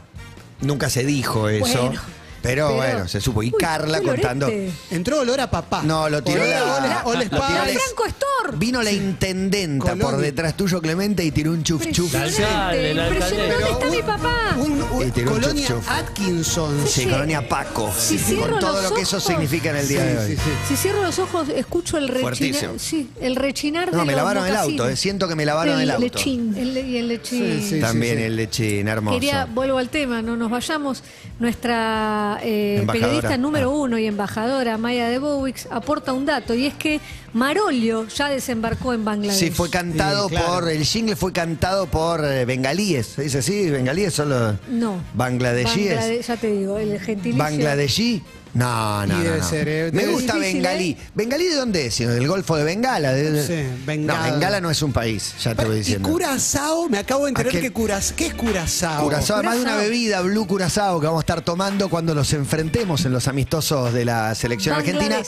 nunca 0.62 0.90
se 0.90 1.06
dijo 1.06 1.48
eso, 1.50 1.66
Bueno, 1.86 2.02
pero, 2.42 2.68
pero- 2.68 2.76
bueno, 2.76 3.08
se 3.08 3.22
supo. 3.22 3.44
Y 3.44 3.48
Uy, 3.48 3.54
Carla 3.60 4.00
qué 4.00 4.06
contando... 4.08 4.50
Entró 4.92 5.20
olor 5.22 5.40
a 5.42 5.50
papá. 5.50 5.82
No, 5.84 6.10
lo 6.10 6.22
tiró 6.24 6.42
Olor 6.42 6.54
a- 6.54 6.60
la- 6.60 6.76
Ole, 6.76 6.96
Ole 7.06 7.26
lo 7.26 7.30
tiró 7.30 7.44
Spice. 7.44 7.74
la- 7.74 7.80
Franco 7.80 8.06
Store. 8.06 8.58
Vino 8.58 8.82
la 8.82 8.92
intendenta 8.92 9.86
Colonia. 9.92 10.04
por 10.06 10.18
detrás 10.18 10.56
tuyo, 10.58 10.82
Clemente, 10.82 11.24
y 11.24 11.32
tiró 11.32 11.52
un 11.52 11.64
chuf 11.64 11.86
chuf. 11.92 12.14
Alcalde, 12.16 12.92
Impresionante. 12.92 13.54
¿Dónde 13.54 13.70
está 13.72 13.86
mi 13.90 14.02
papá? 14.02 14.56
Un- 14.58 14.82
un- 14.92 15.08
Y 15.08 15.12
tiró 15.12 15.32
un 15.34 15.40
Colonia 15.42 15.68
chuf, 15.68 15.78
chuf. 15.78 15.90
Atkinson. 15.92 16.88
Sí, 16.88 17.04
Sí. 17.04 17.10
Colonia 17.10 17.48
Paco. 17.48 17.92
Si 17.98 18.18
cierro 18.18 18.52
con 18.52 18.60
todo 18.60 18.82
los 18.82 18.90
lo 18.92 18.96
que 18.96 19.02
eso 19.04 19.18
ojos- 19.18 19.28
significa 19.28 19.70
en 19.70 19.76
el 19.78 19.88
día 19.88 20.04
de 20.04 20.18
hoy. 20.18 20.28
Sí, 20.28 20.36
sí, 20.36 20.42
sí. 20.44 20.52
Si 20.70 20.76
cierro 20.78 21.04
los 21.04 21.20
ojos, 21.20 21.50
escucho 21.50 21.98
el 21.98 22.08
rechinar. 22.08 22.22
Fuertísimo. 22.36 22.74
Sí, 22.78 23.10
el 23.22 23.36
rechinar 23.36 23.92
de 23.92 23.98
No, 23.98 24.06
me 24.06 24.14
los 24.14 24.18
lavaron 24.18 24.46
el 24.46 24.52
mocasines. 24.54 24.80
auto, 24.80 24.90
eh, 24.92 24.96
siento 24.96 25.28
que 25.28 25.36
me 25.36 25.46
lavaron 25.46 25.80
el 25.80 25.90
auto. 25.92 26.02
lechín, 26.02 26.56
el, 26.58 26.74
le- 26.74 26.82
y 26.82 26.98
el 26.98 27.08
lechín. 27.08 27.62
Sí, 27.62 27.70
sí. 27.76 27.80
También 27.80 28.20
el 28.20 28.36
lechín, 28.36 28.88
hermoso. 28.88 29.16
Quería, 29.20 29.46
vuelvo 29.46 29.78
al 29.78 29.90
tema, 29.90 30.22
no 30.22 30.36
nos 30.36 30.50
vayamos. 30.50 31.04
Nuestra 31.40 32.29
eh, 32.44 32.86
periodista 32.92 33.38
número 33.38 33.72
Ah. 33.72 33.76
uno 33.76 33.98
y 33.98 34.06
embajadora, 34.06 34.78
Maya 34.78 35.10
de 35.10 35.18
Bowix, 35.20 35.68
aporta 35.72 36.14
un 36.14 36.26
dato 36.26 36.54
y 36.54 36.66
es 36.68 36.74
que 36.76 37.00
Marolio 37.34 38.08
ya 38.08 38.30
desembarcó 38.30 38.94
en 38.94 39.06
Bangladesh. 39.06 39.40
Sí, 39.40 39.52
fue 39.52 39.70
cantado 39.70 40.28
Sí, 40.30 40.36
claro. 40.36 40.48
por. 40.54 40.70
El 40.70 40.84
jingle 40.84 41.16
fue 41.16 41.32
cantado 41.32 41.86
por 41.88 42.24
eh, 42.26 42.46
bengalíes. 42.46 43.08
¿Se 43.08 43.22
dice 43.24 43.40
así? 43.40 43.70
¿Bengalíes 43.70 44.14
son 44.14 44.30
los 44.30 44.56
No. 44.70 45.02
bangladesíes? 45.14 45.96
Banglade- 45.98 46.22
ya 46.22 46.38
te 46.38 46.52
digo, 46.52 46.78
el 46.78 47.00
gentilicio. 47.00 47.44
¿Bangladesí? 47.44 48.24
No, 48.54 49.06
no, 49.06 49.22
Y 49.22 49.26
no, 49.28 49.38
no. 49.38 49.44
ser, 49.48 49.68
eh, 49.70 49.92
Me 49.94 50.08
gusta 50.08 50.34
Difícil, 50.34 50.56
bengalí. 50.56 50.90
¿eh? 50.92 50.98
¿Bengalí 51.14 51.46
de 51.46 51.56
dónde 51.56 51.86
es? 51.86 51.98
Del 52.00 52.28
Golfo 52.28 52.56
de 52.58 52.64
Bengala. 52.64 53.12
de- 53.12 53.46
Sí, 53.46 53.84
Bengala. 53.86 54.26
No, 54.28 54.32
Bengala 54.34 54.60
no 54.62 54.72
es 54.72 54.82
un 54.82 54.92
país, 54.92 55.36
ya 55.44 55.54
te 55.54 55.66
voy 55.66 55.76
Y 55.76 55.80
diciendo. 55.80 56.10
Curazao, 56.10 56.90
me 56.90 56.98
acabo 56.98 57.26
de 57.26 57.30
enterar 57.30 57.52
que 57.52 57.72
Curazao. 57.72 58.16
¿Qué 58.16 58.26
es 58.28 58.34
Curazao? 58.34 59.04
Curazao, 59.04 59.38
además 59.38 59.56
de 59.58 59.62
una 59.62 59.76
bebida, 59.76 60.22
Blue 60.22 60.48
Curazao, 60.48 61.00
que 61.00 61.06
vamos 61.06 61.20
a 61.20 61.24
estar 61.24 61.42
tomando 61.42 61.90
cuando 61.90 62.16
nos 62.16 62.34
enfrentemos 62.34 63.06
en 63.06 63.12
los 63.14 63.28
amistosos 63.28 63.94
de 63.94 64.06
la 64.06 64.34
selección 64.34 64.76
argentina. 64.76 65.22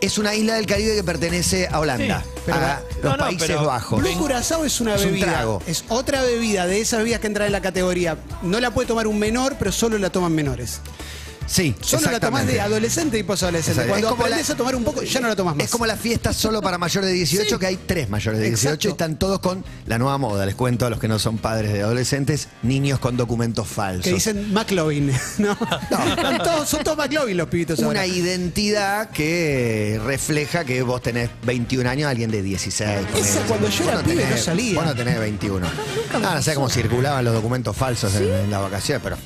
Es 0.00 0.18
una 0.18 0.34
isla 0.34 0.54
del 0.54 0.66
Caribe 0.66 0.94
que 0.94 1.04
pertenece 1.04 1.66
a 1.70 1.80
Holanda, 1.80 2.22
Sí, 2.24 2.30
pero- 2.46 2.56
a 2.56 2.80
los 3.02 3.12
no, 3.16 3.24
Países 3.24 3.46
pero- 3.48 3.64
Bajos. 3.66 4.00
Blue 4.00 4.16
Curazao 4.16 4.64
es 4.64 4.80
una 4.80 4.94
Es 4.94 5.00
un 5.04 5.08
bebida. 5.10 5.26
trago. 5.26 5.62
Es 5.66 5.84
otra 5.88 6.22
bebida 6.22 6.66
de 6.68 6.80
esas 6.80 7.00
bebidas 7.00 7.20
que 7.20 7.26
entran 7.26 7.46
en 7.46 7.52
la 7.52 7.60
categoría. 7.62 8.16
No 8.42 8.60
la 8.60 8.70
puede 8.72 8.86
tomar 8.86 9.06
un 9.08 9.18
menor, 9.18 9.56
pero 9.58 9.72
solo 9.72 9.98
la 9.98 10.10
toman 10.10 10.32
menores. 10.32 10.80
Sí, 11.52 11.74
Solo 11.80 12.12
la 12.12 12.20
tomás 12.20 12.46
de 12.46 12.60
adolescente 12.60 13.18
y 13.18 13.24
posadolescente. 13.24 13.80
Cuando 13.88 14.06
Es 14.06 14.10
como 14.12 14.22
aprendes 14.22 14.48
la- 14.48 14.54
a 14.54 14.56
tomar 14.56 14.76
un 14.76 14.84
poco, 14.84 15.02
ya 15.02 15.18
no 15.18 15.26
la 15.26 15.34
tomas 15.34 15.56
más. 15.56 15.64
Es 15.64 15.70
como 15.72 15.84
la 15.84 15.96
fiesta 15.96 16.32
solo 16.32 16.62
para 16.62 16.78
mayores 16.78 17.10
de 17.10 17.16
18, 17.16 17.56
Sí. 17.56 17.58
que 17.58 17.66
hay 17.66 17.76
tres 17.76 18.08
mayores 18.08 18.38
de 18.38 18.46
18 18.46 18.68
Exacto. 18.74 18.88
y 18.88 18.90
están 18.92 19.18
todos 19.18 19.40
con 19.40 19.64
la 19.86 19.98
nueva 19.98 20.16
moda. 20.16 20.46
Les 20.46 20.54
cuento 20.54 20.86
a 20.86 20.90
los 20.90 21.00
que 21.00 21.08
no 21.08 21.18
son 21.18 21.38
padres 21.38 21.72
de 21.72 21.82
adolescentes, 21.82 22.46
niños 22.62 23.00
con 23.00 23.16
documentos 23.16 23.66
falsos. 23.66 24.04
que 24.04 24.12
dicen 24.12 24.52
McLovin. 24.54 25.10
No, 25.38 25.56
todos- 26.44 26.68
son 26.68 26.84
todos 26.84 26.96
McLovin 26.96 27.36
los 27.36 27.48
pibitos 27.48 27.80
Una 27.80 27.88
ahora. 27.88 28.06
identidad 28.06 29.10
que 29.10 30.00
refleja 30.04 30.64
que 30.64 30.82
vos 30.82 31.02
tenés 31.02 31.30
21 31.44 31.88
años, 31.90 32.08
alguien 32.08 32.30
de 32.30 32.42
16. 32.42 33.06
ponele. 33.10 33.28
cuando 33.48 33.68
yo 33.68 33.84
era 33.90 34.02
pibe 34.02 34.24
tenés- 34.24 34.30
no 34.30 34.36
salía. 34.38 34.74
Vos 34.76 34.84
no 34.86 34.94
tenés 34.94 35.18
21. 35.18 35.66
nunca 35.66 36.18
me 36.20 36.26
Ah, 36.26 36.34
no 36.36 36.42
sé 36.42 36.54
cómo 36.54 36.68
circulaban 36.68 37.24
los 37.24 37.34
documentos 37.34 37.76
falsos 37.76 38.14
en, 38.14 38.22
en 38.32 38.50
las 38.50 38.60
vacaciones, 38.62 39.02
pero 39.02 39.16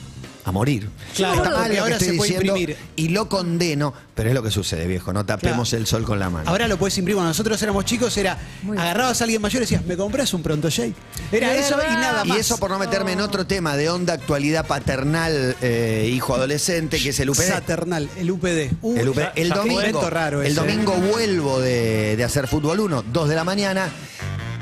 a 0.44 0.52
morir. 0.52 0.88
Claro, 1.16 1.36
Está 1.36 1.50
mal 1.50 1.54
porque 1.58 1.68
lo 1.68 1.74
que 1.74 1.80
ahora 1.80 1.92
estoy 1.96 2.08
se 2.08 2.14
puede 2.14 2.30
diciendo 2.32 2.56
imprimir. 2.58 2.76
Y 2.96 3.08
lo 3.08 3.28
condeno, 3.28 3.94
pero 4.14 4.28
es 4.28 4.34
lo 4.34 4.42
que 4.42 4.50
sucede, 4.50 4.86
viejo. 4.86 5.12
No 5.12 5.24
tapemos 5.24 5.70
Claro. 5.70 5.80
el 5.82 5.86
sol 5.86 6.04
con 6.04 6.18
la 6.18 6.28
mano. 6.30 6.48
Ahora 6.50 6.68
lo 6.68 6.76
puedes 6.78 6.96
imprimir. 6.98 7.16
Cuando 7.16 7.30
nosotros 7.30 7.60
éramos 7.62 7.84
chicos, 7.86 8.16
era 8.18 8.36
Muy 8.62 8.72
bien. 8.72 8.82
agarrabas 8.82 9.20
a 9.20 9.24
alguien 9.24 9.40
mayor 9.40 9.62
y 9.62 9.64
decías, 9.64 9.84
¿me 9.86 9.96
compras 9.96 10.34
un 10.34 10.42
pronto 10.42 10.68
J? 10.70 10.88
Era 11.32 11.50
De 11.50 11.58
eso 11.60 11.74
y 11.74 11.78
verdad. 11.78 12.00
nada 12.00 12.22
Y 12.24 12.28
más. 12.28 12.38
eso 12.38 12.58
por 12.58 12.70
no 12.70 12.78
meterme 12.78 13.12
en 13.12 13.20
otro 13.20 13.46
tema 13.46 13.76
de 13.76 13.88
onda 13.88 14.12
actualidad 14.14 14.66
paternal, 14.66 15.56
eh, 15.62 16.10
hijo 16.12 16.34
adolescente, 16.34 17.00
que 17.00 17.08
es 17.10 17.20
el 17.20 17.30
UPD. 17.30 17.48
Saternal, 17.48 18.08
el 18.18 18.30
UPD. 18.30 18.70
Uh, 18.82 18.96
El, 18.98 19.08
UPD. 19.08 19.20
El 19.36 19.48
domingo. 19.50 19.80
Invento 19.80 20.10
raro 20.10 20.42
el 20.42 20.48
ese. 20.52 20.60
domingo 20.60 20.92
vuelvo 20.92 21.60
de, 21.60 22.16
de 22.16 22.24
hacer 22.24 22.48
fútbol 22.48 22.80
1, 22.80 23.04
2 23.12 23.28
de 23.30 23.34
la 23.34 23.44
mañana. 23.44 23.88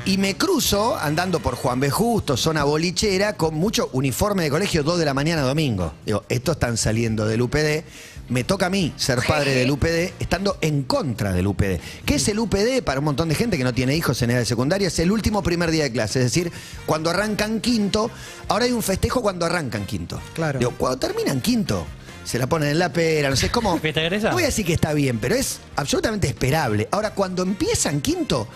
Y 0.05 0.17
me 0.17 0.35
cruzo 0.35 0.97
andando 0.97 1.39
por 1.39 1.55
Juan 1.55 1.79
B. 1.79 1.89
Justo, 1.89 2.35
zona 2.35 2.65
bolichera, 2.65 3.37
con 3.37 3.55
mucho 3.55 3.89
uniforme 3.93 4.43
de 4.43 4.49
colegio, 4.49 4.83
2 4.83 4.99
de 4.99 5.05
la 5.05 5.13
mañana 5.13 5.43
domingo. 5.43 5.93
Digo, 6.05 6.25
estos 6.27 6.57
están 6.57 6.75
saliendo 6.75 7.25
del 7.25 7.41
UPD. 7.41 7.83
me 8.27 8.43
toca 8.43 8.65
a 8.65 8.69
mí 8.69 8.93
ser 8.97 9.19
padre 9.25 9.55
del 9.55 9.71
UPD 9.71 10.11
estando 10.19 10.57
en 10.59 10.83
contra 10.83 11.31
del 11.31 11.47
UPD. 11.47 11.79
¿Qué 12.05 12.15
es 12.15 12.27
el 12.27 12.39
UPD 12.39 12.83
para 12.83 12.99
un 12.99 13.05
montón 13.05 13.29
de 13.29 13.35
gente 13.35 13.57
que 13.57 13.63
no 13.63 13.73
tiene 13.73 13.95
hijos 13.95 14.21
en 14.21 14.31
edad 14.31 14.39
de 14.39 14.45
secundaria? 14.45 14.89
Es 14.89 14.99
el 14.99 15.09
último 15.09 15.41
primer 15.41 15.71
día 15.71 15.83
de 15.83 15.93
clase, 15.93 16.19
es 16.19 16.25
decir, 16.25 16.51
cuando 16.85 17.09
arrancan 17.09 17.61
quinto, 17.61 18.11
ahora 18.49 18.65
hay 18.65 18.73
un 18.73 18.83
festejo 18.83 19.21
cuando 19.21 19.45
arrancan 19.45 19.85
quinto. 19.85 20.19
Claro. 20.33 20.59
Digo, 20.59 20.73
cuando 20.77 20.99
terminan 20.99 21.39
quinto, 21.39 21.85
se 22.25 22.37
la 22.39 22.47
ponen 22.47 22.69
en 22.69 22.79
la 22.79 22.91
pera, 22.91 23.29
no 23.29 23.37
sé, 23.37 23.45
es 23.45 23.51
como... 23.53 23.77
¿Fiesta? 23.79 24.01
No 24.09 24.33
voy 24.33 24.43
a 24.43 24.47
decir 24.47 24.65
que 24.65 24.73
está 24.73 24.93
bien, 24.93 25.19
pero 25.19 25.35
es 25.35 25.59
absolutamente 25.77 26.27
esperable. 26.27 26.89
Ahora, 26.91 27.11
cuando 27.11 27.43
empiezan 27.43 28.01
quinto, 28.01 28.49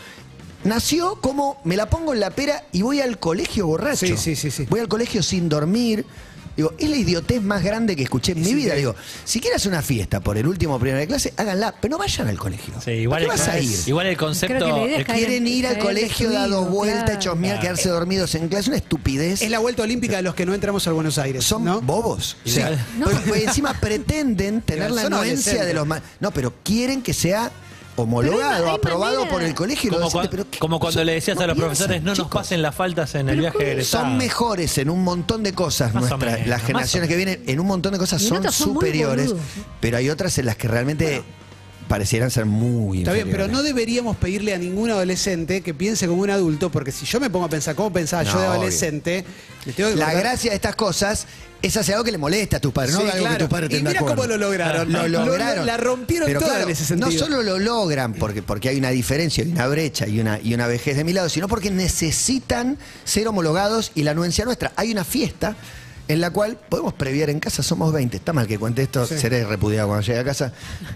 nació 0.64 1.20
como 1.22 1.60
me 1.64 1.76
la 1.76 1.90
pongo 1.90 2.14
en 2.14 2.20
la 2.20 2.30
pera 2.32 2.64
y 2.72 2.82
voy 2.82 3.02
al 3.02 3.20
colegio 3.20 3.68
borracho. 3.68 4.06
Sí, 4.06 4.18
sí, 4.18 4.36
sí, 4.36 4.52
sí. 4.52 4.66
Voy 4.70 4.80
al 4.80 4.88
colegio 4.88 5.24
sin 5.24 5.50
dormir. 5.50 6.06
Digo, 6.56 6.74
es 6.80 6.90
la 6.90 6.96
idiotez 6.98 7.40
más 7.44 7.62
grande 7.64 7.96
que 7.96 8.02
escuché 8.02 8.32
en 8.32 8.42
mi 8.42 8.56
vida. 8.56 8.74
Digo, 8.74 8.96
si 9.24 9.40
quieres 9.40 9.68
una 9.68 9.84
fiesta 9.84 10.22
por 10.22 10.40
el 10.40 10.48
último 10.48 10.80
primer 10.80 10.98
de 10.98 11.06
clase, 11.06 11.32
háganla, 11.38 11.76
pero 11.80 11.92
no 11.92 11.98
vayan 12.00 12.28
al 12.30 12.40
colegio. 12.40 12.74
Sí, 12.84 12.90
igual, 12.94 13.26
¿Por 13.26 13.36
qué 13.36 13.40
el, 13.42 13.46
vas 13.48 13.56
a 13.56 13.60
ir? 13.60 13.80
igual 13.86 14.08
el 14.08 14.18
concepto. 14.18 14.86
El- 14.88 15.06
Quieren 15.06 15.46
ir 15.46 15.68
al 15.68 15.78
colegio, 15.78 16.32
dado 16.32 16.48
destruido, 16.62 16.72
vuelta, 16.72 17.04
claro. 17.04 17.20
hechos 17.20 17.38
mierda, 17.38 17.60
quedarse 17.60 17.90
dormidos 17.90 18.34
en 18.34 18.48
clase, 18.48 18.72
una 18.72 18.78
estupidez. 18.78 19.44
Es 19.44 19.52
la 19.52 19.60
vuelta 19.60 19.84
olímpica 19.84 20.16
de 20.16 20.24
los 20.24 20.34
que 20.34 20.48
no 20.48 20.56
entramos 20.56 20.88
al 20.88 20.94
Buenos 20.96 21.20
Aires. 21.20 21.46
Son 21.46 21.64
¿no? 21.64 21.80
bobos. 21.80 22.38
Sí. 22.44 22.54
Sí. 22.54 22.62
No. 22.98 23.06
Pero- 23.06 23.22
porque 23.28 23.44
encima 23.44 23.80
pretenden 23.80 24.62
tener 24.64 24.90
la 24.98 25.04
anuencia 25.04 25.64
de 25.64 25.76
los 25.76 25.86
ma- 25.86 26.02
No, 26.20 26.32
pero 26.32 26.56
quieren 26.64 27.04
que 27.04 27.14
sea 27.14 27.52
homologado, 27.98 28.64
Pero 28.64 28.72
aprobado 28.72 29.16
manera- 29.16 29.32
por 29.32 29.42
el 29.44 29.54
colegio. 29.54 29.90
como, 29.92 30.04
los 30.04 30.14
docentes, 30.14 30.30
cua- 30.30 30.32
pero 30.32 30.50
¿qué- 30.52 30.60
como 30.60 30.80
cuando 30.80 31.00
son- 31.00 31.06
le 31.08 31.14
decías 31.14 31.38
no 31.38 31.44
a 31.44 31.48
los 31.48 31.56
piensan, 31.56 31.68
profesores, 31.88 32.04
no 32.04 32.16
nos 32.16 32.28
pasen 32.32 32.62
las 32.62 32.76
faltas 32.76 33.16
en 33.16 33.28
el 33.30 33.40
viaje 33.40 33.72
egresado. 33.72 34.06
Son 34.06 34.18
mejores 34.18 34.78
en 34.78 34.90
un 34.90 35.04
montón 35.04 35.44
de 35.44 35.54
cosas 35.54 35.94
Más 35.94 36.04
o 36.04 36.08
nuestras, 36.08 36.34
menos, 36.34 36.48
las 36.48 36.62
generaciones 36.62 37.10
que 37.10 37.16
vienen, 37.16 37.44
en 37.46 37.60
un 37.60 37.68
montón 37.68 37.94
de 37.94 38.00
cosas 38.00 38.22
son 38.22 38.50
superiores, 38.52 39.34
pero 39.82 39.98
hay 39.98 40.10
otras 40.10 40.38
en 40.38 40.46
las 40.46 40.56
que 40.56 40.68
realmente 40.68 41.24
parecieran 41.88 42.30
ser 42.32 42.46
muy 42.46 43.00
Está 43.00 43.14
bien, 43.14 43.30
pero 43.32 43.48
no 43.48 43.64
deberíamos 43.64 44.18
pedirle 44.18 44.54
a 44.54 44.58
ningún 44.58 44.90
adolescente 44.92 45.62
que 45.62 45.74
piense 45.74 46.08
como 46.08 46.22
un 46.22 46.30
adulto, 46.30 46.70
porque 46.72 46.92
si 46.92 47.06
yo 47.06 47.20
me 47.20 47.30
pongo 47.30 47.46
a 47.46 47.50
pensar 47.50 47.76
cómo 47.76 47.92
pensaba 47.94 48.24
yo 48.24 48.34
No, 48.34 48.40
de 48.42 48.48
obvio. 48.48 48.54
adolescente, 48.60 49.26
le 49.66 49.74
tengo 49.74 49.90
que 49.92 49.96
La 49.96 50.14
gracia 50.14 50.52
de 50.52 50.56
estas 50.56 50.76
cosas 50.76 51.26
es 51.62 51.76
hacer 51.76 51.96
algo 51.96 52.06
que 52.06 52.12
le 52.12 52.18
moleste 52.20 52.56
a 52.56 52.60
tus 52.60 52.72
padres, 52.72 52.92
Sí, 52.96 52.98
no 53.02 53.06
algo 53.06 53.16
que 53.16 53.22
claro. 53.30 53.38
tus 53.40 53.50
padres 53.50 53.70
Y 53.72 53.74
de 53.76 53.80
mira 53.84 54.00
acuerdo. 54.00 54.16
cómo 54.18 54.28
lo 54.28 54.38
lograron. 54.38 54.92
Lo 54.94 55.08
Lo- 55.08 55.26
lograron. 55.26 55.66
la 55.66 55.78
rompieron 55.78 56.28
Pero 56.28 56.40
toda 56.40 56.52
claro, 56.52 56.66
en 56.68 56.72
ese 56.72 56.96
No 56.96 57.08
sentido. 57.08 57.26
solo 57.26 57.42
lo 57.44 57.58
logran 57.60 58.14
porque, 58.14 58.44
porque 58.44 58.70
hay 58.70 58.78
una 58.78 58.90
diferencia, 58.92 59.44
y 59.44 59.52
una 59.52 59.68
brecha 59.68 60.08
y 60.08 60.20
una, 60.20 60.40
y 60.44 60.54
una 60.54 60.68
vejez 60.68 60.98
de 60.98 61.04
mi 61.04 61.14
lado, 61.14 61.30
sino 61.30 61.48
porque 61.48 61.72
necesitan 61.72 62.78
ser 63.06 63.28
homologados 63.28 63.92
y 63.96 64.04
la 64.04 64.12
anuencia 64.12 64.46
nuestra. 64.46 64.72
Hay 64.76 64.92
una 64.92 65.04
fiesta 65.04 65.56
en 66.08 66.22
la 66.22 66.30
cual 66.32 66.58
podemos 66.70 66.94
previar 66.94 67.30
en 67.30 67.40
casa, 67.40 67.62
somos 67.64 67.92
20. 67.94 68.18
Está 68.18 68.34
mal 68.34 68.48
que 68.48 68.58
cuente 68.58 68.82
esto, 68.84 69.06
seré 69.06 69.44
repudiado 69.46 69.88
cuando 69.90 70.06
llegue 70.06 70.20
a 70.20 70.24
casa. 70.24 70.54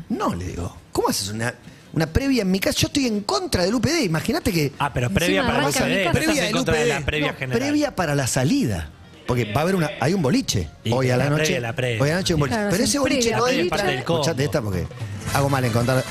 No, 0.10 0.34
le 0.36 0.48
digo, 0.48 0.76
¿cómo 0.92 1.10
haces 1.10 1.30
una, 1.30 1.54
una 1.94 2.08
previa 2.08 2.44
en 2.44 2.52
mi 2.52 2.60
casa? 2.60 2.80
Yo 2.80 2.88
estoy 2.88 3.08
en 3.08 3.22
contra 3.22 3.64
del 3.64 3.74
UPD, 3.76 4.02
imagínate 4.04 4.52
que... 4.52 4.72
Ah, 4.80 4.92
pero 4.94 5.10
previa 5.10 5.46
para 5.46 5.60
el 5.64 5.70
UPD, 5.70 6.12
Previa 6.12 6.32
en 6.32 6.46
del 6.46 6.52
contra 6.54 6.76
de 6.76 6.86
la 6.86 7.00
UPD. 7.00 7.06
previa 7.06 7.32
No, 7.32 7.38
general. 7.38 7.60
previa 7.60 7.96
para 7.96 8.16
la 8.16 8.28
salida. 8.28 8.90
Porque 9.28 9.46
va 9.54 9.62
a 9.62 9.64
haber 9.64 9.76
una, 9.76 9.92
hay 10.02 10.14
un 10.14 10.22
boliche 10.22 10.68
Y 10.84 10.92
hoy 10.92 11.10
a 11.10 11.16
la, 11.16 11.26
la 11.26 11.30
noche. 11.30 11.44
previa, 11.44 11.60
la 11.62 11.74
previa. 11.76 12.02
Hoy 12.04 12.10
a 12.10 12.14
la 12.14 12.20
noche 12.20 12.34
hay 12.34 12.36
un 12.36 12.40
boliche. 12.42 12.56
Claro, 12.58 12.72
Pero 12.72 12.84
ese 12.84 13.00
boliche 13.00 13.32
no 13.32 13.38
combo. 13.40 13.88
Escuchate 13.88 14.44
esta 14.44 14.62
porque 14.62 14.88
hago 15.34 15.48
mal 15.50 15.64
en 15.64 15.72
contar. 15.72 16.04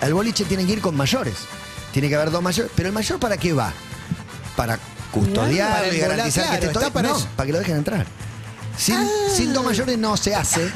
Al 0.00 0.12
boliche 0.14 0.44
tienen 0.44 0.66
que 0.66 0.72
ir 0.74 0.80
con 0.80 0.94
mayores. 0.96 1.34
Tiene 1.92 2.08
que 2.10 2.16
haber 2.16 2.30
dos 2.30 2.42
mayores. 2.42 2.70
Pero 2.74 2.88
el 2.88 2.92
mayor 2.94 3.18
para 3.18 3.36
qué 3.38 3.52
va? 3.54 3.72
Para 4.56 4.78
custodiar 5.12 5.82
Para 5.82 5.94
y 5.94 5.98
garantizar 5.98 6.44
claro, 6.44 6.60
que 6.60 6.66
estoy. 6.66 6.90
para 6.90 7.08
no, 7.08 7.18
para 7.36 7.46
que 7.46 7.52
lo 7.52 7.58
dejen 7.60 7.76
entrar. 7.76 8.06
Sin, 8.78 8.96
sin 9.34 9.52
dos 9.52 9.64
mayores 9.64 9.98
no 9.98 10.16
se 10.16 10.34
hace. 10.34 10.70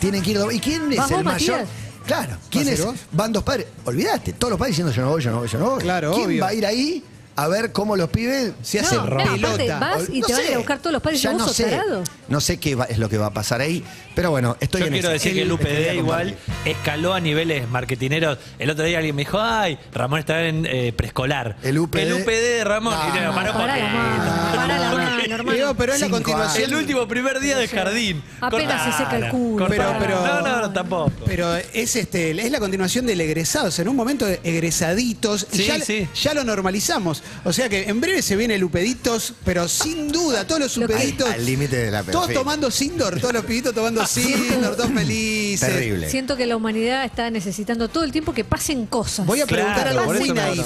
Tienen 0.00 0.22
que 0.22 0.32
ir 0.32 0.38
dos. 0.38 0.52
¿Y 0.52 0.60
quién 0.60 0.90
es 0.92 0.98
¿Vas 0.98 1.10
el 1.12 1.24
mayor? 1.24 1.64
Claro, 2.06 2.36
¿quién 2.50 2.64
¿Vas 2.64 2.70
a 2.70 2.74
es? 2.74 2.80
ir 2.80 2.84
vos? 2.86 2.96
Van 3.12 3.32
dos 3.32 3.42
padres. 3.42 3.66
Olvídate, 3.84 4.32
todos 4.34 4.50
los 4.50 4.58
padres 4.58 4.76
diciendo 4.76 4.92
yo 4.92 5.02
no 5.02 5.10
voy, 5.10 5.22
yo 5.22 5.30
no 5.30 5.38
voy, 5.38 5.48
yo 5.48 5.58
no 5.58 5.70
voy. 5.70 5.80
Claro, 5.80 6.12
¿Quién 6.12 6.26
obvio. 6.26 6.42
va 6.42 6.48
a 6.48 6.54
ir 6.54 6.66
ahí 6.66 7.02
a 7.36 7.48
ver 7.48 7.72
cómo 7.72 7.96
los 7.96 8.10
pibes 8.10 8.52
Se 8.62 8.80
No, 8.80 8.86
hacen 8.86 8.98
no, 8.98 9.04
aparte 9.04 9.30
pelota. 9.40 9.78
vas 9.80 10.02
y 10.12 10.20
no 10.20 10.26
te 10.26 10.32
van 10.34 10.40
a 10.40 10.44
ir 10.44 10.48
sé. 10.50 10.54
a 10.54 10.58
buscar 10.58 10.78
todos 10.78 10.92
los 10.92 11.02
padres 11.02 11.20
y 11.20 11.22
Ya 11.24 11.30
vos 11.32 11.38
no 11.40 11.46
sos 11.48 11.56
sé. 11.56 11.64
tarado. 11.64 12.02
No 12.28 12.40
sé 12.40 12.58
qué 12.58 12.74
va- 12.74 12.84
es 12.84 12.98
lo 12.98 13.08
que 13.08 13.18
va 13.18 13.26
a 13.26 13.32
pasar 13.32 13.60
ahí, 13.60 13.84
pero 14.14 14.30
bueno, 14.30 14.56
estoy 14.60 14.80
Yo 14.82 14.86
en 14.86 14.92
quiero 14.92 15.08
decir 15.10 15.34
que 15.34 15.42
el 15.42 15.52
UPD 15.52 15.94
igual 15.96 16.36
escaló 16.64 17.12
a 17.12 17.20
niveles 17.20 17.68
marketineros. 17.68 18.38
El 18.58 18.70
otro 18.70 18.84
día 18.84 18.98
alguien 18.98 19.16
me 19.16 19.22
dijo, 19.22 19.38
ay, 19.40 19.78
Ramón 19.92 20.20
está 20.20 20.42
en 20.44 20.64
eh, 20.66 20.92
preescolar. 20.96 21.56
El 21.62 21.78
UPD. 21.78 21.98
El 21.98 22.12
UPD 22.14 22.28
de 22.30 22.64
Ramón. 22.64 22.94
No, 22.94 23.00
Y 23.16 23.20
no, 23.20 23.34
pará 23.34 23.50
un 23.50 23.56
Pará 23.58 23.76
la 23.76 23.88
mano, 23.88 24.54
pará 24.56 24.78
la 24.78 24.90
mano, 24.94 25.34
hermano. 25.34 25.52
Digo, 25.52 25.74
pero 25.74 25.92
es 25.92 26.00
la 26.00 26.08
continuación. 26.08 26.64
El 26.70 26.76
último 26.76 27.06
primer 27.08 27.40
día 27.40 27.56
de 27.56 27.66
jardín. 27.68 28.22
Apenas 28.40 28.84
se 28.84 29.02
seca 29.04 29.16
el 29.16 29.28
culo. 29.30 29.66
Pero- 29.68 29.84
cortala. 29.84 29.98
pero- 29.98 30.24
no, 30.26 30.40
no, 30.40 30.60
no, 30.62 30.72
tampoco. 30.72 31.12
Pero 31.26 31.54
es 31.56 31.96
este, 31.96 32.30
es 32.30 32.50
la 32.50 32.60
continuación 32.60 33.06
del 33.06 33.20
egresados. 33.20 33.78
En 33.80 33.88
un 33.88 33.96
momento 33.96 34.26
egresaditos 34.42 35.46
y 35.52 35.56
Sí, 35.58 35.64
ya, 35.64 35.80
sí. 35.80 36.08
ya 36.14 36.34
lo 36.34 36.44
normalizamos. 36.44 37.22
O 37.44 37.52
sea 37.52 37.68
que 37.68 37.84
en 37.84 38.00
breve 38.00 38.22
se 38.22 38.36
viene 38.36 38.54
el 38.54 38.64
upeditos, 38.64 39.34
pero 39.44 39.68
sin 39.68 40.10
duda, 40.10 40.46
todos 40.46 40.60
los 40.60 40.76
upeditos. 40.76 41.28
Al 41.28 41.44
límite 41.44 41.76
de 41.76 41.90
la 41.90 42.02
Todos 42.02 42.32
tomando 42.32 42.70
Sindor, 42.70 43.20
todos 43.20 43.34
los 43.34 43.44
pibitos 43.44 43.74
tomando 43.74 44.06
Sindor, 44.06 44.76
todos 44.76 44.90
felices. 44.92 45.68
Terrible. 45.68 46.10
Siento 46.10 46.36
que 46.36 46.46
la 46.46 46.56
humanidad 46.56 47.04
está 47.04 47.30
necesitando 47.30 47.88
todo 47.88 48.04
el 48.04 48.12
tiempo 48.12 48.32
que 48.32 48.44
pasen 48.44 48.86
cosas. 48.86 49.26
Voy 49.26 49.40
a 49.40 49.46
preguntar 49.46 49.82
Claro, 49.82 50.00
algo 50.00 50.14
muy 50.14 50.30
naif. 50.30 50.64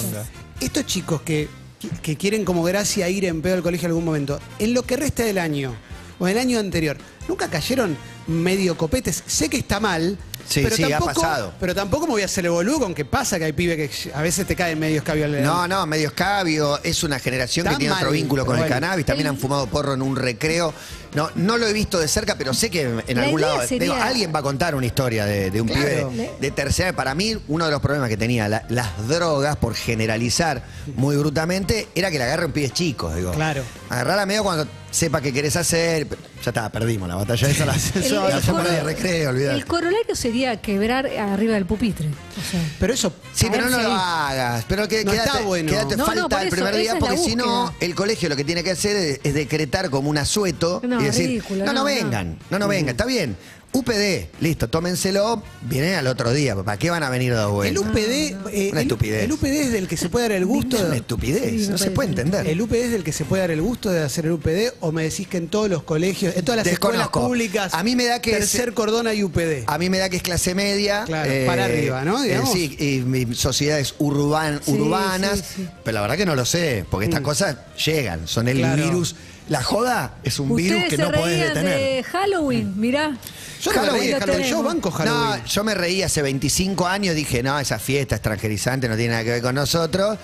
Estos 0.60 0.86
chicos 0.86 1.22
que, 1.22 1.48
que 2.02 2.16
quieren 2.16 2.44
como 2.44 2.62
gracia 2.62 3.08
ir 3.08 3.24
en 3.24 3.42
pedo 3.42 3.54
al 3.54 3.62
colegio 3.62 3.86
en 3.86 3.90
algún 3.90 4.04
momento, 4.04 4.40
en 4.58 4.74
lo 4.74 4.82
que 4.82 4.96
resta 4.96 5.24
del 5.24 5.38
año 5.38 5.74
o 6.18 6.26
el 6.28 6.38
año 6.38 6.58
anterior, 6.58 6.96
¿nunca 7.28 7.48
cayeron 7.48 7.96
medio 8.26 8.76
copetes? 8.76 9.22
Sé 9.26 9.48
que 9.48 9.58
está 9.58 9.80
mal. 9.80 10.18
Sí, 10.48 10.60
pero 10.62 10.76
sí, 10.76 10.84
ha 10.84 10.98
tampoco, 10.98 11.20
pasado. 11.20 11.52
Pero 11.60 11.74
tampoco 11.74 12.06
me 12.06 12.12
voy 12.12 12.22
a 12.22 12.24
hacer 12.24 12.44
el 12.46 12.50
boludo 12.50 12.80
con 12.80 12.94
que 12.94 13.04
pasa 13.04 13.38
que 13.38 13.44
hay 13.44 13.52
pibes 13.52 13.76
que 13.76 14.12
a 14.12 14.22
veces 14.22 14.46
te 14.46 14.56
caen 14.56 14.78
medio 14.78 14.98
escabio. 14.98 15.28
No, 15.28 15.68
no, 15.68 15.86
medio 15.86 16.08
escabio. 16.08 16.80
Es 16.82 17.04
una 17.04 17.18
generación 17.18 17.66
que 17.66 17.76
tiene 17.76 17.92
mal, 17.92 18.02
otro 18.02 18.12
vínculo 18.12 18.46
con 18.46 18.58
el 18.58 18.68
cannabis. 18.68 19.04
También 19.04 19.28
han 19.28 19.36
fumado 19.36 19.66
porro 19.66 19.94
en 19.94 20.02
un 20.02 20.16
recreo. 20.16 20.72
No, 21.14 21.30
no 21.34 21.56
lo 21.56 21.66
he 21.66 21.72
visto 21.72 21.98
de 21.98 22.08
cerca, 22.08 22.36
pero 22.36 22.52
sé 22.54 22.70
que 22.70 22.82
en 23.06 23.16
La 23.16 23.24
algún 23.24 23.40
lado. 23.40 23.60
sería- 23.66 23.92
digo, 23.92 23.94
alguien 23.94 24.32
va 24.34 24.40
a 24.40 24.42
contar 24.42 24.74
una 24.74 24.86
historia 24.86 25.24
de, 25.24 25.50
de 25.50 25.60
un 25.60 25.68
Claro. 25.68 26.10
pibe 26.10 26.22
de, 26.24 26.30
de 26.40 26.50
tercera. 26.50 26.92
Para 26.92 27.14
mí, 27.14 27.36
uno 27.48 27.64
de 27.64 27.70
los 27.70 27.80
problemas 27.80 28.08
que 28.08 28.16
tenía 28.16 28.48
la- 28.48 28.64
las 28.68 29.08
drogas, 29.08 29.56
por 29.56 29.74
generalizar 29.74 30.62
muy 30.96 31.16
brutalmente, 31.16 31.88
era 31.94 32.10
que 32.10 32.18
la 32.18 32.24
agarre 32.26 32.46
un 32.46 32.52
pibe 32.52 32.70
chico. 32.70 33.14
Digo. 33.14 33.32
Claro. 33.32 33.62
Agarrarla 33.88 34.26
medio 34.26 34.42
cuando 34.42 34.66
sepa 34.90 35.20
qué 35.20 35.32
querés 35.32 35.56
hacer. 35.56 36.06
Ya 36.44 36.50
está, 36.50 36.70
perdimos 36.70 37.08
la 37.08 37.16
batalla 37.16 37.48
esa. 37.48 37.66
La, 37.66 37.74
El- 37.94 38.14
la 38.14 38.26
el 38.28 38.32
hacemos 38.34 38.62
coro- 38.62 38.70
de 38.74 38.82
recreo, 38.82 39.30
olvidate. 39.30 39.54
El 39.56 39.66
corolario 39.66 40.14
sería 40.14 40.60
quebrar 40.60 41.06
arriba 41.06 41.54
del 41.54 41.66
pupitre. 41.66 42.06
O 42.08 42.50
sea, 42.50 42.60
Pero 42.78 42.92
eso. 42.94 43.12
Sí, 43.34 43.48
pero 43.50 43.64
no 43.64 43.70
caerse 43.72 43.88
lo 43.88 43.94
hagas. 43.94 44.64
Pero 44.68 44.86
que 44.88 45.04
No 45.04 45.10
quédate, 45.12 45.28
está 45.30 45.40
bueno. 45.42 45.70
quédate 45.70 45.96
No, 45.96 46.06
no, 46.06 46.20
falta 46.28 46.42
el 46.42 46.48
eso, 46.48 46.56
primer 46.56 46.76
día, 46.76 46.96
porque 46.98 47.16
si 47.18 47.34
no, 47.36 47.74
el 47.80 47.94
colegio 47.94 48.28
lo 48.28 48.36
que 48.36 48.44
tiene 48.44 48.62
que 48.62 48.70
hacer 48.72 48.96
es, 48.96 49.20
es 49.24 49.34
decretar 49.34 49.90
como 49.90 50.10
un 50.10 50.18
asueto 50.18 50.80
No, 50.84 50.97
y 51.02 51.04
decir, 51.06 51.26
ridículo, 51.28 51.64
no, 51.64 51.66
no, 51.66 51.72
no, 51.72 51.78
no. 51.80 51.84
vengan, 51.84 52.38
no, 52.50 52.58
no, 52.58 52.68
vengan, 52.68 52.90
está 52.90 53.04
bien. 53.06 53.36
UPD, 53.70 54.28
listo, 54.40 54.68
tómenselo, 54.70 55.42
vienen 55.60 55.94
al 55.96 56.06
otro 56.06 56.32
día. 56.32 56.56
¿Para 56.56 56.78
qué 56.78 56.88
van 56.88 57.02
a 57.02 57.10
venir 57.10 57.34
dos 57.34 57.48
El 57.66 57.74
vueltas? 57.76 57.82
UPD. 57.84 57.98
eh, 58.50 58.68
Una 58.72 58.80
el, 58.80 58.86
estupidez. 58.86 59.24
el 59.24 59.32
UPD 59.32 59.44
es 59.60 59.72
del 59.72 59.86
que 59.86 59.98
se 59.98 60.08
puede 60.08 60.26
dar 60.26 60.38
el 60.38 60.46
gusto. 60.46 60.76
Es 60.76 60.82
una 60.84 60.92
de- 60.92 60.96
estupidez, 60.96 61.64
Sí, 61.64 61.68
no 61.68 61.76
se 61.76 61.90
puede 61.90 62.08
entender. 62.08 62.46
¿El 62.46 62.62
UPD 62.62 62.76
es 62.86 62.90
del 62.92 63.04
que 63.04 63.12
se 63.12 63.26
puede 63.26 63.42
dar 63.42 63.50
el 63.50 63.60
gusto 63.60 63.90
de 63.90 64.02
hacer 64.02 64.24
el 64.24 64.32
UPD? 64.32 64.72
¿O 64.80 64.90
me 64.90 65.02
decís 65.02 65.28
que 65.28 65.36
en 65.36 65.48
todos 65.48 65.68
los 65.68 65.82
colegios, 65.82 66.34
en 66.34 66.46
todas 66.46 66.64
las 66.64 66.66
escuelas 66.72 67.08
públicas, 67.08 67.74
A 67.74 67.82
mí 67.84 67.94
me 67.94 68.06
da 68.06 68.22
que 68.22 68.30
tercer 68.32 68.70
es- 68.70 68.74
cordón 68.74 69.06
hay 69.06 69.22
UPD? 69.22 69.64
A 69.66 69.76
mí 69.76 69.90
me 69.90 69.98
da 69.98 70.08
que 70.08 70.16
es 70.16 70.22
clase 70.22 70.54
media. 70.54 71.04
Claro, 71.04 71.30
para 71.46 71.66
arriba, 71.66 72.02
¿no? 72.06 72.24
eh, 72.24 72.40
sí, 72.50 72.74
y 72.80 73.00
mi- 73.04 73.34
sociedades 73.34 73.94
urban- 73.98 74.62
Sí, 74.64 74.72
urbanas. 74.72 75.40
sí, 75.40 75.44
sí. 75.56 75.68
Pero 75.84 75.96
la 75.96 76.00
verdad 76.00 76.16
que 76.16 76.26
no 76.26 76.34
lo 76.34 76.46
sé, 76.46 76.86
porque 76.90 77.04
estas 77.04 77.20
cosas 77.20 77.58
llegan, 77.84 78.26
son 78.26 78.48
el 78.48 78.56
Mm. 78.56 78.60
Claro. 78.60 78.82
virus. 78.84 79.14
La 79.48 79.62
joda 79.62 80.14
es 80.24 80.38
un 80.38 80.54
virus 80.54 80.84
que 80.84 80.96
se 80.96 81.02
no 81.02 81.10
podés 81.10 81.40
detener. 81.48 81.78
de 81.78 82.02
Halloween, 82.04 82.78
mirá. 82.78 83.16
Yo 83.62 83.72
no 83.72 83.80
me 83.82 83.86
Halloween, 83.88 84.18
Halloween, 84.20 84.42
yo 84.46 84.62
banco 84.62 84.90
Halloween. 84.90 85.40
No, 85.40 85.46
yo 85.46 85.64
me 85.64 85.74
reí 85.74 86.02
hace 86.02 86.20
25 86.22 86.86
años, 86.86 87.14
dije, 87.14 87.42
no, 87.42 87.58
esa 87.58 87.78
fiesta 87.78 88.14
extranjerizante 88.16 88.88
no 88.88 88.96
tiene 88.96 89.12
nada 89.12 89.24
que 89.24 89.30
ver 89.30 89.42
con 89.42 89.54
nosotros. 89.54 90.18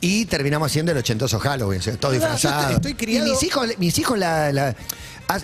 Y 0.00 0.26
terminamos 0.26 0.70
haciendo 0.70 0.92
el 0.92 0.98
ochentoso 0.98 1.40
Halloween, 1.40 1.80
o 1.80 1.82
sea, 1.82 1.96
todo 1.96 2.12
No, 2.12 2.18
disfrazado. 2.18 2.60
estoy- 2.60 2.74
estoy 2.76 2.94
criado- 2.94 3.26
Y 3.26 3.30
mis 3.32 3.42
hijos, 3.42 3.68
mis 3.78 3.98
hijos 3.98 4.16
la, 4.16 4.52
la- 4.52 4.76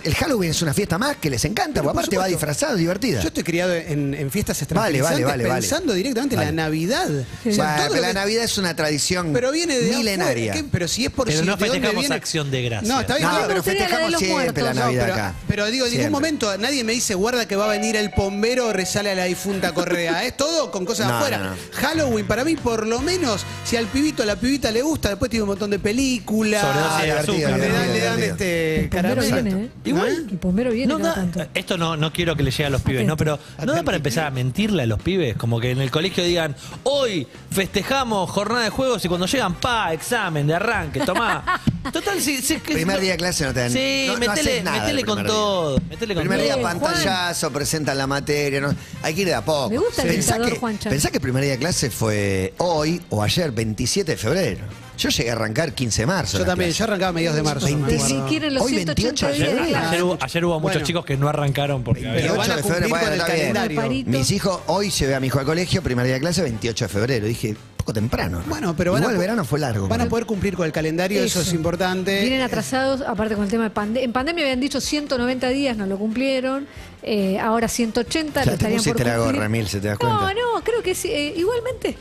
el 0.03 0.15
Halloween 0.15 0.51
es 0.51 0.61
una 0.61 0.73
fiesta 0.73 0.97
más 0.97 1.17
que 1.17 1.29
les 1.29 1.45
encanta, 1.45 1.81
Pero 1.81 1.93
porque 1.93 1.93
por 1.93 1.99
aparte 2.03 2.17
va 2.17 2.25
disfrazado, 2.27 2.75
divertida. 2.75 3.21
Yo 3.21 3.27
estoy 3.27 3.43
criado 3.43 3.73
en, 3.75 4.13
en 4.13 4.31
fiestas 4.31 4.57
Vale, 4.59 4.97
extranjerizantes 4.97 5.25
vale, 5.25 5.31
vale, 5.37 5.47
vale. 5.49 5.61
pensando 5.61 5.93
directamente 5.93 6.35
en 6.35 6.39
Vale. 6.39 6.51
la 6.51 6.63
Navidad. 6.63 7.09
O 7.09 7.51
sea, 7.51 7.85
pero 7.89 8.01
la 8.01 8.07
que- 8.07 8.13
Navidad 8.15 8.43
es 8.43 8.57
una 8.57 8.75
tradición 8.75 9.31
pero 9.33 9.51
viene 9.51 9.77
de 9.77 9.95
milenaria. 9.95 10.53
afuera. 10.53 10.67
Pero 10.71 10.87
si 10.87 11.05
es 11.05 11.11
por 11.11 11.27
Pero 11.27 11.39
si- 11.39 11.45
no 11.45 11.51
¿de 11.55 11.59
dónde 11.59 11.71
festejamos 11.73 12.01
viene? 12.01 12.15
acción 12.15 12.51
de 12.51 12.61
gracias. 12.63 12.91
No, 12.93 13.01
está 13.01 13.15
bien. 13.15 13.27
No, 13.29 13.37
pero 13.43 13.53
la 13.57 13.63
festejamos 13.63 14.11
los 14.11 14.19
siempre 14.21 14.63
la. 14.63 14.73
No, 14.73 14.79
Navidad 14.81 15.01
pero, 15.03 15.13
acá. 15.13 15.33
pero 15.47 15.65
digo, 15.67 15.85
en 15.85 15.91
ningún 15.97 16.11
momento 16.11 16.57
nadie 16.57 16.83
me 16.83 16.93
dice, 16.93 17.13
guarda 17.15 17.47
que 17.47 17.55
va 17.55 17.65
a 17.65 17.69
venir 17.69 17.95
el 17.95 18.11
pombero, 18.11 18.73
resale 18.73 19.11
a 19.11 19.15
la 19.15 19.25
difunta 19.25 19.73
Correa. 19.73 20.23
Es 20.25 20.35
todo 20.35 20.71
con 20.71 20.85
cosas 20.85 21.07
No, 21.07 21.17
afuera. 21.17 21.37
no, 21.37 21.49
no. 21.51 21.55
Halloween, 21.73 22.25
para 22.25 22.43
mí, 22.43 22.55
por 22.55 22.87
lo 22.87 23.01
menos, 23.01 23.45
si 23.63 23.75
al 23.77 23.85
pibito 23.85 24.23
a 24.23 24.25
la 24.25 24.35
pibita 24.35 24.71
le 24.71 24.81
gusta, 24.81 25.09
después 25.09 25.29
tiene 25.29 25.43
un 25.43 25.49
montón 25.49 25.69
de 25.69 25.77
películas. 25.79 26.63
Azúcar. 26.63 27.59
le 27.59 27.99
dan, 27.99 28.23
este 28.23 28.89
caramelo. 28.91 29.74
¿Eh? 29.83 29.89
Igual- 29.89 30.27
El 30.31 30.37
pombero 30.37 30.71
viene 30.71 30.87
No 30.91 30.97
cada 30.97 31.09
da- 31.09 31.15
tanto. 31.15 31.45
esto 31.53 31.77
no, 31.77 31.95
no 31.97 32.11
quiero 32.13 32.35
que 32.35 32.43
le 32.43 32.51
llegue 32.51 32.65
a 32.65 32.69
los 32.69 32.81
pibes, 32.81 33.05
¿no? 33.05 33.15
Pero 33.17 33.37
no 33.65 33.73
da 33.73 33.83
para 33.83 33.97
empezar 33.97 34.25
a 34.25 34.31
mentirle 34.31 34.83
a 34.83 34.85
los 34.85 35.01
pibes, 35.01 35.35
como 35.37 35.59
que 35.59 35.71
en 35.71 35.79
el 35.81 35.91
colegio 35.91 36.23
digan, 36.23 36.55
hoy 36.83 37.27
festejamos 37.51 38.29
jornada 38.29 38.63
de 38.63 38.69
juegos 38.69 39.03
y 39.05 39.07
cuando 39.07 39.25
llegan, 39.27 39.55
pa, 39.55 39.93
examen 39.93 40.47
de 40.47 40.55
arranque, 40.55 41.01
tomá. 41.01 41.61
Total, 41.93 42.19
sí, 42.19 42.41
sí, 42.41 42.57
que- 42.59 42.73
Primer 42.73 42.99
día 42.99 43.11
de 43.11 43.17
clase 43.17 43.45
no 43.45 43.53
te 43.53 43.59
dan 43.59 43.71
Sí, 43.71 44.05
no- 44.07 44.13
no 44.13 44.19
metele, 44.19 44.51
haces 44.51 44.63
nada 44.63 44.79
metele 44.79 44.99
el 45.01 45.05
con 45.05 45.15
primer 45.17 45.31
día. 45.31 45.35
todo. 45.39 45.79
Metele 45.89 46.13
con 46.15 46.21
Primer 46.23 46.37
todo. 46.39 46.45
día 46.45 46.55
Bien, 46.55 46.67
pantallazo, 46.79 47.51
presentan 47.51 47.97
la 47.97 48.07
materia. 48.07 48.61
¿no? 48.61 48.75
Hay 49.03 49.13
que 49.13 49.21
ir 49.21 49.27
de 49.27 49.35
a 49.35 49.45
poco. 49.45 49.69
Me 49.69 49.77
gusta 49.77 50.01
el 50.01 50.07
Pensá 50.09 50.33
dictador, 50.33 50.53
que, 50.53 50.59
Juancha. 50.59 50.89
pensá 50.89 51.11
que 51.11 51.19
primer 51.19 51.43
día 51.43 51.51
de 51.53 51.59
clase 51.59 51.91
fue 51.91 52.53
hoy 52.57 53.01
o 53.09 53.21
ayer, 53.21 53.51
27 53.51 54.13
de 54.13 54.17
febrero. 54.17 54.61
Yo 54.97 55.09
llegué 55.09 55.29
a 55.29 55.33
arrancar 55.33 55.73
15 55.73 56.01
de 56.01 56.05
marzo. 56.05 56.33
Yo 56.33 56.39
las 56.39 56.47
también, 56.47 56.69
clases. 56.69 56.77
yo 56.79 56.83
arrancaba 56.85 57.09
a 57.09 57.13
mediados 57.13 57.35
de 57.37 57.43
marzo. 57.43 57.65
me 57.67 57.71
Ni 57.75 57.83
acuerdo. 57.95 58.05
siquiera 58.07 58.47
en 58.47 58.53
los 58.53 58.63
Hoy 58.63 58.71
180 58.71 58.93
28 59.03 59.27
días 59.27 59.37
de 59.39 59.45
ayer. 59.61 59.67
clase. 59.69 59.85
Ayer 59.87 60.03
hubo, 60.03 60.17
ayer 60.21 60.45
hubo 60.45 60.53
muchos 60.59 60.73
Bueno. 60.73 60.85
chicos 60.87 61.05
que 61.05 61.17
no 61.17 61.27
arrancaron 61.29 61.83
porque 61.83 62.01
Pero 62.01 62.11
había- 62.15 62.31
van 62.33 62.51
a 62.51 62.55
28 62.55 62.55
de 62.55 62.61
cumplir 62.61 62.73
febrero, 62.83 62.89
con 62.89 62.99
bueno, 62.99 63.13
el 63.13 63.19
está 63.21 63.33
bien. 63.33 63.53
calendario. 63.53 63.81
Parito. 63.81 64.09
Mis 64.11 64.31
hijos, 64.31 64.59
hoy 64.67 64.89
llevé 64.89 65.15
a 65.15 65.19
mi 65.19 65.27
hijo 65.27 65.39
al 65.39 65.45
colegio, 65.45 65.81
primer 65.81 66.05
día 66.05 66.15
de 66.15 66.19
clase, 66.21 66.41
28 66.41 66.85
de 66.85 66.89
febrero. 66.89 67.25
Dije, 67.27 67.55
poco 67.77 67.93
temprano. 67.93 68.39
¿no? 68.39 68.45
Bueno, 68.47 68.73
pero 68.75 68.93
van 68.93 69.01
Igual 69.03 69.13
a, 69.13 69.17
el 69.17 69.19
verano 69.21 69.45
fue 69.45 69.59
largo. 69.59 69.87
Van 69.87 70.01
a 70.01 70.09
poder 70.09 70.25
cumplir 70.25 70.55
con 70.55 70.65
el 70.65 70.71
calendario, 70.71 71.21
eso, 71.23 71.39
Eso. 71.41 71.49
es 71.49 71.53
importante. 71.55 72.21
Vienen 72.21 72.41
atrasados, 72.41 73.01
aparte 73.01 73.35
con 73.35 73.43
el 73.43 73.49
tema 73.51 73.65
de 73.65 73.69
pandemia. 73.69 74.03
En 74.05 74.11
pandemia 74.13 74.43
habían 74.43 74.59
dicho 74.59 74.81
190 74.81 75.49
días, 75.49 75.77
no 75.77 75.85
lo 75.85 75.97
cumplieron. 75.99 76.67
Eh, 77.03 77.37
ahora 77.39 77.67
180 77.67 78.39
Ya 78.39 78.45
lo 78.45 78.51
te 78.51 78.55
estarían 78.55 78.77
por 78.77 78.83
pusiste 78.93 79.03
la 79.03 79.15
cumplir. 79.17 79.35
gorra, 79.35 79.45
Emil, 79.45 79.67
¿se 79.67 79.79
te 79.79 79.87
das 79.89 79.99
no, 80.01 80.07
cuenta? 80.19 80.33
No, 80.33 80.63
creo 80.63 80.81
que 80.81 80.95
sí. 80.95 81.09
eh, 81.11 81.33
igualmente 81.37 81.95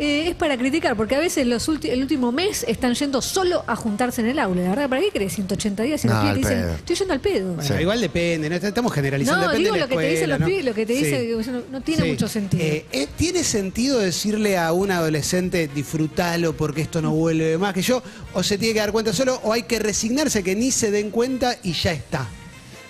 eh, 0.00 0.28
es 0.30 0.34
para 0.34 0.56
criticar, 0.56 0.96
porque 0.96 1.14
a 1.14 1.18
veces 1.18 1.46
los 1.46 1.68
el 1.68 2.00
último 2.00 2.32
mes 2.32 2.64
están 2.66 2.94
yendo 2.94 3.20
solo 3.20 3.62
a 3.66 3.76
juntarse 3.76 4.22
en 4.22 4.28
el 4.28 4.38
aula. 4.38 4.62
La 4.62 4.68
verdad, 4.70 4.88
¿para 4.88 5.02
qué 5.02 5.10
crees 5.10 5.34
180 5.34 5.82
días? 5.82 6.00
Si 6.00 6.08
No, 6.08 6.14
los 6.14 6.22
pibes 6.22 6.34
al 6.36 6.42
te 6.42 6.48
dicen, 6.48 6.64
pedo. 6.66 6.74
estoy 6.76 6.96
yendo 6.96 7.12
al 7.14 7.20
pedo. 7.20 7.54
Bueno, 7.54 7.80
Igual 7.80 8.00
depende, 8.00 8.48
no 8.50 8.56
estamos 8.56 8.92
generalizando. 8.92 9.42
No, 9.46 9.48
depende 9.52 9.64
digo 9.70 9.76
lo 9.76 9.88
que 9.88 9.96
te 9.96 10.10
dicen 10.10 10.30
los 10.30 10.40
¿no? 10.40 10.46
pibes, 10.46 10.64
lo 10.64 10.74
que 10.74 10.86
te 10.86 10.96
Sí. 10.96 11.04
dice, 11.04 11.20
digo, 11.20 11.40
eso 11.40 11.52
no, 11.52 11.62
no 11.70 11.80
tiene 11.82 12.02
Sí. 12.04 12.08
mucho 12.08 12.28
sentido. 12.28 12.64
Eh, 12.64 12.86
eh, 12.92 13.06
¿Tiene 13.16 13.44
sentido 13.44 13.98
decirle 13.98 14.56
a 14.56 14.72
un 14.72 14.90
adolescente 14.90 15.68
disfrutalo 15.74 16.56
porque 16.56 16.80
esto 16.80 17.02
no 17.02 17.10
vuelve 17.12 17.58
más 17.58 17.74
que 17.74 17.82
yo? 17.82 18.02
¿O 18.32 18.42
se 18.42 18.56
tiene 18.56 18.72
que 18.74 18.80
dar 18.80 18.92
cuenta 18.92 19.12
solo? 19.12 19.38
¿O 19.44 19.52
hay 19.52 19.64
que 19.64 19.78
resignarse 19.78 20.42
que 20.42 20.56
ni 20.56 20.70
se 20.70 20.90
den 20.90 21.10
cuenta 21.10 21.56
y 21.62 21.72
ya 21.74 21.92
está? 21.92 22.26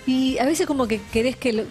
Y 0.07 0.37
a 0.39 0.45
veces 0.45 0.65
como 0.65 0.87
que 0.87 1.01
querés 1.11 1.35
que... 1.35 1.53
Lo, 1.53 1.63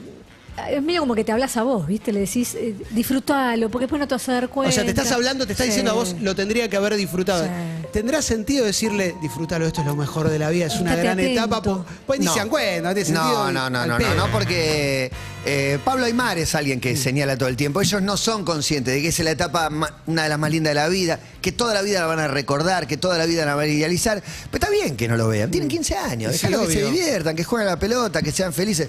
es 0.69 0.83
medio 0.83 1.01
como 1.01 1.15
que 1.15 1.25
te 1.25 1.33
hablas 1.33 1.57
a 1.57 1.63
vos, 1.63 1.87
¿viste? 1.87 2.13
Le 2.13 2.21
decís, 2.21 2.55
eh, 2.55 2.75
disfrutalo, 2.91 3.71
porque 3.71 3.85
después 3.85 4.01
no 4.01 4.07
te 4.09 4.15
vas 4.15 4.29
a 4.29 4.33
dar 4.33 4.49
cuenta. 4.49 4.71
O 4.71 4.73
sea, 4.73 4.85
te 4.85 4.91
estás 4.91 5.11
hablando, 5.13 5.47
te 5.47 5.53
estás 5.53 5.65
Sí. 5.67 5.71
diciendo 5.71 5.93
a 5.93 5.95
vos, 5.95 6.17
lo 6.21 6.35
tendría 6.35 6.69
que 6.69 6.77
haber 6.77 6.97
disfrutado. 6.97 7.45
Sí. 7.45 7.51
¿Tendrá 7.93 8.23
sentido 8.23 8.65
decirle, 8.65 9.15
disfrútalo, 9.23 9.67
esto 9.67 9.81
es 9.81 9.87
lo 9.87 9.97
mejor 9.97 10.29
de 10.29 10.39
la 10.39 10.51
vida, 10.51 10.67
es 10.67 10.75
una 10.81 10.91
Estate 10.91 11.03
gran 11.03 11.19
atento. 11.19 11.41
etapa? 11.41 11.63
Pues, 11.63 11.77
pues 12.07 12.21
ni 12.21 12.27
se 12.29 12.39
dan 12.39 12.49
cuenta, 12.49 12.89
no 12.89 12.95
tiene 12.95 13.05
sentido. 13.07 13.53
No, 13.53 13.53
no, 13.53 13.71
no, 13.71 13.87
no, 13.87 13.99
no, 13.99 14.15
no, 14.15 14.31
porque 14.31 15.11
eh, 15.45 15.79
Pablo 15.85 16.05
Aymar 16.05 16.39
es 16.39 16.55
alguien 16.55 16.81
que 16.81 16.97
señala 16.97 17.37
todo 17.37 17.49
el 17.49 17.57
tiempo. 17.57 17.81
Ellos 17.81 18.01
no 18.03 18.17
son 18.17 18.45
conscientes 18.45 18.95
de 18.95 19.03
que 19.03 19.09
es 19.09 19.19
la 19.21 19.31
etapa, 19.33 19.69
una 20.07 20.23
de 20.23 20.29
las 20.29 20.39
más 20.39 20.51
lindas 20.51 20.71
de 20.71 20.75
la 20.77 20.89
vida, 20.89 21.19
que 21.43 21.51
toda 21.53 21.75
la 21.75 21.83
vida 21.83 22.01
la 22.01 22.07
van 22.07 22.21
a 22.21 22.29
recordar, 22.29 22.87
que 22.87 22.97
toda 22.97 23.19
la 23.19 23.27
vida 23.27 23.45
la 23.45 23.55
van 23.57 23.65
a 23.65 23.69
idealizar. 23.69 24.23
Pero 24.51 24.65
está 24.65 24.71
bien 24.71 24.97
que 24.97 25.09
no 25.09 25.17
lo 25.17 25.27
vean. 25.29 25.51
Tienen 25.51 25.69
15 25.69 25.97
años, 25.97 26.33
Sí, 26.37 26.47
déjalo 26.47 26.69
que 26.69 26.75
se 26.75 26.85
diviertan, 26.85 27.35
que 27.35 27.43
jueguen 27.45 27.69
a 27.69 27.73
la 27.73 27.79
pelota, 27.79 28.23
que 28.23 28.31
sean 28.31 28.53
felices. 28.53 28.89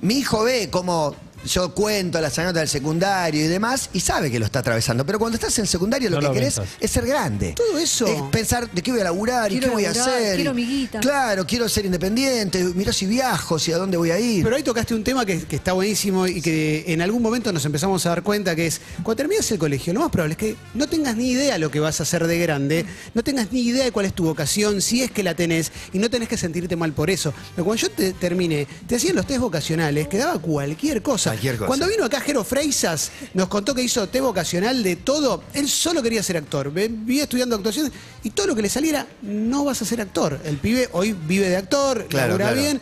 Mi 0.00 0.18
hijo 0.18 0.44
ve 0.44 0.68
cómo 0.70 1.14
yo 1.46 1.72
cuento 1.74 2.20
las 2.20 2.38
anécdotas 2.38 2.62
del 2.62 2.68
secundario 2.68 3.44
y 3.44 3.48
demás 3.48 3.90
y 3.92 4.00
sabe 4.00 4.30
que 4.30 4.38
lo 4.38 4.46
está 4.46 4.60
atravesando. 4.60 5.04
Pero 5.06 5.18
cuando 5.18 5.36
estás 5.36 5.56
en 5.58 5.62
el 5.62 5.68
secundario 5.68 6.10
lo 6.10 6.16
No 6.16 6.20
que 6.20 6.26
lo 6.28 6.32
querés 6.32 6.54
pensás. 6.54 6.74
es 6.80 6.90
ser 6.90 7.06
grande. 7.06 7.52
Todo 7.54 7.78
eso. 7.78 8.06
Es 8.06 8.20
pensar 8.30 8.70
de 8.70 8.82
qué 8.82 8.90
voy 8.92 9.00
a 9.00 9.04
laburar 9.04 9.50
y 9.52 9.56
Quiero 9.58 9.68
qué 9.68 9.74
voy 9.74 9.84
a 9.86 9.90
hacer. 9.90 10.36
quiero 10.36 10.54
mi 10.54 10.66
guita. 10.66 11.00
Claro, 11.00 11.46
quiero 11.46 11.68
ser 11.68 11.86
independiente. 11.86 12.62
Mirá 12.74 12.92
si 12.92 13.06
viajo, 13.06 13.58
si 13.58 13.72
a 13.72 13.78
dónde 13.78 13.96
voy 13.96 14.10
a 14.10 14.18
ir. 14.18 14.42
Pero 14.44 14.56
ahí 14.56 14.62
tocaste 14.62 14.94
un 14.94 15.04
tema 15.04 15.24
que, 15.24 15.42
que 15.44 15.56
está 15.56 15.72
buenísimo 15.72 16.26
y 16.26 16.40
que 16.42 16.84
en 16.88 17.00
algún 17.02 17.22
momento 17.22 17.52
nos 17.52 17.64
empezamos 17.64 18.04
a 18.06 18.10
dar 18.10 18.22
cuenta 18.22 18.54
que 18.56 18.66
es, 18.66 18.80
cuando 19.02 19.16
terminas 19.16 19.50
el 19.50 19.58
colegio, 19.58 19.92
lo 19.92 20.00
más 20.00 20.10
probable 20.10 20.32
es 20.32 20.38
que 20.38 20.56
no 20.74 20.88
tengas 20.88 21.16
ni 21.16 21.30
idea 21.30 21.58
lo 21.58 21.70
que 21.70 21.80
vas 21.80 22.00
a 22.00 22.02
hacer 22.02 22.26
de 22.26 22.38
grande, 22.38 22.84
no 23.14 23.22
tengas 23.22 23.52
ni 23.52 23.60
idea 23.62 23.84
de 23.84 23.92
cuál 23.92 24.06
es 24.06 24.14
tu 24.14 24.24
vocación, 24.24 24.80
si 24.82 25.02
es 25.02 25.10
que 25.10 25.22
la 25.22 25.34
tenés, 25.34 25.70
y 25.92 25.98
no 25.98 26.10
tenés 26.10 26.28
que 26.28 26.36
sentirte 26.36 26.76
mal 26.76 26.92
por 26.92 27.10
eso. 27.10 27.32
Pero 27.54 27.64
cuando 27.64 27.82
yo 27.82 27.90
te 27.90 28.12
terminé, 28.12 28.66
te 28.86 28.96
hacían 28.96 29.14
los 29.16 29.26
test 29.26 29.40
vocacionales, 29.40 30.08
que 30.08 30.18
daba 30.18 30.38
cualquier 30.38 31.02
cosa. 31.02 31.35
Cualquier 31.36 31.56
cosa. 31.56 31.66
Cuando 31.68 31.88
vino 31.88 32.04
acá 32.04 32.20
Jero 32.20 32.42
Freisas, 32.44 33.10
nos 33.34 33.48
contó 33.48 33.74
que 33.74 33.82
hizo 33.82 34.08
test 34.08 34.24
vocacional 34.24 34.82
de 34.82 34.96
todo, 34.96 35.42
él 35.54 35.68
solo 35.68 36.02
quería 36.02 36.22
ser 36.22 36.36
actor, 36.36 36.72
vivía 36.72 37.24
estudiando 37.24 37.56
actuación, 37.56 37.92
y 38.22 38.30
todo 38.30 38.48
lo 38.48 38.54
que 38.54 38.62
le 38.62 38.68
saliera, 38.68 39.06
no 39.22 39.64
vas 39.64 39.80
a 39.82 39.84
ser 39.84 40.00
actor. 40.00 40.40
El 40.44 40.56
pibe 40.56 40.88
hoy 40.92 41.12
vive 41.26 41.48
de 41.48 41.56
actor, 41.56 42.06
Claro, 42.08 42.28
labura 42.38 42.46
claro. 42.52 42.60
bien, 42.60 42.80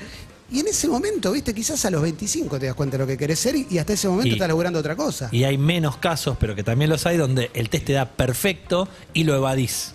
y 0.51 0.61
en 0.61 0.69
ese 0.69 0.87
momento, 0.89 1.33
viste, 1.33 1.53
quizás 1.55 1.85
a 1.85 1.91
los 1.91 2.03
25 2.03 2.59
te 2.61 2.67
das 2.67 2.75
cuenta 2.75 2.97
de 2.97 3.03
lo 3.03 3.07
que 3.09 3.17
querés 3.17 3.39
ser 3.41 3.57
y 3.57 3.79
hasta 3.79 3.95
ese 3.95 4.07
momento 4.09 4.29
Y- 4.29 4.33
estás 4.33 4.47
laburando 4.47 4.79
otra 4.79 4.95
cosa. 4.95 5.29
Y 5.33 5.43
hay 5.45 5.59
menos 5.59 5.97
casos, 5.97 6.37
pero 6.39 6.55
que 6.55 6.63
también 6.63 6.91
los 6.91 7.07
hay, 7.07 7.17
donde 7.17 7.51
el 7.55 7.71
test 7.71 7.87
te 7.87 7.93
da 7.95 8.09
perfecto 8.11 8.89
y 9.15 9.25
lo 9.25 9.35
evadís. 9.35 9.94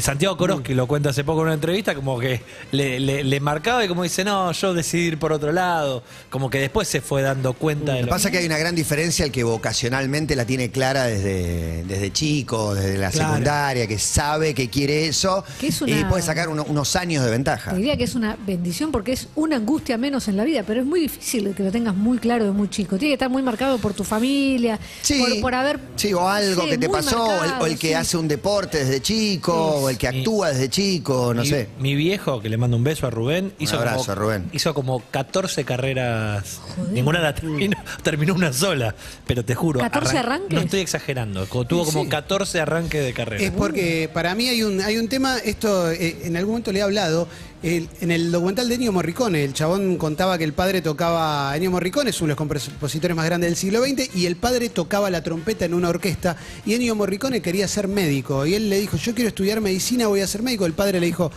Santiago 0.00 0.36
Coroski 0.36 0.74
lo 0.74 0.86
cuenta 0.86 1.10
hace 1.10 1.24
poco 1.24 1.40
en 1.40 1.46
una 1.46 1.54
entrevista, 1.54 1.94
como 1.94 2.18
que 2.18 2.40
le, 2.72 3.00
le- 3.00 3.24
le 3.24 3.40
marcaba 3.40 3.84
y 3.84 3.88
como 3.88 4.02
dice, 4.04 4.24
no, 4.24 4.52
yo 4.52 4.72
decidí 4.72 5.06
ir 5.08 5.18
por 5.18 5.32
otro 5.32 5.52
lado. 5.52 6.02
Como 6.30 6.48
que 6.48 6.58
después 6.60 6.86
se 6.86 7.00
fue 7.00 7.22
dando 7.22 7.54
cuenta 7.54 7.92
de 7.92 8.00
Lo 8.00 8.00
lo 8.02 8.06
que 8.06 8.10
pasa 8.10 8.28
es 8.28 8.32
que 8.32 8.38
hay 8.38 8.46
una 8.46 8.58
gran 8.58 8.74
diferencia 8.74 9.24
el 9.24 9.32
que 9.32 9.42
vocacionalmente 9.42 10.36
la 10.36 10.44
tiene 10.44 10.70
clara 10.70 11.04
desde, 11.04 11.82
desde 11.84 12.12
chico, 12.12 12.74
desde 12.74 12.98
la 12.98 13.10
Claro. 13.10 13.30
secundaria, 13.30 13.86
que 13.88 13.98
sabe 13.98 14.54
que 14.54 14.68
quiere 14.70 15.06
eso 15.08 15.44
Que 15.58 15.68
es 15.68 15.82
y 15.86 16.04
puede 16.04 16.22
sacar 16.22 16.48
uno- 16.48 16.64
unos 16.68 16.94
años 16.96 17.24
de 17.24 17.30
ventaja. 17.30 17.70
Te 17.72 17.76
diría 17.78 17.96
que 17.96 18.04
es 18.04 18.14
una 18.14 18.36
bendición 18.46 18.92
porque 18.92 19.12
es 19.12 19.28
una 19.34 19.56
angustia 19.56 19.98
menos 19.98 20.28
en 20.28 20.36
la 20.36 20.44
vida, 20.44 20.62
pero 20.66 20.80
es 20.80 20.86
muy 20.86 21.00
difícil 21.00 21.52
que 21.54 21.62
lo 21.64 21.72
tengas 21.72 21.96
muy 21.96 22.18
claro 22.18 22.44
de 22.44 22.52
muy 22.52 22.68
chico. 22.70 22.96
Tiene 22.96 23.10
que 23.10 23.14
estar 23.14 23.28
muy 23.30 23.42
marcado 23.42 23.78
por 23.78 23.92
tu 23.94 24.04
familia, 24.04 24.78
Sí, 25.02 25.18
por, 25.18 25.40
por 25.40 25.54
haber... 25.54 25.80
sí, 25.96 26.12
o 26.12 26.28
algo 26.28 26.62
Sí, 26.62 26.70
que 26.70 26.78
te 26.78 26.88
pasó, 26.88 27.24
o 27.24 27.32
el, 27.34 27.40
marcado, 27.40 27.62
o 27.64 27.66
el 27.66 27.78
que 27.78 27.88
sí. 27.88 27.94
hace 27.94 28.16
un 28.16 28.28
deporte 28.28 28.78
desde 28.84 29.00
chico, 29.02 29.78
Sí. 29.78 29.79
O 29.80 29.90
el 29.90 29.98
que 29.98 30.10
Mi- 30.10 30.18
actúa 30.18 30.48
desde 30.50 30.68
chico, 30.68 31.32
no 31.34 31.42
mi, 31.42 31.48
sé. 31.48 31.68
mi 31.78 31.94
viejo, 31.94 32.40
que 32.40 32.48
le 32.48 32.56
mando 32.56 32.76
un 32.76 32.84
beso 32.84 33.06
a 33.06 33.10
Rubén, 33.10 33.52
hizo, 33.58 33.76
abrazo, 33.78 34.04
como, 34.06 34.14
Rubén. 34.14 34.48
hizo 34.52 34.74
como 34.74 35.02
14 35.10 35.64
carreras. 35.64 36.60
Ninguna 36.92 37.20
la 37.20 37.34
terminó, 37.34 37.76
terminó 38.02 38.34
una 38.34 38.52
sola. 38.52 38.94
Pero 39.26 39.44
te 39.44 39.54
juro. 39.54 39.80
14 39.80 40.18
arranques. 40.18 40.52
No 40.52 40.60
estoy 40.60 40.80
exagerando. 40.80 41.46
Tuvo 41.46 41.84
como 41.84 42.02
Sí. 42.04 42.08
14 42.08 42.60
arranques 42.60 43.04
de 43.04 43.12
carrera. 43.12 43.42
Es 43.44 43.50
porque 43.50 44.08
para 44.12 44.34
mí 44.34 44.48
hay 44.48 44.62
un, 44.62 44.80
hay 44.80 44.96
un 44.98 45.08
tema, 45.08 45.38
esto 45.38 45.90
eh, 45.90 46.18
en 46.24 46.36
algún 46.36 46.52
momento 46.52 46.72
le 46.72 46.80
he 46.80 46.82
hablado, 46.82 47.28
en 47.62 48.10
el 48.10 48.32
documental 48.32 48.68
de 48.68 48.76
Ennio 48.76 48.90
Morricone, 48.90 49.44
el 49.44 49.52
chabón 49.52 49.98
contaba 49.98 50.38
que 50.38 50.44
el 50.44 50.54
padre 50.54 50.80
tocaba, 50.80 51.54
Ennio 51.54 51.70
Morricone 51.70 52.08
es 52.08 52.20
uno 52.20 52.28
de 52.28 52.30
los 52.30 52.38
compositores 52.38 53.14
más 53.14 53.26
grandes 53.26 53.50
del 53.50 53.56
siglo 53.56 53.82
XX, 53.82 54.14
y 54.16 54.24
el 54.24 54.36
padre 54.36 54.70
tocaba 54.70 55.10
la 55.10 55.22
trompeta 55.22 55.66
en 55.66 55.74
una 55.74 55.90
orquesta, 55.90 56.36
y 56.64 56.74
Ennio 56.74 56.94
Morricone 56.94 57.42
quería 57.42 57.68
ser 57.68 57.86
médico, 57.86 58.46
y 58.46 58.54
él 58.54 58.70
le 58.70 58.80
dijo, 58.80 58.96
yo 58.96 59.14
quiero 59.14 59.28
estudiar 59.28 59.60
medicina, 59.60 60.06
voy 60.06 60.20
a 60.20 60.26
ser 60.26 60.42
médico, 60.42 60.64
el 60.64 60.72
padre 60.72 61.00
le 61.00 61.06
dijo, 61.06 61.30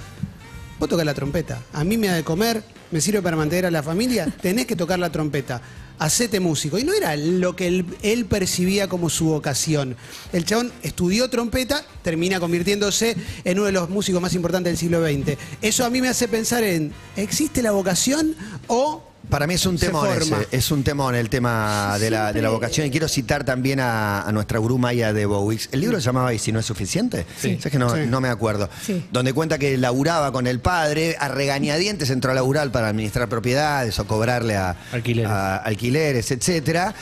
vos 0.79 0.87
tocas 0.87 1.05
la 1.05 1.13
trompeta, 1.13 1.61
a 1.73 1.83
mí 1.83 1.97
me 1.97 2.07
ha 2.07 2.13
de 2.13 2.23
comer, 2.23 2.63
me 2.91 3.01
sirve 3.01 3.21
para 3.21 3.35
mantener 3.35 3.65
a 3.65 3.71
la 3.71 3.83
familia, 3.83 4.27
tenés 4.41 4.65
que 4.65 4.77
tocar 4.77 4.99
la 4.99 5.11
trompeta. 5.11 5.61
Hacete 5.99 6.39
músico. 6.39 6.77
Y 6.77 6.83
no 6.83 6.93
era 6.93 7.15
lo 7.15 7.55
que 7.55 7.85
él, 8.01 8.25
percibía 8.25 8.87
como 8.87 9.09
su 9.09 9.25
vocación. 9.25 9.95
El 10.31 10.45
chabón 10.45 10.71
estudió 10.81 11.29
trompeta, 11.29 11.85
termina 12.01 12.39
convirtiéndose 12.39 13.15
en 13.43 13.57
uno 13.57 13.67
de 13.67 13.71
los 13.71 13.89
músicos 13.89 14.21
más 14.21 14.33
importantes 14.33 14.71
del 14.71 14.77
siglo 14.77 15.03
XX. 15.05 15.37
Eso 15.61 15.85
a 15.85 15.89
mí 15.89 16.01
me 16.01 16.09
hace 16.09 16.27
pensar 16.27 16.63
en, 16.63 16.91
¿existe 17.15 17.61
la 17.61 17.71
vocación 17.71 18.35
o 18.67 19.12
Para 19.29 19.47
mí 19.47 19.53
es 19.55 19.65
un 19.65 19.77
temón 19.77 20.07
ese, 20.15 20.47
es 20.51 20.69
un 20.69 20.83
temón 20.83 21.15
el 21.15 21.29
tema 21.29 21.97
de 21.99 22.09
la, 22.11 22.31
de 22.33 22.41
la 22.41 22.49
vocación. 22.49 22.85
Y 22.87 22.91
quiero 22.91 23.07
citar 23.07 23.43
también 23.43 23.79
a, 23.79 24.21
a 24.21 24.31
nuestra 24.31 24.59
gurú 24.59 24.77
Maya 24.77 25.11
de 25.13 25.25
Bowix. 25.25 25.69
El 25.71 25.79
libro 25.79 25.97
se 25.99 26.05
llamaba 26.05 26.33
¿Y 26.33 26.39
si 26.39 26.51
no 26.51 26.59
es 26.59 26.65
suficiente? 26.65 27.25
Sí. 27.39 27.57
¿Sabes 27.57 27.71
que 27.71 27.79
no, 27.79 27.89
Sí. 27.95 28.01
no 28.07 28.21
me 28.21 28.29
acuerdo? 28.29 28.69
Sí. 28.85 29.03
Donde 29.11 29.33
cuenta 29.33 29.57
que 29.57 29.77
laburaba 29.77 30.31
con 30.31 30.45
el 30.45 30.59
padre, 30.59 31.15
a 31.19 31.29
regañadientes 31.29 32.09
entró 32.09 32.31
a 32.31 32.35
laburar 32.35 32.71
para 32.71 32.89
administrar 32.89 33.27
propiedades 33.29 33.97
o 33.97 34.05
cobrarle 34.05 34.55
a 34.57 34.75
Alquileres. 34.91 35.31
a 35.31 35.55
alquileres, 35.57 36.29
etcétera. 36.31 36.93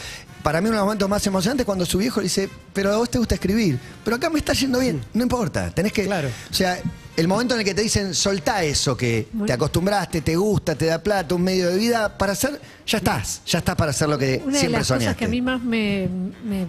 Para 0.44 0.62
mí 0.62 0.68
uno 0.68 0.76
de 0.76 0.80
los 0.80 0.86
momentos 0.86 1.10
más 1.10 1.26
emocionantes 1.28 1.64
es 1.64 1.66
cuando 1.66 1.86
su 1.86 1.98
viejo 1.98 2.20
le 2.20 2.26
dice, 2.26 2.50
pero 2.74 2.94
a 2.94 2.98
vos 2.98 3.10
te 3.10 3.18
gusta 3.20 3.36
escribir, 3.36 3.78
pero 4.04 4.16
acá 4.16 4.30
me 4.30 4.40
está 4.40 4.54
yendo 4.54 4.80
bien, 4.80 5.00
no 5.14 5.22
importa, 5.24 5.70
tenés 5.70 5.92
que... 5.94 6.06
Claro. 6.06 6.30
O 6.50 6.54
sea, 6.54 6.80
el 7.22 7.28
momento 7.28 7.54
en 7.54 7.62
el 7.62 7.66
que 7.66 7.74
te 7.74 7.82
dicen, 7.84 8.14
soltá 8.14 8.64
eso 8.64 8.98
que 8.98 9.28
te 9.46 9.54
acostumbraste, 9.54 10.22
te 10.22 10.36
gusta, 10.36 10.76
te 10.76 10.88
da 10.88 11.02
plata, 11.02 11.36
un 11.36 11.44
medio 11.44 11.70
de 11.70 11.78
vida, 11.78 12.18
para 12.18 12.34
hacer, 12.34 12.60
ya 12.86 12.98
estás, 12.98 13.42
ya 13.46 13.60
estás 13.60 13.76
para 13.76 13.92
hacer 13.92 14.10
lo 14.10 14.18
que 14.18 14.42
Una 14.44 14.54
de 14.54 14.60
siempre 14.60 14.80
las 14.80 14.88
cosas 14.88 15.00
soñaste. 15.00 15.20
que 15.20 15.26
a 15.26 15.28
mí 15.30 15.42
más 15.42 15.62
me, 15.62 16.10
me 16.44 16.66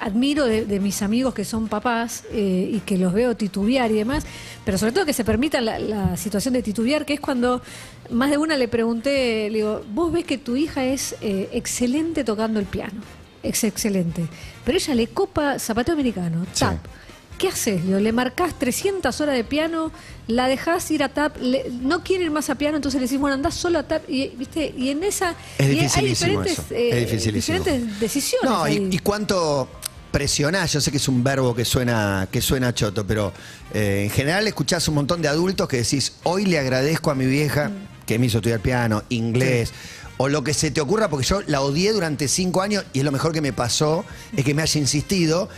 admiro 0.00 0.44
de, 0.44 0.66
de 0.66 0.78
mis 0.78 1.00
amigos 1.02 1.32
que 1.34 1.44
son 1.44 1.68
papás 1.68 2.24
eh, 2.30 2.70
y 2.72 2.80
que 2.80 2.98
los 2.98 3.12
veo 3.12 3.34
titubear 3.36 3.90
y 3.90 3.94
demás, 3.94 4.24
pero 4.64 4.76
sobre 4.78 4.92
todo 4.92 5.06
que 5.06 5.12
se 5.14 5.24
permitan 5.24 5.64
la, 5.64 5.78
la 5.78 6.16
situación 6.16 6.54
de 6.54 6.62
titubear, 6.62 7.06
que 7.06 7.14
es 7.14 7.20
cuando 7.20 7.62
más 8.10 8.30
de 8.30 8.36
una 8.38 8.56
le 8.56 8.68
pregunté, 8.68 9.48
le 9.50 9.58
digo, 9.58 9.82
vos 9.92 10.12
ves 10.12 10.24
que 10.24 10.38
tu 10.38 10.56
hija 10.56 10.84
es 10.84 11.14
eh, 11.22 11.48
excelente 11.52 12.24
tocando 12.24 12.60
el 12.60 12.66
piano, 12.66 13.00
es 13.42 13.64
excelente, 13.64 14.26
pero 14.64 14.76
ella 14.76 14.94
le 14.94 15.06
copa 15.08 15.58
zapateo 15.58 15.94
americano, 15.94 16.44
tap. 16.58 16.76
¿Qué 17.38 17.48
haces? 17.48 17.84
Le 17.84 18.12
marcás 18.12 18.58
300 18.58 19.20
horas 19.20 19.34
de 19.36 19.44
piano, 19.44 19.92
la 20.26 20.48
dejás 20.48 20.90
ir 20.90 21.02
a 21.02 21.10
tap, 21.10 21.36
le- 21.40 21.66
no 21.82 22.02
quiere 22.02 22.24
ir 22.24 22.30
más 22.30 22.48
a 22.48 22.54
piano, 22.54 22.76
entonces 22.76 22.98
le 23.00 23.06
decís, 23.06 23.20
bueno, 23.20 23.34
andás 23.34 23.54
solo 23.54 23.78
a 23.78 23.82
tap. 23.82 24.08
Y, 24.08 24.28
¿viste? 24.28 24.72
y 24.76 24.88
en 24.88 25.02
esa. 25.04 25.34
Es 25.58 25.66
y 25.68 25.78
hay 25.80 26.08
diferentes, 26.08 26.58
eh, 26.70 27.06
es 27.12 27.32
diferentes 27.32 28.00
decisiones. 28.00 28.50
No, 28.50 28.66
y, 28.68 28.98
cuánto 29.00 29.68
presionás, 30.10 30.72
yo 30.72 30.80
sé 30.80 30.90
que 30.90 30.96
es 30.96 31.08
un 31.08 31.22
verbo 31.22 31.54
que 31.54 31.66
suena, 31.66 32.26
que 32.30 32.40
suena 32.40 32.72
choto, 32.72 33.06
pero 33.06 33.34
eh, 33.74 34.04
en 34.04 34.10
general 34.10 34.46
escuchás 34.48 34.88
un 34.88 34.94
montón 34.94 35.20
de 35.20 35.28
adultos 35.28 35.68
que 35.68 35.76
decís, 35.76 36.14
hoy 36.22 36.46
le 36.46 36.58
agradezco 36.58 37.10
a 37.10 37.14
mi 37.14 37.26
vieja 37.26 37.70
que 38.06 38.18
me 38.18 38.26
hizo 38.26 38.38
estudiar 38.38 38.60
piano, 38.60 39.02
inglés. 39.10 39.72
O 40.18 40.28
lo 40.30 40.42
que 40.42 40.54
se 40.54 40.70
te 40.70 40.80
ocurra, 40.80 41.10
porque 41.10 41.26
yo 41.26 41.42
la 41.46 41.60
odié 41.60 41.92
durante 41.92 42.28
cinco 42.28 42.62
años 42.62 42.86
y 42.94 43.00
es 43.00 43.04
lo 43.04 43.12
mejor 43.12 43.34
que 43.34 43.42
me 43.42 43.52
pasó, 43.52 44.02
es 44.34 44.42
que 44.46 44.54
me 44.54 44.62
haya 44.62 44.80
insistido. 44.80 45.50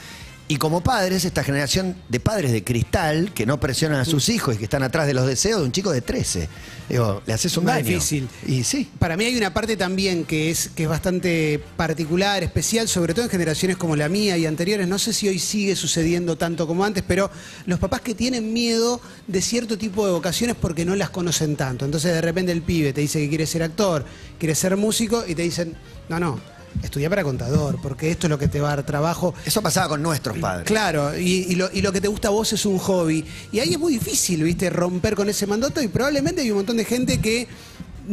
Y 0.51 0.57
como 0.57 0.81
padres, 0.83 1.27
esta 1.27 1.45
generación 1.45 1.95
de 2.09 2.21
padres 2.21 2.53
de 2.53 2.65
cristal 2.65 3.33
que 3.35 3.45
no 3.45 3.61
presionan 3.61 4.01
a 4.01 4.07
sus 4.07 4.31
hijos 4.31 4.55
y 4.55 4.59
que 4.59 4.65
están 4.65 4.83
atrás 4.83 5.07
de 5.07 5.13
los 5.13 5.27
deseos 5.27 5.61
de 5.61 5.67
un 5.67 5.73
chico 5.73 5.93
de 5.93 6.01
13. 6.01 6.49
Digo, 6.89 7.21
le 7.27 7.35
haces 7.35 7.55
un 7.59 7.65
Más 7.65 7.75
daño. 7.75 7.89
difícil. 7.89 8.27
Y 8.47 8.65
sí. 8.65 8.89
Para 8.99 9.19
mí 9.19 9.27
hay 9.27 9.37
una 9.37 9.53
parte 9.53 9.77
también 9.77 10.25
que 10.25 10.51
es, 10.51 10.71
que 10.75 10.85
es 10.85 10.89
bastante 10.89 11.63
particular, 11.77 12.43
especial, 12.43 12.89
sobre 12.89 13.13
todo 13.13 13.27
en 13.27 13.31
generaciones 13.31 13.77
como 13.77 13.95
la 13.95 14.09
mía 14.09 14.39
y 14.39 14.47
anteriores. 14.47 14.89
No 14.89 14.99
sé 14.99 15.13
si 15.13 15.29
hoy 15.29 15.39
sigue 15.39 15.77
sucediendo 15.77 16.39
tanto 16.39 16.67
como 16.67 16.83
antes, 16.83 17.05
pero 17.07 17.31
los 17.67 17.79
papás 17.79 18.01
que 18.01 18.15
tienen 18.15 18.51
miedo 18.55 19.03
de 19.27 19.43
cierto 19.43 19.77
tipo 19.77 20.07
de 20.07 20.13
vocaciones 20.13 20.57
porque 20.59 20.87
no 20.87 20.97
las 20.97 21.11
conocen 21.11 21.57
tanto. 21.57 21.85
Entonces 21.85 22.15
de 22.15 22.23
repente 22.23 22.53
el 22.53 22.63
pibe 22.63 22.95
te 22.95 23.03
dice 23.03 23.21
que 23.21 23.29
quiere 23.29 23.47
ser 23.47 23.63
actor, 23.63 24.03
quiere 24.39 24.55
ser 24.55 24.79
músico 24.79 25.25
y 25.29 25.35
te 25.35 25.43
dicen, 25.43 25.77
no, 26.09 26.19
no, 26.19 26.41
estudia 26.83 27.09
para 27.09 27.25
contador, 27.25 27.79
porque 27.83 28.11
esto 28.11 28.27
es 28.27 28.31
lo 28.31 28.39
que 28.39 28.49
te 28.49 28.61
va 28.61 28.73
a 28.73 28.77
dar 28.77 28.87
trabajo. 28.87 29.35
Eso 29.45 29.63
pasaba 29.63 29.89
con 29.89 30.03
nuestros 30.03 30.39
padres. 30.39 30.67
Claro, 30.67 31.19
y, 31.19 31.47
y 31.49 31.55
lo, 31.55 31.69
y 31.73 31.83
lo 31.83 31.93
que 31.93 32.01
te 32.01 32.09
gusta 32.09 32.29
a 32.29 32.31
vos 32.31 32.53
es 32.53 32.65
un 32.67 32.79
hobby. 32.79 33.25
Y 33.53 33.61
ahí 33.61 33.73
es 33.73 33.79
muy 33.79 33.93
difícil, 33.93 34.43
¿viste? 34.43 34.71
Romper 34.71 35.15
con 35.15 35.29
ese 35.29 35.47
mandato 35.47 35.83
y 35.83 35.89
probablemente 35.89 36.43
hay 36.43 36.51
un 36.51 36.59
montón 36.59 36.77
de 36.77 36.85
gente 36.85 37.21
que 37.21 37.49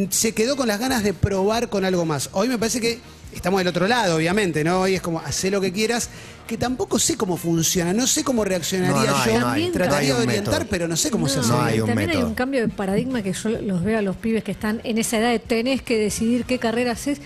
se 0.10 0.34
quedó 0.34 0.56
con 0.56 0.68
las 0.68 0.80
ganas 0.80 1.04
de 1.04 1.14
probar 1.14 1.70
con 1.70 1.86
algo 1.86 2.06
más. 2.06 2.30
Hoy 2.34 2.50
me 2.50 2.58
parece 2.58 2.82
que 2.82 3.00
estamos 3.34 3.60
del 3.60 3.68
otro 3.68 3.88
lado, 3.88 4.18
obviamente, 4.18 4.64
¿no? 4.64 4.82
Hoy 4.82 4.96
es 4.96 5.02
como, 5.02 5.20
hacer 5.20 5.52
lo 5.52 5.62
que 5.62 5.72
quieras, 5.72 6.10
que 6.48 6.58
tampoco 6.58 7.00
sé 7.00 7.18
cómo 7.18 7.38
funciona, 7.38 7.94
no 7.94 8.08
sé 8.08 8.24
cómo 8.24 8.44
reaccionaría 8.44 9.12
No, 9.12 9.18
no 9.18 9.18
hay, 9.18 9.34
yo. 9.34 9.40
no 9.40 9.48
hay. 9.50 9.72
Trataría 9.72 10.16
de 10.16 10.24
orientar, 10.24 10.54
método. 10.54 10.68
pero 10.70 10.88
no 10.88 10.98
sé 10.98 11.12
cómo 11.12 11.28
se 11.28 11.40
hace. 11.40 11.50
No 11.50 11.62
hay 11.62 11.80
un 11.80 11.88
también 11.88 12.10
hay 12.10 12.18
un 12.24 12.36
cambio 12.36 12.62
de 12.62 12.68
paradigma 12.68 13.22
que 13.22 13.34
yo 13.34 13.50
los 13.50 13.84
veo 13.84 14.00
a 14.00 14.02
los 14.02 14.16
pibes 14.16 14.44
que 14.44 14.52
están 14.52 14.82
en 14.84 14.98
esa 14.98 15.18
edad 15.18 15.30
de 15.32 15.40
tenés 15.40 15.82
que 15.82 15.98
decidir 15.98 16.46
qué 16.46 16.60
carrera 16.60 16.92
haces. 16.92 17.20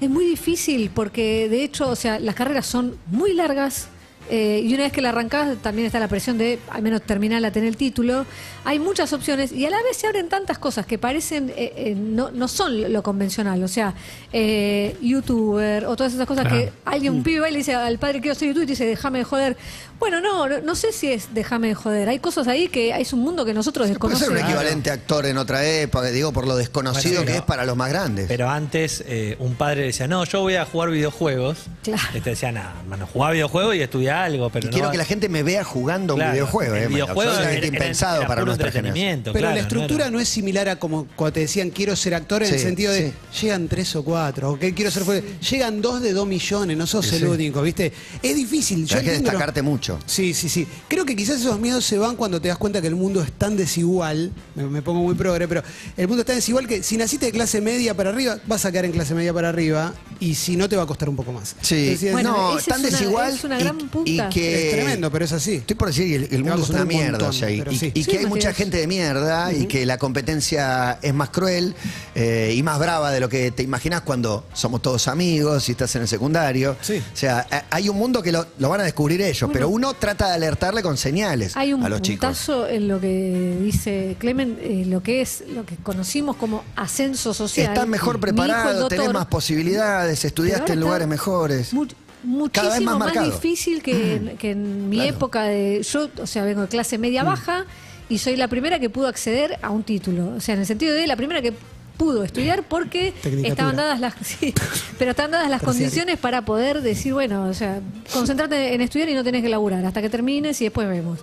Es 0.00 0.10
muy 0.10 0.26
difícil 0.26 0.90
porque 0.94 1.48
de 1.48 1.64
hecho, 1.64 1.88
o 1.88 1.96
sea, 1.96 2.18
las 2.20 2.34
carreras 2.34 2.66
son 2.66 2.96
muy 3.06 3.32
largas. 3.32 3.88
Eh, 4.30 4.60
y 4.64 4.74
una 4.74 4.84
vez 4.84 4.92
que 4.92 5.00
la 5.00 5.10
arrancás, 5.10 5.56
también 5.62 5.86
está 5.86 5.98
la 6.00 6.08
presión 6.08 6.38
de 6.38 6.58
al 6.70 6.82
menos 6.82 7.02
terminarla, 7.02 7.50
tener 7.50 7.68
el 7.68 7.76
título. 7.76 8.26
Hay 8.64 8.78
muchas 8.78 9.12
opciones 9.12 9.52
y 9.52 9.64
a 9.66 9.70
la 9.70 9.82
vez 9.82 9.96
se 9.96 10.06
abren 10.06 10.28
tantas 10.28 10.58
cosas 10.58 10.86
que 10.86 10.98
parecen, 10.98 11.50
eh, 11.56 11.72
eh, 11.76 11.94
no, 11.96 12.30
no 12.30 12.48
son 12.48 12.92
lo 12.92 13.02
convencional. 13.02 13.62
O 13.62 13.68
sea, 13.68 13.94
eh, 14.32 14.96
youtuber 15.00 15.86
o 15.86 15.96
todas 15.96 16.12
esas 16.14 16.26
cosas 16.26 16.46
Claro. 16.46 16.64
que 16.66 16.72
alguien, 16.84 17.14
un 17.14 17.22
pibe 17.22 17.40
va 17.40 17.48
y 17.48 17.52
le 17.52 17.58
dice 17.58 17.74
al 17.74 17.98
padre 17.98 18.20
quiero 18.20 18.34
ser 18.34 18.48
youtuber 18.48 18.64
y 18.64 18.66
te 18.66 18.72
dice 18.72 18.86
déjame 18.86 19.18
de 19.18 19.24
joder. 19.24 19.56
Bueno, 19.98 20.20
no, 20.20 20.46
no, 20.46 20.60
no 20.60 20.74
sé 20.74 20.92
si 20.92 21.10
es 21.10 21.28
déjame 21.32 21.68
de 21.68 21.74
joder. 21.74 22.08
Hay 22.08 22.18
cosas 22.18 22.48
ahí 22.48 22.68
que 22.68 22.90
es 23.00 23.12
un 23.14 23.20
mundo 23.20 23.44
que 23.46 23.54
nosotros 23.54 23.86
Puede 23.88 23.94
ser 23.94 24.18
desconocemos. 24.18 24.40
un 24.42 24.46
equivalente 24.46 24.90
actor 24.90 25.24
en 25.26 25.38
otra 25.38 25.64
época, 25.64 26.06
digo, 26.08 26.32
por 26.32 26.46
lo 26.46 26.54
desconocido 26.56 27.22
Bueno, 27.22 27.32
que 27.32 27.38
es 27.38 27.42
para 27.42 27.64
los 27.64 27.76
más 27.76 27.88
grandes. 27.88 28.26
Pero 28.28 28.48
antes 28.50 29.02
eh, 29.06 29.36
un 29.38 29.54
padre 29.54 29.84
decía, 29.84 30.06
no, 30.06 30.24
yo 30.24 30.42
voy 30.42 30.56
a 30.56 30.66
jugar 30.66 30.90
videojuegos. 30.90 31.58
Claro. 31.82 32.02
Y 32.14 32.20
te 32.20 32.30
decía, 32.30 32.52
nada, 32.52 32.74
hermano, 32.82 33.08
jugá 33.10 33.30
videojuegos 33.30 33.74
y 33.76 33.80
algo, 34.24 34.50
pero 34.50 34.64
y 34.64 34.68
no 34.68 34.72
quiero 34.72 34.86
va- 34.88 34.92
que 34.92 34.98
la 34.98 35.04
gente 35.04 35.28
me 35.28 35.42
vea 35.42 35.64
jugando 35.64 36.14
Claro, 36.14 36.30
un 36.30 36.34
videojuego. 36.34 36.74
el 36.74 36.82
eh, 36.82 36.86
videojuego 36.88 37.20
absolutamente 37.30 37.58
era- 37.58 37.66
era- 37.68 37.76
impensado 37.84 38.18
era 38.18 38.26
para 38.28 38.40
puro 38.40 38.46
nuestra 38.46 38.70
generación. 38.72 38.86
entretenimiento. 38.96 39.32
Pero 39.32 39.42
claro, 39.42 39.54
la 39.56 39.60
no 39.62 39.66
estructura 39.68 40.04
era- 40.04 40.10
no, 40.10 40.20
es 40.20 40.28
similar 40.28 40.68
a 40.68 40.76
como 40.76 41.06
cuando 41.16 41.32
te 41.34 41.40
decían 41.40 41.70
quiero 41.70 41.94
ser 41.96 42.14
actor 42.14 42.42
en 42.42 42.48
el 42.52 42.58
Sí, 42.58 42.64
sentido 42.64 42.92
de 42.92 43.12
sí. 43.32 43.40
llegan 43.42 43.68
tres 43.68 43.94
o 43.96 44.04
cuatro, 44.04 44.52
o 44.52 44.58
que 44.58 44.74
quiero 44.74 44.90
ser 44.90 45.04
fuerte. 45.04 45.26
Llegan 45.50 45.80
dos 45.82 46.00
de 46.02 46.12
dos 46.12 46.26
millones, 46.26 46.76
no 46.76 46.86
sos 46.86 47.06
Sí, 47.06 47.16
el 47.16 47.22
sí. 47.22 47.26
único, 47.28 47.62
¿viste? 47.62 47.92
Es 48.22 48.34
difícil. 48.36 48.86
Yo 48.86 48.96
Hay 48.98 49.02
que 49.04 49.08
entiendo 49.10 49.30
destacarte 49.30 49.62
mucho. 49.62 49.98
Sí, 50.06 50.34
sí, 50.34 50.48
sí. 50.48 50.66
Creo 50.88 51.04
que 51.04 51.14
quizás 51.16 51.40
esos 51.40 51.58
miedos 51.60 51.84
se 51.84 51.98
van 51.98 52.16
cuando 52.16 52.40
te 52.40 52.48
das 52.48 52.58
cuenta 52.58 52.80
que 52.80 52.86
el 52.88 52.96
mundo 52.96 53.22
es 53.22 53.32
tan 53.32 53.56
desigual. 53.56 54.32
Me, 54.54 54.64
me 54.64 54.82
pongo 54.82 55.00
muy 55.02 55.14
progre, 55.14 55.46
pero 55.48 55.62
el 55.96 56.08
mundo 56.08 56.22
es 56.22 56.26
tan 56.26 56.36
desigual 56.36 56.66
que 56.66 56.82
si 56.82 56.96
naciste 56.96 57.26
de 57.26 57.32
clase 57.32 57.60
media 57.60 57.94
para 57.94 58.10
arriba, 58.10 58.38
vas 58.46 58.64
a 58.64 58.72
quedar 58.72 58.84
en 58.86 58.92
clase 58.92 59.14
media 59.14 59.32
para 59.32 59.48
arriba 59.48 59.94
y 60.20 60.34
si 60.34 60.56
no 60.56 60.68
te 60.68 60.76
va 60.76 60.82
a 60.84 60.86
costar 60.86 61.08
un 61.08 61.16
poco 61.16 61.32
más. 61.32 61.54
Sí, 61.60 61.84
Entonces, 61.88 62.12
Bueno, 62.12 62.32
no, 62.52 62.58
esa 62.58 62.72
tan 62.72 62.80
es 62.84 62.88
una- 62.90 62.98
desigual 62.98 63.34
es 63.34 63.44
una 63.44 63.58
y- 63.60 63.64
y, 64.06 64.20
que 64.30 64.68
Es 64.70 64.74
tremendo, 64.76 65.10
pero 65.10 65.24
es 65.24 65.32
así. 65.32 65.56
Estoy 65.56 65.76
por 65.76 65.88
decir 65.88 66.28
que 66.28 66.34
el, 66.34 66.44
mundo 66.44 66.62
es 66.62 66.70
una 66.70 66.82
un 66.82 66.88
mierda, 66.88 67.10
montón, 67.12 67.28
o 67.28 67.32
sea, 67.32 67.50
y, 67.50 67.62
Sí, 67.76 67.90
que 68.04 68.18
hay 68.18 68.26
mucha 68.26 68.52
gente 68.54 68.76
de 68.78 68.86
mierda 68.86 69.52
y 69.52 69.66
que 69.66 69.84
la 69.84 69.98
competencia 69.98 70.98
es 71.02 71.12
más 71.12 71.30
cruel 71.30 71.74
eh, 72.14 72.54
y 72.56 72.62
más 72.62 72.78
brava 72.78 73.10
de 73.10 73.20
lo 73.20 73.28
que 73.28 73.50
te 73.50 73.62
imaginas 73.62 74.00
cuando 74.02 74.46
somos 74.54 74.80
todos 74.82 75.08
amigos 75.08 75.68
y 75.68 75.72
estás 75.72 75.94
en 75.96 76.02
el 76.02 76.08
secundario. 76.08 76.76
Sí. 76.80 76.98
O 77.12 77.16
sea, 77.16 77.46
a- 77.50 77.64
hay 77.70 77.88
un 77.88 77.96
mundo 77.96 78.22
que 78.22 78.32
lo, 78.32 78.46
lo 78.58 78.68
van 78.68 78.80
a 78.80 78.84
descubrir 78.84 79.20
ellos, 79.22 79.50
pero 79.52 79.68
uno 79.68 79.94
trata 79.94 80.28
de 80.28 80.34
alertarle 80.34 80.82
con 80.82 80.96
señales 80.96 81.56
Hay 81.56 81.72
un 81.72 81.82
a 81.84 81.88
los 81.88 82.00
chicos. 82.02 82.26
puntazo 82.26 82.68
en 82.68 82.88
lo 82.88 83.00
que 83.00 83.58
dice 83.60 84.16
Clemen, 84.18 84.58
eh, 84.60 84.84
lo 84.86 85.02
que 85.02 85.20
es 85.20 85.44
lo 85.52 85.64
que 85.66 85.76
conocimos 85.76 86.36
como 86.36 86.62
ascenso 86.76 87.34
social. 87.34 87.68
Estás 87.68 87.86
mejor 87.88 88.20
preparado, 88.20 88.88
tenés 88.88 89.12
más 89.12 89.26
posibilidades, 89.26 90.24
estudiaste 90.24 90.72
en 90.74 90.80
lugares 90.80 91.08
mejores. 91.08 91.72
mu- 91.72 91.86
Cada 91.86 91.94
vez 91.94 92.05
muchísimo 92.22 92.98
más 92.98 93.12
difícil 93.24 93.82
que, 93.82 94.14
en- 94.16 94.36
que 94.36 94.50
en 94.52 94.88
mi 94.88 94.96
Claro. 94.96 95.10
época 95.16 95.42
de 95.44 95.82
yo, 95.82 96.08
o 96.22 96.26
sea, 96.26 96.44
vengo 96.44 96.62
de 96.62 96.68
clase 96.68 96.98
media 96.98 97.22
Mm. 97.22 97.26
baja 97.26 97.64
y 98.08 98.18
soy 98.18 98.36
la 98.36 98.48
primera 98.48 98.78
que 98.78 98.90
pudo 98.90 99.06
acceder 99.08 99.58
a 99.62 99.70
un 99.70 99.82
título, 99.82 100.34
o 100.36 100.40
sea, 100.40 100.54
en 100.54 100.60
el 100.60 100.66
sentido 100.66 100.94
de 100.94 101.06
la 101.06 101.16
primera 101.16 101.42
que 101.42 101.52
pudo 101.96 102.24
estudiar 102.24 102.62
porque 102.62 103.14
estaban 103.44 103.76
dadas 103.76 104.00
las 104.00 104.14
sí, 104.22 104.52
pero 104.98 105.12
estaban 105.12 105.30
dadas 105.30 105.48
las 105.50 105.60
Terciario. 105.60 105.80
condiciones 105.86 106.18
para 106.18 106.44
poder 106.44 106.82
decir, 106.82 107.14
bueno, 107.14 107.44
o 107.48 107.54
sea, 107.54 107.80
concentrarte 108.12 108.74
en 108.74 108.80
estudiar 108.82 109.08
y 109.08 109.14
no 109.14 109.24
tenés 109.24 109.42
que 109.42 109.48
laburar 109.48 109.84
hasta 109.84 110.02
que 110.02 110.10
termines 110.10 110.60
y 110.60 110.64
después 110.64 110.88
vemos. 110.88 111.20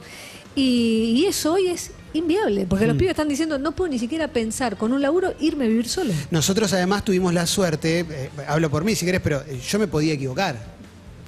Y, 0.55 1.13
y 1.15 1.25
eso 1.25 1.53
hoy 1.53 1.67
es 1.67 1.91
inviable, 2.13 2.65
porque 2.67 2.85
Mm. 2.85 2.89
los 2.89 2.97
pibes 2.97 3.11
están 3.11 3.27
diciendo, 3.27 3.57
no 3.57 3.71
puedo 3.73 3.89
ni 3.91 3.97
siquiera 3.99 4.27
pensar 4.27 4.77
con 4.77 4.93
un 4.93 5.01
laburo 5.01 5.33
irme 5.39 5.65
a 5.65 5.67
vivir 5.67 5.87
solo. 5.87 6.13
Nosotros 6.31 6.71
además 6.73 7.03
tuvimos 7.05 7.33
la 7.33 7.45
suerte, 7.47 8.05
eh, 8.09 8.29
hablo 8.47 8.69
por 8.69 8.83
mí 8.83 8.93
si 8.95 9.05
querés, 9.05 9.21
pero 9.21 9.41
eh, 9.47 9.59
yo 9.67 9.79
me 9.79 9.87
podía 9.87 10.13
equivocar. 10.13 10.72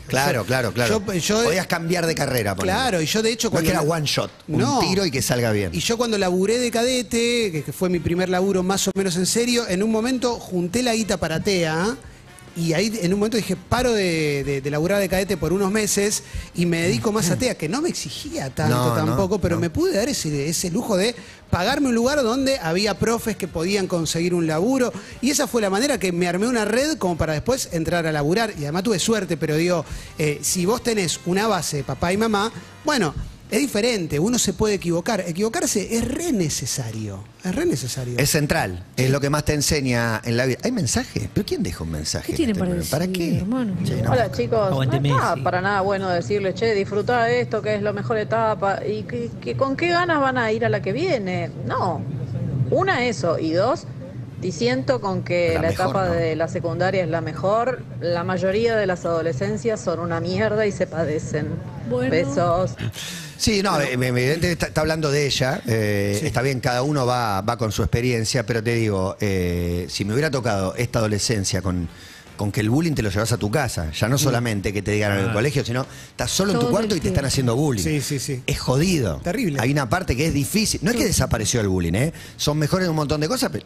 Claro, 0.07 0.41
Yo- 0.41 0.45
claro, 0.45 0.71
claro. 0.73 1.01
yo- 1.07 1.13
yo- 1.13 1.43
Podías 1.43 1.67
cambiar 1.67 2.05
de 2.05 2.15
carrera. 2.15 2.55
ponele. 2.55 2.73
Claro, 2.77 3.01
y 3.01 3.05
yo 3.05 3.21
de 3.21 3.31
hecho 3.31 3.47
No 3.47 3.59
es 3.59 3.63
cuando 3.63 3.81
que 3.81 3.85
era 3.87 3.95
one 3.97 4.05
shot, 4.05 4.31
un 4.47 4.59
No. 4.59 4.79
tiro 4.79 5.05
y 5.05 5.11
que 5.11 5.21
salga 5.21 5.51
bien. 5.51 5.71
Y 5.73 5.79
yo 5.79 5.97
cuando 5.97 6.17
laburé 6.17 6.57
de 6.59 6.69
cadete, 6.71 7.51
que 7.51 7.63
que 7.65 7.73
fue 7.73 7.89
mi 7.89 7.99
primer 7.99 8.29
laburo 8.29 8.61
más 8.63 8.87
o 8.87 8.91
menos 8.95 9.15
en 9.17 9.25
serio, 9.25 9.67
en 9.67 9.81
un 9.83 9.91
momento 9.91 10.39
junté 10.39 10.83
la 10.83 10.93
guita 10.93 11.17
para 11.17 11.39
TEA 11.39 11.95
y 12.55 12.73
ahí 12.73 12.97
en 13.01 13.13
un 13.13 13.19
momento 13.19 13.37
dije, 13.37 13.55
paro 13.55 13.91
de, 13.93 14.43
de- 14.45 14.61
de 14.61 14.69
laburar 14.69 14.99
de 14.99 15.09
cadete 15.09 15.35
por 15.37 15.51
unos 15.53 15.71
meses 15.71 16.23
y 16.55 16.65
me 16.65 16.81
dedico 16.83 17.11
más 17.11 17.29
a 17.29 17.35
TEA, 17.39 17.55
que 17.57 17.67
no 17.69 17.81
me 17.81 17.89
exigía 17.89 18.49
tanto 18.49 18.75
No, 18.75 18.89
no, 18.89 18.95
tampoco, 18.95 19.39
pero 19.39 19.55
no. 19.55 19.61
me 19.61 19.69
pude 19.69 19.93
dar 19.95 20.07
ese, 20.07 20.47
ese 20.47 20.69
lujo 20.71 20.95
de 20.97 21.15
pagarme 21.49 21.89
un 21.89 21.95
lugar 21.95 22.21
donde 22.23 22.57
había 22.59 22.97
profes 22.97 23.35
que 23.37 23.47
podían 23.47 23.87
conseguir 23.87 24.33
un 24.33 24.47
laburo 24.47 24.91
y 25.21 25.29
esa 25.31 25.47
fue 25.47 25.61
la 25.61 25.69
manera 25.69 25.97
que 25.99 26.11
me 26.11 26.27
armé 26.27 26.47
una 26.47 26.65
red 26.65 26.97
como 26.97 27.17
para 27.17 27.33
después 27.33 27.69
entrar 27.71 28.07
a 28.07 28.11
laburar 28.11 28.51
y 28.57 28.63
además 28.63 28.83
tuve 28.83 28.99
suerte, 28.99 29.37
pero 29.37 29.55
digo, 29.55 29.85
eh, 30.17 30.39
si 30.41 30.65
vos 30.65 30.81
tenés 30.81 31.19
una 31.25 31.47
base 31.47 31.77
de 31.77 31.83
papá 31.83 32.11
y 32.13 32.17
mamá, 32.17 32.51
bueno, 32.83 33.13
es 33.55 33.61
diferente, 33.61 34.19
uno 34.19 34.37
se 34.37 34.51
puede 34.51 34.75
equivocar. 34.75 35.21
Equivocarse 35.21 35.95
es 35.95 36.05
re 36.05 36.33
necesario. 36.33 37.23
Es 37.41 37.55
re 37.55 37.65
necesario. 37.65 38.17
Es 38.17 38.31
central, 38.31 38.83
es 38.97 39.09
lo 39.09 39.21
que 39.21 39.29
más 39.29 39.45
te 39.45 39.53
enseña 39.53 40.21
en 40.25 40.35
la 40.35 40.45
vida. 40.45 40.57
¿Hay 40.63 40.73
mensaje? 40.73 41.29
¿Pero 41.33 41.45
quién 41.45 41.63
deja 41.63 41.85
un 41.85 41.91
mensaje? 41.91 42.33
¿Qué 42.33 42.43
este 42.43 42.53
para 42.53 42.71
programa? 42.71 42.89
¿Para 42.91 43.07
decir, 43.07 43.17
qué? 43.17 43.37
hermano? 43.37 43.75
No. 44.03 44.11
Hola 44.11 44.31
chicos, 44.31 44.71
no 44.71 44.83
está 44.83 45.35
para 45.41 45.61
nada 45.61 45.81
bueno 45.81 46.09
decirle, 46.09 46.53
che, 46.53 46.73
disfruta 46.73 47.29
esto, 47.29 47.61
que 47.61 47.75
es 47.75 47.81
la 47.81 47.93
mejor 47.93 48.17
etapa, 48.17 48.85
y 48.85 49.03
que, 49.03 49.31
que 49.39 49.55
con 49.55 49.77
qué 49.77 49.87
ganas 49.87 50.19
van 50.19 50.37
a 50.37 50.51
ir 50.51 50.65
a 50.65 50.69
la 50.69 50.81
que 50.81 50.91
viene. 50.91 51.49
No, 51.65 52.01
una 52.71 53.05
eso, 53.05 53.39
y 53.39 53.53
dos, 53.53 53.85
diciendo 54.41 54.99
con 54.99 55.23
que 55.23 55.53
La 55.53 55.61
la, 55.61 55.69
mejor, 55.69 55.85
etapa 55.85 56.07
¿no? 56.07 56.13
de 56.13 56.35
la 56.35 56.49
secundaria 56.49 57.03
es 57.03 57.09
la 57.09 57.21
mejor, 57.21 57.83
la 58.01 58.25
mayoría 58.25 58.75
de 58.75 58.85
las 58.85 59.05
adolescencias 59.05 59.79
son 59.79 59.99
una 59.99 60.19
mierda 60.19 60.65
y 60.65 60.73
se 60.73 60.87
padecen. 60.87 61.47
Bueno. 61.89 62.11
Besos. 62.11 62.75
Sí, 63.37 63.61
no, 63.61 63.79
eh, 63.81 63.93
evidentemente 63.93 64.51
está, 64.53 64.67
está 64.67 64.81
hablando 64.81 65.11
de 65.11 65.25
ella. 65.25 65.61
eh, 65.67 66.19
Está 66.23 66.41
bien, 66.41 66.59
cada 66.59 66.81
uno 66.83 67.05
va, 67.05 67.41
va 67.41 67.57
con 67.57 67.71
su 67.71 67.81
experiencia, 67.83 68.45
pero 68.45 68.63
te 68.63 68.73
digo, 68.75 69.17
eh, 69.19 69.85
si 69.89 70.05
me 70.05 70.13
hubiera 70.13 70.31
tocado 70.31 70.73
esta 70.75 70.99
adolescencia 70.99 71.61
con, 71.61 71.87
con 72.37 72.51
que 72.51 72.61
el 72.61 72.69
bullying 72.69 72.93
te 72.93 73.01
lo 73.01 73.09
llevas 73.09 73.31
a 73.31 73.37
tu 73.37 73.51
casa, 73.51 73.91
ya 73.91 74.07
no 74.07 74.17
solamente 74.17 74.71
que 74.73 74.81
te 74.81 74.91
digan 74.91 75.17
en 75.19 75.25
el 75.25 75.33
colegio, 75.33 75.63
sino 75.65 75.85
estás 76.09 76.31
solo 76.31 76.53
en 76.53 76.59
tu 76.59 76.69
cuarto 76.69 76.95
y 76.95 76.99
te 76.99 77.09
están 77.09 77.25
haciendo 77.25 77.55
bullying. 77.55 77.83
Sí, 77.83 78.01
sí, 78.01 78.19
sí. 78.19 78.41
Es 78.47 78.59
jodido. 78.59 79.17
Terrible. 79.23 79.59
Hay 79.61 79.71
una 79.71 79.89
parte 79.89 80.15
que 80.15 80.27
es 80.27 80.33
difícil. 80.33 80.79
No 80.83 80.91
es 80.91 80.97
que 80.97 81.05
desapareció 81.05 81.61
el 81.61 81.67
bullying, 81.67 81.93
¿eh? 81.93 82.13
Son 82.37 82.57
mejores 82.57 82.85
en 82.85 82.91
un 82.91 82.95
montón 82.97 83.19
de 83.21 83.27
cosas, 83.27 83.49
pero 83.51 83.65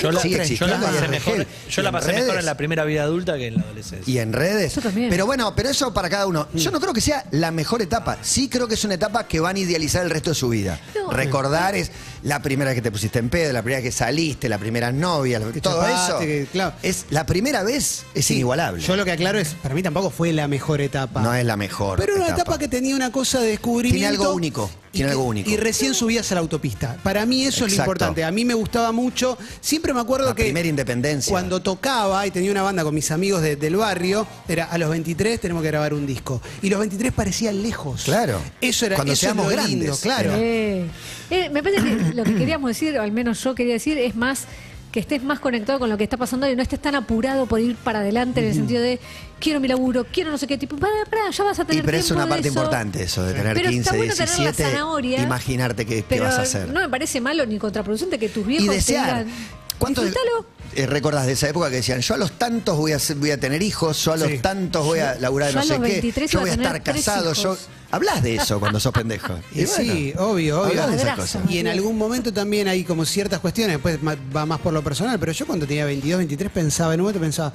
Yo 0.00 0.10
la, 0.10 0.20
Sigue 0.20 0.32
yo 0.34 0.38
la 0.38 0.42
existiendo 0.44 0.76
y 0.76 0.80
pasé 0.94 1.08
mejor, 1.08 1.46
yo 1.70 1.82
la 1.82 1.88
en 1.88 1.92
pasé 1.92 2.06
mejor 2.12 2.26
redes. 2.28 2.38
en 2.40 2.46
la 2.46 2.56
primera 2.56 2.84
vida 2.84 3.02
adulta 3.02 3.36
que 3.36 3.46
en 3.48 3.54
la 3.56 3.62
adolescencia. 3.62 4.12
Y 4.12 4.18
en 4.18 4.32
redes. 4.32 4.74
Yo 4.74 4.80
también. 4.80 5.10
Pero 5.10 5.26
bueno, 5.26 5.54
pero 5.54 5.68
eso 5.68 5.92
para 5.92 6.08
cada 6.08 6.26
uno. 6.26 6.48
Yo 6.54 6.70
no 6.70 6.80
creo 6.80 6.92
que 6.94 7.00
sea 7.00 7.24
la 7.30 7.50
mejor 7.50 7.82
etapa. 7.82 8.18
Sí 8.22 8.48
creo 8.48 8.66
que 8.68 8.74
es 8.74 8.84
una 8.84 8.94
etapa 8.94 9.26
que 9.28 9.40
van 9.40 9.56
a 9.56 9.58
idealizar 9.58 10.02
el 10.02 10.10
resto 10.10 10.30
de 10.30 10.34
su 10.36 10.48
vida. 10.48 10.80
No. 10.94 11.10
Recordar 11.10 11.74
es 11.74 11.90
la 12.22 12.40
primera 12.42 12.70
vez 12.70 12.76
que 12.76 12.82
te 12.82 12.90
pusiste 12.92 13.18
en 13.18 13.28
pedo, 13.28 13.52
la 13.52 13.62
primera 13.62 13.80
vez 13.82 13.90
que 13.90 13.96
saliste, 13.96 14.48
la 14.48 14.58
primera 14.58 14.92
novia, 14.92 15.38
lo- 15.38 15.50
todo 15.52 15.82
chapaste, 15.82 16.10
eso. 16.12 16.18
que- 16.20 16.46
claro. 16.52 16.74
Es 16.82 17.06
la 17.10 17.26
primera 17.26 17.62
vez 17.62 18.04
es 18.14 18.26
Sí, 18.26 18.34
inigualable. 18.34 18.82
Yo 18.82 18.96
lo 18.96 19.04
que 19.04 19.12
aclaro 19.12 19.38
es, 19.38 19.54
para 19.54 19.74
mí 19.74 19.82
tampoco 19.82 20.10
fue 20.10 20.32
la 20.32 20.48
mejor 20.48 20.80
etapa. 20.80 21.20
no 21.22 21.34
es 21.34 21.44
la 21.44 21.56
mejor. 21.56 21.98
Pero 21.98 22.14
era 22.16 22.24
una 22.26 22.34
etapa 22.34 22.58
que 22.58 22.68
tenía 22.68 22.94
una 22.96 23.10
cosa 23.12 23.40
de 23.40 23.48
descubrimiento. 23.48 23.98
Tiene 24.08 24.16
algo 24.16 24.32
único, 24.34 24.70
y 24.90 24.92
tiene 24.98 25.08
que- 25.08 25.12
algo 25.12 25.24
único. 25.24 25.50
Y 25.50 25.56
recién 25.56 25.94
subías 25.94 26.30
a 26.32 26.34
la 26.36 26.40
autopista. 26.42 26.96
Para 27.02 27.26
mí 27.26 27.42
eso 27.44 27.50
es 27.50 27.60
lo 27.60 27.66
Exacto. 27.66 27.82
importante. 27.90 28.24
A 28.24 28.30
mí 28.30 28.44
me 28.44 28.54
gustaba 28.54 28.92
mucho. 28.92 29.36
Siempre 29.60 29.92
me 29.92 30.00
acuerdo 30.00 30.28
La 30.28 30.34
que. 30.34 30.44
primera 30.44 30.68
independencia. 30.68 31.30
Cuando 31.30 31.60
tocaba 31.60 32.26
y 32.26 32.30
tenía 32.30 32.50
una 32.52 32.62
banda 32.62 32.84
con 32.84 32.94
mis 32.94 33.10
amigos 33.10 33.42
de- 33.42 33.56
del 33.56 33.76
barrio, 33.76 34.26
era 34.48 34.64
a 34.66 34.78
los 34.78 34.90
23 34.90 35.40
tenemos 35.40 35.62
que 35.62 35.68
grabar 35.68 35.92
un 35.94 36.06
disco. 36.06 36.40
Y 36.62 36.70
los 36.70 36.78
23 36.78 37.12
parecían 37.12 37.62
lejos. 37.62 38.02
Claro. 38.04 38.40
Eso 38.60 38.86
era 38.86 38.96
Cuando 38.96 39.12
eso 39.12 39.26
es 39.26 39.32
seamos 39.32 39.46
lo 39.46 39.50
lindo, 39.66 39.84
grandes, 39.86 40.00
claro. 40.00 40.30
Eh, 40.36 40.86
eh, 41.30 41.50
me 41.50 41.62
parece 41.62 41.82
que 41.82 42.11
lo 42.14 42.24
que 42.24 42.34
queríamos 42.34 42.68
decir, 42.70 42.98
o 42.98 43.02
al 43.02 43.12
menos 43.12 43.42
yo 43.42 43.54
quería 43.54 43.74
decir, 43.74 43.98
es 43.98 44.14
más 44.14 44.46
que 44.90 45.00
estés 45.00 45.22
más 45.22 45.40
conectado 45.40 45.78
con 45.78 45.88
lo 45.88 45.96
que 45.96 46.04
está 46.04 46.18
pasando 46.18 46.46
y 46.50 46.54
no 46.54 46.60
estés 46.62 46.78
tan 46.78 46.94
apurado 46.94 47.46
por 47.46 47.58
ir 47.60 47.76
para 47.76 48.00
adelante 48.00 48.40
en 48.40 48.48
el 48.48 48.54
sentido 48.54 48.82
de 48.82 49.00
quiero 49.40 49.58
mi 49.58 49.66
laburo, 49.66 50.04
quiero 50.12 50.30
no 50.30 50.36
sé 50.36 50.46
qué 50.46 50.58
tipo, 50.58 50.76
para, 50.76 50.92
para, 51.08 51.30
ya 51.30 51.44
vas 51.44 51.58
a 51.58 51.62
Y 51.62 51.66
tener 51.66 51.84
pero 51.86 51.96
es 51.96 52.10
una 52.10 52.24
de 52.24 52.28
parte 52.28 52.48
eso. 52.48 52.58
importante 52.58 53.02
eso, 53.02 53.22
de 53.24 53.32
tener 53.32 53.54
Pero 53.54 53.70
15, 53.70 53.80
está 53.80 53.96
bueno 53.96 54.12
tener 54.12 54.28
la 54.28 54.36
17, 54.36 54.70
zanahoria, 54.70 55.22
imaginarte 55.22 55.86
qué, 55.86 56.04
qué 56.04 56.20
vas 56.20 56.38
a 56.38 56.42
hacer. 56.42 56.68
no 56.68 56.80
me 56.80 56.90
parece 56.90 57.22
malo 57.22 57.46
ni 57.46 57.58
contraproducente 57.58 58.18
que 58.18 58.28
tus 58.28 58.46
viejos 58.46 58.66
y 58.66 58.68
te 58.68 58.74
desear. 58.74 59.24
digan, 59.24 59.34
¿Cuántos 59.78 60.04
disfrútalo. 60.04 60.46
eh, 60.74 60.86
recordás 60.86 61.26
de 61.26 61.32
esa 61.32 61.48
época 61.48 61.68
que 61.70 61.76
decían, 61.76 62.00
yo 62.00 62.14
a 62.14 62.18
los 62.18 62.32
tantos 62.38 62.76
voy 62.76 62.92
a, 62.92 62.98
ser- 62.98 63.16
voy 63.16 63.30
a 63.30 63.38
tener 63.40 63.62
hijos, 63.62 64.04
yo 64.04 64.12
a 64.12 64.16
los 64.16 64.28
Sí. 64.28 64.38
tantos 64.38 64.84
voy 64.86 65.00
a 65.00 65.14
laburar 65.16 65.50
yo 65.50 65.56
no 65.56 65.60
a 65.60 65.64
sé 65.64 65.74
los 65.78 65.82
qué, 65.86 65.92
23 65.94 66.30
yo 66.30 66.40
voy 66.40 66.50
a 66.50 66.52
a 66.52 66.56
estar 66.56 66.82
casado, 66.82 67.32
yo... 67.34 67.56
Hablas 67.90 68.22
de 68.22 68.36
eso 68.36 68.58
cuando 68.58 68.80
sos 68.80 68.90
pendejo. 68.92 69.34
Y 69.54 69.66
sí, 69.66 70.14
obvio, 70.16 70.62
obvio. 70.62 70.82
Hablás 70.82 70.90
de 70.92 70.96
esas 71.02 71.16
cosas. 71.18 71.42
Y 71.50 71.58
en 71.58 71.68
algún 71.68 71.98
momento 71.98 72.32
también 72.32 72.66
hay 72.66 72.84
como 72.84 73.04
ciertas 73.04 73.38
cuestiones, 73.40 73.74
después 73.76 73.98
va 74.34 74.46
más 74.46 74.60
por 74.60 74.72
lo 74.72 74.82
personal, 74.82 75.18
pero 75.20 75.32
yo 75.32 75.46
cuando 75.46 75.66
tenía 75.66 75.84
22, 75.84 76.16
23 76.18 76.50
pensaba, 76.50 76.94
en 76.94 77.00
un 77.00 77.04
momento 77.04 77.20
pensaba, 77.20 77.52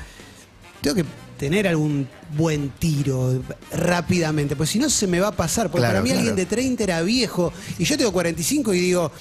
tengo 0.82 0.96
que 0.96 1.06
tener 1.40 1.68
algún 1.68 2.08
buen 2.36 2.70
tiro 2.70 3.42
rápidamente, 3.74 4.56
pues 4.56 4.70
si 4.70 4.78
no 4.78 4.92
se 4.92 5.08
me 5.08 5.20
va 5.20 5.30
a 5.30 5.32
pasar, 5.32 5.72
porque 5.72 5.82
Claro, 5.82 5.94
para 5.94 6.02
mí 6.04 6.10
claro. 6.10 6.20
alguien 6.20 6.36
de 6.36 6.46
30 6.46 6.84
era 6.84 7.02
viejo, 7.02 7.52
y 7.80 7.84
yo 7.86 7.98
tengo 7.98 8.12
45 8.12 8.76
y 8.76 8.80
digo, 8.80 9.12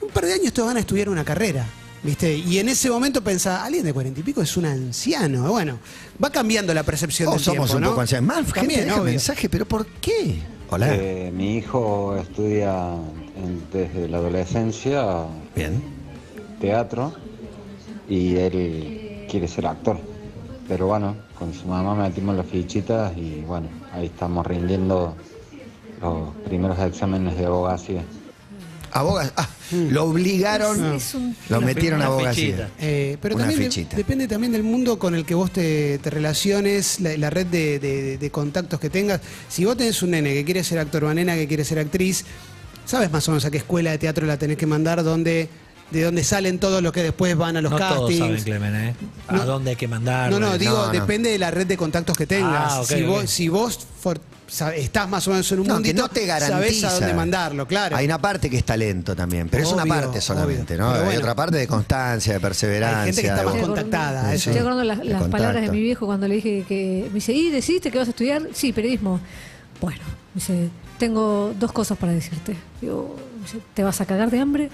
un 0.00 0.08
par 0.08 0.24
de 0.24 0.32
años 0.32 0.46
estos 0.46 0.64
van 0.66 0.78
a 0.78 0.80
estudiar 0.80 1.10
una 1.10 1.24
carrera. 1.26 1.66
¿Viste? 2.04 2.36
Y 2.36 2.58
en 2.58 2.68
ese 2.68 2.90
momento 2.90 3.22
pensaba, 3.24 3.64
alguien 3.64 3.82
de 3.84 3.92
cuarenta 3.94 4.20
y 4.20 4.22
pico 4.22 4.42
es 4.42 4.56
un 4.58 4.66
anciano. 4.66 5.48
Bueno, 5.50 5.78
va 6.22 6.30
cambiando 6.30 6.74
la 6.74 6.82
percepción 6.82 7.28
O 7.28 7.32
del 7.32 7.40
somos 7.40 7.70
tiempo, 7.70 7.76
un 7.76 7.82
¿no? 7.82 7.88
poco 7.90 8.02
ancianos. 8.02 8.28
Más 8.28 8.52
También, 8.52 8.88
mensaje, 9.04 9.48
pero 9.48 9.64
¿por 9.66 9.86
qué? 9.86 10.36
Hola. 10.68 10.94
Eh, 10.94 11.32
mi 11.34 11.56
hijo 11.56 12.14
estudia 12.16 12.90
en- 13.36 13.62
desde 13.72 14.08
la 14.08 14.18
adolescencia 14.18 15.24
Bien. 15.56 15.82
teatro 16.60 17.14
y 18.08 18.36
él 18.36 19.26
quiere 19.30 19.48
ser 19.48 19.66
actor. 19.66 19.98
Pero 20.68 20.86
bueno, 20.88 21.16
con 21.38 21.54
su 21.54 21.66
mamá 21.66 21.94
metimos 21.94 22.36
las 22.36 22.46
fichitas 22.46 23.16
y 23.16 23.40
bueno, 23.46 23.68
ahí 23.92 24.06
estamos 24.06 24.46
rindiendo 24.46 25.16
los 26.02 26.34
primeros 26.44 26.78
exámenes 26.80 27.36
de 27.38 27.46
abogacía. 27.46 28.02
Abogas. 28.94 29.32
Ah, 29.36 29.48
lo 29.90 30.04
obligaron, 30.04 30.94
Es- 30.94 31.14
un- 31.14 31.36
lo 31.48 31.60
metieron 31.60 32.00
a 32.00 32.06
Una 32.06 32.14
abogacía. 32.14 32.44
fichita. 32.46 32.68
Eh, 32.78 33.18
pero 33.20 33.34
Una 33.34 33.42
también 33.44 33.60
de- 33.60 33.66
fichita. 33.74 33.96
depende 33.96 34.28
también 34.28 34.52
del 34.52 34.62
mundo 34.62 34.98
con 35.00 35.14
el 35.16 35.24
que 35.26 35.34
vos 35.34 35.50
te, 35.50 35.98
te 35.98 36.10
relaciones, 36.10 37.00
la, 37.00 37.16
la 37.16 37.28
red 37.28 37.46
de, 37.46 37.78
de- 37.80 38.18
de 38.18 38.30
contactos 38.30 38.78
que 38.78 38.90
tengas. 38.90 39.20
Si 39.48 39.64
vos 39.64 39.76
tenés 39.76 40.00
un 40.02 40.12
nene 40.12 40.32
que 40.32 40.44
quiere 40.44 40.62
ser 40.62 40.78
actor 40.78 41.02
o 41.02 41.06
una 41.06 41.14
nena 41.14 41.34
que 41.34 41.48
quiere 41.48 41.64
ser 41.64 41.80
actriz, 41.80 42.24
sabes 42.86 43.10
más 43.10 43.26
o 43.28 43.32
menos 43.32 43.44
a 43.44 43.50
qué 43.50 43.58
escuela 43.58 43.90
de 43.90 43.98
teatro 43.98 44.26
la 44.26 44.36
tenés 44.38 44.56
que 44.58 44.66
mandar, 44.66 45.02
dónde, 45.02 45.48
de 45.90 46.02
dónde 46.02 46.22
salen 46.22 46.60
todos 46.60 46.80
los 46.82 46.92
que 46.92 47.02
después 47.02 47.36
van 47.36 47.56
a 47.56 47.62
los 47.62 47.72
no 47.72 47.78
todos 47.78 47.98
castings. 48.10 48.18
saben, 48.20 48.42
Clemen, 48.44 48.74
¿eh? 48.76 48.94
A 49.26 49.36
No. 49.38 49.44
dónde 49.44 49.70
hay 49.70 49.76
que 49.76 49.88
mandar. 49.88 50.30
No, 50.30 50.38
no, 50.38 50.56
digo, 50.56 50.72
no, 50.76 50.86
no. 50.86 50.92
depende 50.92 51.30
de 51.30 51.38
la 51.38 51.50
red 51.50 51.66
de 51.66 51.76
contactos 51.76 52.16
que 52.16 52.26
tengas. 52.28 52.72
Ah, 52.74 52.80
ok, 52.82 52.86
si, 52.88 53.02
ok. 53.02 53.08
vos, 53.08 53.30
si 53.30 53.48
vos 53.48 53.78
for- 54.00 54.20
estás 54.48 55.08
más 55.08 55.26
o 55.26 55.30
menos 55.30 55.50
en 55.52 55.60
un 55.60 55.66
No, 55.66 55.74
que 55.74 55.80
mundito, 55.80 56.02
no 56.02 56.08
te 56.08 56.26
garantiza. 56.26 56.88
a 56.88 56.92
dónde 56.94 57.14
mandarlo, 57.14 57.66
claro. 57.66 57.96
Hay 57.96 58.04
una 58.04 58.18
parte 58.18 58.50
que 58.50 58.58
es 58.58 58.64
talento 58.64 59.16
también, 59.16 59.48
pero 59.48 59.62
es 59.62 59.72
una 59.72 59.86
parte 59.86 60.20
solamente, 60.20 60.74
obvio. 60.74 60.84
¿no? 60.84 60.92
Pero 60.92 61.00
Hay 61.00 61.06
bueno. 61.06 61.20
otra 61.20 61.34
parte 61.34 61.56
de 61.56 61.66
constancia, 61.66 62.34
de 62.34 62.40
perseverancia. 62.40 63.00
Hay 63.00 63.06
gente 63.06 63.22
que 63.22 63.28
está 63.28 63.42
más 63.42 63.54
Estoy 63.54 63.66
contactada. 63.66 64.34
Estoy 64.34 64.58
acordando 64.58 64.84
las, 64.84 65.28
palabras 65.28 65.62
de 65.62 65.70
mi 65.70 65.80
viejo 65.80 66.06
cuando 66.06 66.28
le 66.28 66.36
dije 66.36 66.64
que. 66.68 67.06
Me 67.08 67.14
dice, 67.14 67.32
¿y 67.32 67.50
decidiste 67.50 67.90
que 67.90 67.98
vas 67.98 68.08
a 68.08 68.10
estudiar? 68.10 68.48
Sí, 68.52 68.72
periodismo. 68.72 69.20
Bueno, 69.80 70.02
me 70.34 70.40
dice, 70.40 70.68
tengo 70.98 71.54
dos 71.58 71.72
cosas 71.72 71.98
para 71.98 72.12
decirte. 72.12 72.56
Digo, 72.80 73.16
me 73.36 73.42
dice, 73.44 73.58
te 73.74 73.82
vas 73.82 74.00
a 74.00 74.06
cagar 74.06 74.30
de 74.30 74.40
hambre, 74.40 74.70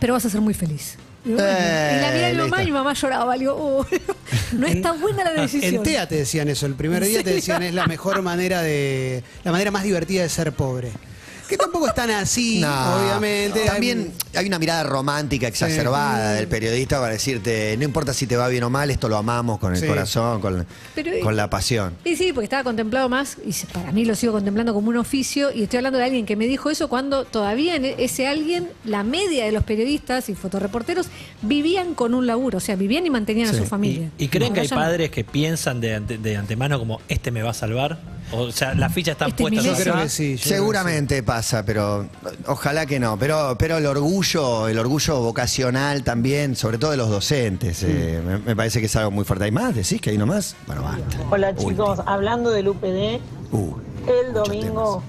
pero 0.00 0.12
vas 0.14 0.24
a 0.24 0.30
ser 0.30 0.40
muy 0.40 0.54
feliz. 0.54 0.96
Bueno. 1.24 1.42
Eh, 1.46 1.96
y 1.96 2.00
la 2.00 2.10
miré 2.10 2.26
a 2.26 2.30
mi 2.30 2.38
mamá 2.38 2.62
y 2.62 2.66
mi 2.66 2.72
mamá 2.72 2.92
lloraba. 2.94 3.34
Digo, 3.36 3.54
oh, 3.56 3.86
no 4.52 4.66
está 4.66 4.92
buena 4.92 5.24
la 5.24 5.42
decisión. 5.42 5.74
En 5.76 5.82
TEA 5.82 6.08
te 6.08 6.16
decían 6.16 6.48
eso, 6.48 6.66
el 6.66 6.74
primer 6.74 7.02
¿En 7.02 7.08
día 7.10 7.22
te 7.22 7.34
decían 7.34 7.62
es 7.62 7.74
la 7.74 7.86
mejor 7.86 8.22
manera 8.22 8.62
de. 8.62 9.22
la 9.44 9.52
manera 9.52 9.70
más 9.70 9.84
divertida 9.84 10.22
de 10.22 10.28
ser 10.28 10.52
pobre. 10.52 10.90
Que 11.48 11.56
tampoco 11.58 11.86
es 11.88 11.94
tan 11.94 12.10
así, 12.10 12.60
No, 12.60 12.96
obviamente. 12.96 13.60
También 13.66 14.12
hay 14.34 14.46
una 14.46 14.58
mirada 14.58 14.84
romántica 14.84 15.46
exacerbada 15.48 16.32
del 16.34 16.48
periodista 16.48 16.98
para 16.98 17.12
decirte, 17.12 17.76
no 17.76 17.84
importa 17.84 18.14
si 18.14 18.26
te 18.26 18.36
va 18.36 18.48
bien 18.48 18.62
o 18.64 18.70
mal, 18.70 18.90
esto 18.90 19.08
lo 19.08 19.16
amamos 19.18 19.58
con 19.58 19.74
el 19.74 19.80
Sí. 19.80 19.86
corazón, 19.86 20.40
con, 20.40 20.66
Pero- 20.94 21.10
con 21.22 21.36
la 21.36 21.50
pasión. 21.50 21.94
Y 22.04 22.16
sí, 22.16 22.32
porque 22.32 22.44
estaba 22.44 22.64
contemplado 22.64 23.08
más, 23.08 23.36
y 23.44 23.52
se- 23.52 23.66
para 23.66 23.92
mí 23.92 24.04
lo 24.04 24.14
sigo 24.14 24.32
contemplando 24.32 24.72
como 24.72 24.88
un 24.88 24.96
oficio, 24.96 25.52
y 25.52 25.64
estoy 25.64 25.78
hablando 25.78 25.98
de 25.98 26.04
alguien 26.04 26.24
que 26.26 26.36
me 26.36 26.46
dijo 26.46 26.70
eso 26.70 26.88
cuando 26.88 27.24
todavía 27.24 27.76
en 27.76 27.84
ese 27.84 28.26
alguien, 28.26 28.68
la 28.84 29.02
media 29.04 29.44
de 29.44 29.52
los 29.52 29.64
periodistas 29.64 30.28
y 30.30 30.34
fotoreporteros 30.34 31.08
vivían 31.42 31.94
con 31.94 32.14
un 32.14 32.26
laburo, 32.26 32.58
o 32.58 32.60
sea, 32.60 32.76
vivían 32.76 33.04
y 33.06 33.10
mantenían 33.10 33.48
a 33.48 33.52
su 33.54 33.64
familia. 33.66 34.10
¿Y, 34.16 34.24
y 34.24 34.28
creen 34.28 34.54
que 34.54 34.60
hay 34.60 34.66
Ahora 34.66 34.70
ya 34.70 34.76
no. 34.76 34.82
padres 34.92 35.10
que 35.10 35.24
piensan 35.24 35.80
de, 35.80 35.94
ante- 35.96 36.18
de 36.18 36.36
antemano 36.36 36.78
como 36.78 37.00
este 37.08 37.30
me 37.30 37.42
va 37.42 37.50
a 37.50 37.54
salvar? 37.54 37.98
O 38.34 38.50
sea, 38.50 38.72
las 38.74 38.94
fichas 38.94 39.12
están 39.12 39.28
Este 39.28 39.42
es 39.44 39.50
mi 39.50 39.56
puestas 39.58 39.72
Messi. 39.78 39.84
Yo 39.84 39.90
acá. 39.90 39.92
creo 40.00 40.04
que 40.04 40.08
sí. 40.08 40.22
yo 40.22 40.36
creo 40.38 40.42
que 40.42 40.48
Seguramente 40.54 41.22
pasa, 41.32 41.64
pero 41.64 42.04
ojalá 42.46 42.84
que 42.84 43.00
no. 43.00 43.16
Pero, 43.16 43.56
pero 43.58 43.78
el 43.78 43.86
orgullo, 43.86 44.68
el 44.68 44.78
orgullo 44.78 45.18
vocacional 45.20 46.02
también, 46.02 46.56
sobre 46.56 46.76
todo 46.76 46.90
de 46.90 46.98
los 46.98 47.08
docentes, 47.08 47.82
eh, 47.84 48.20
me, 48.22 48.36
me 48.36 48.54
parece 48.54 48.80
que 48.80 48.86
es 48.86 48.96
algo 48.96 49.10
muy 49.10 49.24
fuerte. 49.24 49.46
¿Hay 49.46 49.50
más? 49.50 49.74
¿Decís 49.74 49.98
que 49.98 50.10
hay 50.10 50.18
nomás? 50.18 50.54
Bueno, 50.66 50.82
basta. 50.82 51.16
Hola 51.30 51.54
Uy, 51.56 51.70
chicos, 51.70 52.00
hablando 52.04 52.50
del 52.50 52.68
UPD, 52.68 53.18
uh, 53.50 53.74
el 54.06 54.34
domingo 54.34 55.02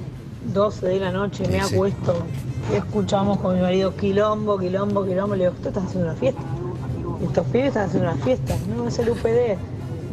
12 0.54 0.86
de 0.86 1.00
la 1.02 1.12
noche 1.12 1.46
me 1.50 1.62
sí. 1.62 1.76
acuesto, 1.76 2.26
escuchamos 2.74 3.40
con 3.40 3.56
mi 3.56 3.62
marido 3.62 3.94
quilombo, 3.98 4.58
quilombo, 4.58 5.06
quilombo, 5.06 5.36
le 5.36 5.50
digo, 5.50 5.58
¿tú 5.62 5.68
estás 5.68 5.84
haciendo 5.84 6.10
una 6.10 6.18
fiesta? 6.18 6.42
Estos 7.22 7.46
pibes 7.48 7.68
están 7.68 7.90
haciendo 7.90 8.10
una 8.10 8.24
fiesta, 8.24 8.56
no 8.74 8.88
es 8.88 8.98
el 8.98 9.10
UPD. 9.10 9.58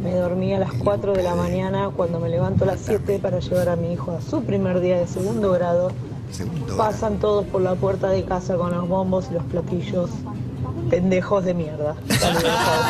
Me 0.03 0.15
dormí 0.15 0.53
a 0.53 0.59
las 0.59 0.73
4 0.73 1.13
de 1.13 1.21
la 1.21 1.35
mañana 1.35 1.91
cuando 1.95 2.19
me 2.19 2.27
levanto 2.27 2.63
a 2.63 2.67
las 2.67 2.79
7 2.79 3.19
para 3.19 3.39
llevar 3.39 3.69
a 3.69 3.75
mi 3.75 3.93
hijo 3.93 4.11
a 4.11 4.21
su 4.21 4.43
primer 4.43 4.79
día 4.79 4.97
de 4.97 5.05
segundo 5.05 5.51
grado. 5.51 5.91
segundo. 6.31 6.75
Pasan 6.75 7.19
todos 7.19 7.45
por 7.45 7.61
la 7.61 7.75
puerta 7.75 8.09
de 8.09 8.23
casa 8.23 8.55
con 8.55 8.71
los 8.71 8.87
bombos 8.87 9.27
y 9.29 9.35
los 9.35 9.43
platillos. 9.43 10.09
Pendejos 10.91 11.45
de 11.45 11.53
mierda. 11.53 11.95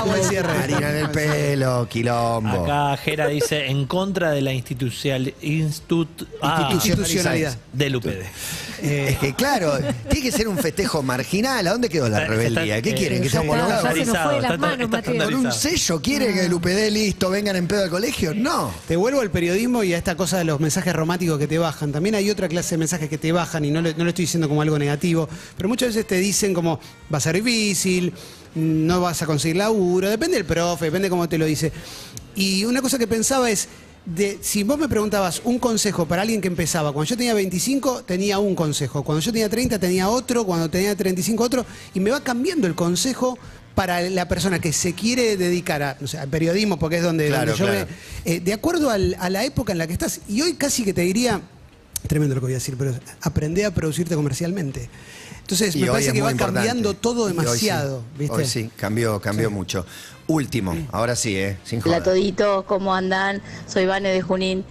Buen 0.08 0.24
cierre. 0.24 0.52
Harina 0.52 0.90
en 0.90 0.96
el 1.06 1.10
pelo, 1.12 1.88
quilombo. 1.88 2.64
Acá 2.66 2.98
Jera 2.98 3.28
dice 3.28 3.68
en 3.68 3.86
contra 3.86 4.32
de 4.32 4.42
la 4.42 4.52
institucional, 4.54 5.32
institut- 5.42 6.26
ah, 6.42 6.70
Institucionalidad. 6.74 7.56
del 7.72 7.96
UPD. 7.98 8.24
Es 8.82 9.20
que 9.20 9.36
claro, 9.36 9.74
tiene 10.10 10.26
que 10.26 10.32
ser 10.36 10.48
un 10.48 10.58
festejo 10.58 11.04
marginal. 11.04 11.68
¿A 11.68 11.72
dónde 11.74 11.88
quedó 11.90 12.10
la 12.10 12.22
Está- 12.24 12.30
rebeldía? 12.32 12.78
está- 12.78 12.82
¿Qué 12.82 12.90
eh, 12.90 12.96
quieren? 12.96 13.20
¿Que 13.22 13.26
ya 13.28 13.32
sea 13.34 13.42
está, 13.42 13.52
homologado? 13.54 13.82
se 13.96 14.06
nos 14.06 14.18
fue 14.18 14.34
de 14.36 14.42
las 14.42 14.52
Está- 14.52 14.58
manos, 14.58 14.80
está 14.86 14.98
Mateo. 14.98 15.14
¿Con 15.14 15.16
un 15.16 15.22
estandarizado. 15.22 15.70
sello 15.78 16.02
quiere 16.02 16.34
que 16.34 16.46
el 16.48 16.54
UPD 16.56 16.90
listo 16.90 17.30
vengan 17.30 17.56
en 17.56 17.68
pedo 17.68 17.84
al 17.84 17.90
colegio? 17.92 18.34
No. 18.34 18.72
Te 18.88 18.96
vuelvo 18.96 19.22
al 19.22 19.30
periodismo 19.30 19.84
y 19.84 19.94
a 19.94 19.98
esta 20.00 20.16
cosa 20.18 20.40
de 20.40 20.46
los 20.46 20.60
mensajes 20.60 20.96
románticos 20.96 21.38
que 21.38 21.48
te 21.48 21.60
bajan. 21.60 21.92
También 21.92 22.16
hay 22.16 22.32
otra 22.32 22.48
clase 22.50 22.72
de 22.72 22.80
mensajes 22.80 23.08
que 23.08 23.20
te 23.20 23.32
bajan 23.32 23.64
y 23.64 23.70
no, 23.70 23.80
le- 23.82 23.94
no 23.94 24.04
lo 24.04 24.10
estoy 24.10 24.24
diciendo 24.26 24.50
como 24.50 24.64
algo 24.64 24.80
negativo, 24.80 25.30
pero 25.56 25.70
muchas 25.70 25.90
veces 25.90 26.08
te 26.08 26.16
dicen 26.16 26.56
como 26.56 26.80
va 27.14 27.20
a 27.20 27.22
ser 27.22 27.36
difícil, 27.92 28.14
no 28.56 29.02
vas 29.02 29.22
a 29.22 29.26
conseguir 29.26 29.58
laburo, 29.58 30.10
depende 30.10 30.36
del 30.38 30.46
profe, 30.46 30.86
depende 30.86 31.10
cómo 31.10 31.28
te 31.30 31.38
lo 31.38 31.46
dice. 31.46 31.72
Y 32.36 32.66
una 32.66 32.82
cosa 32.82 32.98
que 32.98 33.08
pensaba 33.08 33.50
es, 33.50 33.68
de, 34.06 34.40
si 34.42 34.64
vos 34.64 34.80
me 34.80 34.90
preguntabas 34.90 35.42
un 35.44 35.60
consejo 35.60 36.06
para 36.08 36.24
alguien 36.24 36.42
que 36.42 36.48
empezaba, 36.48 36.92
cuando 36.92 37.10
yo 37.10 37.18
tenía 37.18 37.34
25 37.34 38.04
tenía 38.04 38.40
un 38.40 38.56
consejo, 38.56 39.04
cuando 39.04 39.22
yo 39.22 39.32
tenía 39.32 39.48
30 39.50 39.80
tenía 39.80 40.10
otro, 40.10 40.44
cuando 40.46 40.70
tenía 40.70 40.96
35 40.96 41.44
otro, 41.44 41.66
y 41.94 42.00
me 42.00 42.10
va 42.12 42.22
cambiando 42.22 42.68
el 42.68 42.76
consejo 42.76 43.38
para 43.76 44.02
la 44.02 44.28
persona 44.28 44.60
que 44.60 44.74
se 44.74 44.94
quiere 44.94 45.38
dedicar 45.38 45.82
a, 45.84 45.98
sé, 46.06 46.18
al 46.18 46.28
periodismo, 46.28 46.78
porque 46.78 46.98
es 46.98 47.04
donde, 47.04 47.28
Claro, 47.28 47.52
donde 47.52 47.60
yo 47.60 47.66
claro. 47.68 47.88
me, 48.26 48.32
eh, 48.34 48.40
de 48.42 48.54
acuerdo 48.54 48.90
al- 48.90 49.16
a 49.20 49.30
la 49.30 49.46
época 49.46 49.72
en 49.72 49.78
la 49.78 49.88
que 49.88 49.94
estás. 49.94 50.22
Y 50.28 50.42
hoy 50.42 50.56
casi 50.56 50.84
que 50.84 50.94
te 50.94 51.02
diría, 51.02 51.40
tremendo 52.08 52.36
lo 52.36 52.42
que 52.42 52.46
voy 52.46 52.54
a 52.54 52.58
decir, 52.58 52.76
pero 52.78 52.94
aprende 53.22 53.66
a 53.66 53.72
producirte 53.72 54.16
comercialmente. 54.16 54.90
Entonces, 55.42 55.76
Y 55.76 55.82
me 55.82 55.88
parece 55.88 56.10
es 56.10 56.14
que 56.14 56.22
va 56.22 56.34
cambiando 56.34 56.94
todo 56.94 57.28
Y 57.28 57.32
hoy 57.32 57.34
sí. 57.34 57.38
demasiado, 57.40 58.04
¿viste? 58.18 58.36
Hoy 58.36 58.46
sí, 58.46 58.72
cambió, 58.76 59.20
cambió 59.20 59.52
mucho. 59.52 59.86
Último, 60.28 60.76
ahora 60.92 61.16
sí, 61.16 61.36
¿eh? 61.36 61.58
Sin 61.66 61.82
joder. 61.82 61.98
Hola 61.98 62.06
toditos, 62.06 62.64
¿cómo 62.66 62.96
andan? 62.96 63.42
Soy 63.68 63.86
Vane 63.86 64.10
de 64.10 64.22
Junín. 64.22 64.64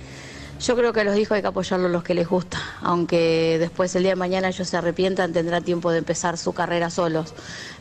Yo 0.60 0.76
creo 0.76 0.92
que 0.92 1.00
a 1.00 1.04
los 1.04 1.16
hijos 1.16 1.32
hay 1.36 1.42
que 1.42 1.48
apoyarlos 1.48 1.90
los 1.90 2.02
que 2.02 2.14
les 2.14 2.28
gusta, 2.28 2.58
aunque 2.82 3.56
después 3.58 3.94
el 3.94 4.02
día 4.02 4.12
de 4.12 4.16
mañana 4.16 4.48
ellos 4.48 4.68
se 4.68 4.76
arrepientan, 4.76 5.32
tendrá 5.32 5.62
tiempo 5.62 5.90
de 5.90 5.98
empezar 5.98 6.36
su 6.36 6.52
carrera 6.52 6.90
solos. 6.90 7.32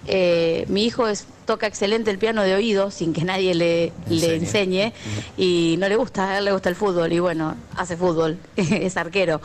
Eh, 0.07 0.65
mi 0.69 0.85
hijo 0.85 1.07
es, 1.07 1.25
toca 1.49 1.65
excelente 1.65 2.11
el 2.11 2.19
piano 2.19 2.43
de 2.43 2.53
oído, 2.53 2.91
sin 2.91 3.11
que 3.11 3.23
nadie 3.23 3.55
le, 3.55 3.91
le 4.07 4.35
enseñe, 4.35 4.93
y 5.35 5.77
no 5.79 5.89
le 5.89 5.95
gusta, 5.95 6.29
a 6.29 6.37
él 6.37 6.45
le 6.45 6.51
gusta 6.51 6.69
el 6.69 6.75
fútbol, 6.75 7.11
y 7.11 7.17
bueno, 7.17 7.55
hace 7.75 7.97
fútbol, 7.97 8.37
es 8.55 8.97
arquero. 8.97 9.41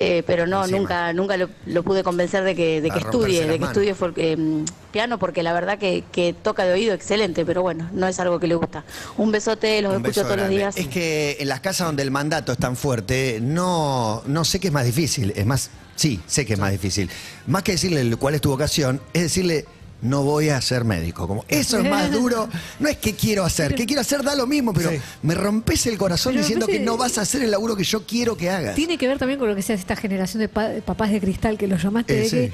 Eh, 0.00 0.24
pero 0.26 0.48
no, 0.48 0.62
Encima. 0.62 0.78
nunca 0.78 1.12
nunca 1.12 1.36
lo, 1.36 1.48
lo 1.66 1.84
pude 1.84 2.02
convencer 2.02 2.42
de 2.42 2.56
que, 2.56 2.80
de 2.80 2.90
que 2.90 2.98
estudie, 2.98 3.46
de 3.46 3.60
que 3.60 3.64
estudie 3.66 3.94
eh, 4.16 4.64
piano, 4.90 5.20
porque 5.20 5.44
la 5.44 5.52
verdad 5.52 5.78
que, 5.78 6.02
que 6.10 6.32
toca 6.32 6.64
de 6.64 6.72
oído 6.72 6.92
excelente, 6.92 7.46
pero 7.46 7.62
bueno, 7.62 7.88
no 7.92 8.08
es 8.08 8.18
algo 8.18 8.40
que 8.40 8.48
le 8.48 8.56
gusta. 8.56 8.82
Un 9.16 9.30
besote, 9.30 9.80
los 9.80 9.94
Un 9.94 10.04
escucho 10.04 10.24
todos 10.24 10.38
los 10.38 10.48
días. 10.48 10.76
Es 10.76 10.88
que 10.88 11.36
en 11.38 11.46
las 11.46 11.60
casas 11.60 11.86
donde 11.86 12.02
el 12.02 12.10
mandato 12.10 12.50
es 12.50 12.58
tan 12.58 12.74
fuerte, 12.74 13.38
no, 13.40 14.24
no 14.26 14.44
sé 14.44 14.58
qué 14.58 14.66
es 14.66 14.72
más 14.72 14.86
difícil. 14.86 15.32
Es 15.36 15.46
más, 15.46 15.70
sí, 15.94 16.20
sé 16.26 16.44
que 16.44 16.54
es 16.54 16.58
más 16.58 16.72
difícil. 16.72 17.08
Más 17.46 17.62
que 17.62 17.70
decirle 17.70 18.16
cuál 18.16 18.34
es 18.34 18.40
tu 18.40 18.50
vocación, 18.50 19.00
es 19.12 19.22
decirle. 19.22 19.66
No 20.04 20.22
voy 20.22 20.50
a 20.50 20.60
ser 20.60 20.84
médico. 20.84 21.26
Como, 21.26 21.44
eso 21.48 21.78
es 21.78 21.90
más 21.90 22.10
duro. 22.12 22.48
No 22.78 22.88
es 22.88 22.96
que 22.98 23.14
quiero 23.14 23.44
hacer. 23.44 23.74
Que 23.74 23.86
quiero 23.86 24.00
hacer 24.02 24.22
da 24.22 24.34
lo 24.36 24.46
mismo, 24.46 24.72
pero 24.72 24.90
Sí. 24.90 24.98
me 25.22 25.34
rompes 25.34 25.86
el 25.86 25.98
corazón 25.98 26.32
Pero 26.34 26.42
diciendo 26.42 26.66
que 26.66 26.78
no 26.80 26.96
vas 26.96 27.18
a 27.18 27.22
hacer 27.22 27.42
el 27.42 27.50
laburo 27.50 27.74
que 27.76 27.84
yo 27.84 28.06
quiero 28.06 28.36
que 28.36 28.50
hagas. 28.50 28.74
Tiene 28.74 28.96
que 28.98 29.08
ver 29.08 29.18
también 29.18 29.38
con 29.40 29.48
lo 29.48 29.56
que 29.56 29.62
sea 29.62 29.74
esta 29.74 29.96
generación 29.96 30.40
de 30.40 30.48
pa- 30.48 30.70
papás 30.84 31.10
de 31.10 31.20
cristal 31.20 31.58
que 31.58 31.66
los 31.66 31.82
llamaste, 31.82 32.14
Eh, 32.14 32.20
de 32.20 32.28
sí. 32.28 32.36
que 32.36 32.52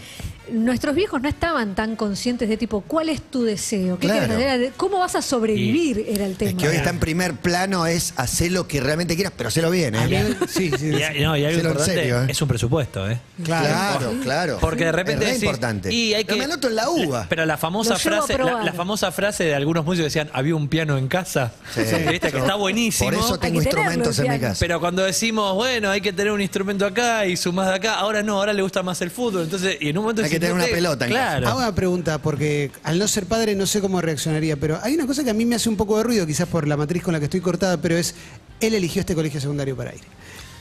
nuestros 0.52 0.96
viejos 0.96 1.20
no 1.22 1.28
estaban 1.28 1.74
tan 1.76 1.94
conscientes 1.94 2.48
de 2.48 2.56
tipo, 2.56 2.80
¿cuál 2.80 3.08
es 3.08 3.20
tu 3.22 3.44
deseo? 3.44 3.98
¿Qué 3.98 4.06
Claro. 4.08 4.34
quieres 4.36 4.72
¿Cómo 4.76 4.98
vas 4.98 5.14
a 5.14 5.22
sobrevivir? 5.22 6.04
Era 6.08 6.26
el 6.26 6.36
tema. 6.36 6.50
Es 6.50 6.56
que 6.56 6.68
hoy 6.68 6.76
está 6.76 6.90
en 6.90 6.98
primer 6.98 7.34
plano 7.34 7.86
es 7.86 8.14
hacer 8.16 8.50
lo 8.52 8.66
que 8.66 8.80
realmente 8.80 9.14
quieras, 9.14 9.32
pero 9.36 9.48
hacelo 9.48 9.70
bien, 9.70 9.94
¿eh? 9.94 10.06
mí- 10.08 10.46
sí, 10.48 10.70
sí, 10.78 10.88
Y, 10.88 10.94
sí. 10.96 11.20
no, 11.20 11.36
y 11.36 11.44
algo 11.44 11.48
Hacelo 11.48 11.50
en 11.50 11.58
importante 11.66 11.84
serio, 11.94 12.22
¿eh? 12.24 12.26
es 12.30 12.42
un 12.42 12.48
presupuesto, 12.48 13.08
¿eh? 13.10 13.20
Claro, 13.44 14.12
claro. 14.22 14.58
Porque 14.60 14.84
de 14.86 14.92
repente 14.92 15.12
es 15.24 15.28
re 15.30 15.34
decís, 15.34 15.42
importante. 15.44 15.92
Y 15.92 16.14
hay 16.14 16.24
No 16.24 16.28
que, 16.32 16.36
me 16.36 16.44
anoto 16.44 16.68
en 16.68 16.74
la 16.76 16.90
uva. 16.90 17.26
Pero 17.28 17.39
la 17.46 17.56
famosa 17.56 17.96
frase, 17.96 18.38
la, 18.38 18.72
famosa 18.72 19.12
frase 19.12 19.44
de 19.44 19.54
algunos 19.54 19.84
músicos 19.84 20.12
que 20.12 20.20
decían, 20.20 20.30
había 20.32 20.54
un 20.54 20.68
piano 20.68 20.98
en 20.98 21.08
casa. 21.08 21.52
Sí. 21.74 21.82
¿Viste? 22.10 22.32
Que 22.32 22.38
está 22.38 22.54
buenísimo. 22.54 23.10
Por 23.10 23.18
eso 23.18 23.38
tengo 23.38 23.60
instrumentos 23.60 24.18
en 24.18 24.24
mi 24.24 24.28
piano. 24.30 24.48
casa. 24.48 24.60
Pero 24.60 24.80
cuando 24.80 25.02
decimos, 25.02 25.54
bueno, 25.54 25.90
hay 25.90 26.00
que 26.00 26.12
tener 26.12 26.32
un 26.32 26.40
instrumento 26.40 26.86
acá 26.86 27.26
y 27.26 27.36
sumás 27.36 27.68
de 27.68 27.74
acá, 27.74 27.94
ahora 27.94 28.22
no, 28.22 28.38
ahora 28.38 28.52
le 28.52 28.62
gusta 28.62 28.82
más 28.82 29.00
el 29.02 29.10
fútbol. 29.10 29.42
Entonces, 29.42 29.76
y 29.80 29.88
en 29.88 29.98
un 29.98 30.04
momento 30.04 30.22
Hay 30.22 30.30
que 30.30 30.40
tener 30.40 30.54
una 30.54 30.66
pelota 30.66 31.04
en 31.04 31.10
Claro. 31.10 31.48
Hago 31.48 31.58
una 31.58 31.74
pregunta, 31.74 32.18
porque 32.18 32.70
al 32.82 32.98
no 32.98 33.08
ser 33.08 33.26
padre 33.26 33.54
no 33.54 33.66
sé 33.66 33.80
cómo 33.80 34.00
reaccionaría, 34.00 34.56
pero 34.56 34.78
hay 34.82 34.94
una 34.94 35.06
cosa 35.06 35.24
que 35.24 35.30
a 35.30 35.34
mí 35.34 35.44
me 35.44 35.56
hace 35.56 35.68
un 35.68 35.76
poco 35.76 35.96
de 35.98 36.04
ruido, 36.04 36.26
quizás 36.26 36.48
por 36.48 36.66
la 36.66 36.76
matriz 36.76 37.02
con 37.02 37.12
la 37.12 37.18
que 37.18 37.26
estoy 37.26 37.40
cortada, 37.40 37.76
pero 37.76 37.96
es, 37.96 38.14
él 38.60 38.74
eligió 38.74 39.00
este 39.00 39.14
colegio 39.14 39.40
secundario 39.40 39.76
para 39.76 39.94
ir. 39.94 40.00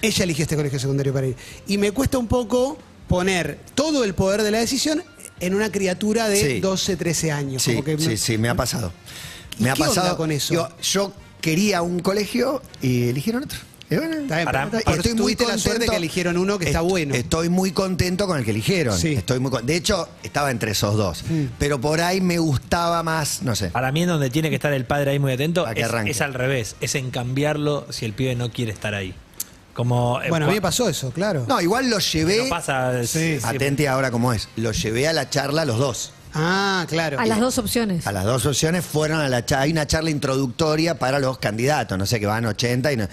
Ella 0.01 0.23
eligió 0.23 0.43
este 0.43 0.55
colegio 0.55 0.79
secundario 0.79 1.13
para 1.13 1.27
ir. 1.27 1.35
Y 1.67 1.77
me 1.77 1.91
cuesta 1.91 2.17
un 2.17 2.27
poco 2.27 2.77
poner 3.07 3.59
todo 3.75 4.03
el 4.03 4.13
poder 4.13 4.43
de 4.43 4.51
la 4.51 4.59
decisión 4.59 5.03
en 5.39 5.55
una 5.55 5.71
criatura 5.71 6.27
de 6.29 6.41
Sí. 6.55 6.59
12, 6.59 6.95
13 6.97 7.31
años. 7.31 7.63
Sí, 7.63 7.71
Como 7.71 7.83
que 7.83 7.97
sí, 7.97 8.07
me- 8.09 8.17
sí, 8.17 8.37
me 8.37 8.49
ha 8.49 8.55
pasado. 8.55 8.91
¿Y 9.59 9.63
Me 9.63 9.69
ha 9.71 9.73
qué 9.73 9.83
onda 9.83 9.95
pasado 9.95 10.17
con 10.17 10.31
eso? 10.31 10.53
Yo, 10.53 10.69
yo 10.81 11.13
quería 11.41 11.81
un 11.81 11.99
colegio 11.99 12.61
y 12.81 13.09
eligieron 13.09 13.43
otro. 13.43 13.57
Y 13.91 13.95
bueno, 13.95 14.17
Está 14.17 14.35
bien, 14.35 14.45
Para- 14.45 14.69
pero 14.69 14.83
y 14.85 14.91
estoy 14.97 15.13
muy 15.13 15.17
tuviste 15.23 15.43
la 15.47 15.57
suerte 15.57 15.69
contento. 15.71 15.91
que 15.91 15.97
eligieron 15.97 16.37
uno 16.37 16.59
que 16.59 16.65
está 16.65 16.79
Est- 16.81 16.87
bueno. 16.89 17.15
Estoy 17.15 17.49
muy 17.49 17.71
contento 17.71 18.27
con 18.27 18.37
el 18.37 18.45
que 18.45 18.51
eligieron. 18.51 18.95
Sí. 18.95 19.13
Estoy 19.15 19.39
muy 19.39 19.51
De 19.63 19.75
hecho, 19.75 20.07
estaba 20.21 20.51
entre 20.51 20.71
esos 20.71 20.95
dos. 20.95 21.23
Mm. 21.27 21.45
Pero 21.57 21.81
por 21.81 21.99
ahí 21.99 22.21
me 22.21 22.37
gustaba 22.37 23.01
más, 23.01 23.41
no 23.41 23.55
sé. 23.55 23.69
Para 23.71 23.91
mí, 23.91 24.03
en 24.03 24.09
donde 24.09 24.29
tiene 24.29 24.49
que 24.51 24.55
estar 24.57 24.71
el 24.73 24.85
padre 24.85 25.11
ahí 25.11 25.19
muy 25.19 25.31
atento, 25.31 25.67
es, 25.67 25.87
es 26.05 26.21
al 26.21 26.35
revés. 26.35 26.75
Es 26.81 26.93
en 26.93 27.09
cambiarlo 27.09 27.87
si 27.89 28.05
el 28.05 28.13
pibe 28.13 28.35
no 28.35 28.51
quiere 28.51 28.71
estar 28.71 28.93
ahí. 28.93 29.15
Como, 29.79 30.21
eh, 30.21 30.25
Bueno, 30.27 30.45
a 30.45 30.49
mí 30.49 30.55
me 30.55 30.61
pasó 30.61 30.89
eso, 30.89 31.09
claro. 31.11 31.45
No, 31.47 31.61
igual 31.61 31.89
lo 31.89 31.99
llevé. 31.99 32.43
No 32.43 32.49
pasa. 32.49 33.01
Sí, 33.05 33.39
sí. 33.39 33.45
Atente 33.45 33.87
ahora 33.87 34.11
cómo 34.11 34.33
es. 34.33 34.49
Lo 34.57 34.73
llevé 34.73 35.07
a 35.07 35.13
la 35.13 35.29
charla 35.29 35.63
los 35.63 35.79
dos. 35.79 36.11
Ah, 36.33 36.85
claro. 36.89 37.17
A 37.17 37.25
las 37.25 37.39
dos 37.39 37.57
opciones. 37.59 38.05
A 38.05 38.11
las 38.11 38.25
dos 38.25 38.45
opciones 38.45 38.83
fueron 38.83 39.21
a 39.21 39.29
la 39.29 39.45
charla. 39.45 39.63
Hay 39.63 39.71
una 39.71 39.87
charla 39.87 40.09
introductoria 40.09 40.99
para 40.99 41.19
los 41.19 41.37
candidatos. 41.37 41.97
No 41.97 42.05
sé, 42.05 42.19
que 42.19 42.25
van 42.25 42.45
80 42.45 42.91
y, 42.91 42.97
no- 42.97 43.07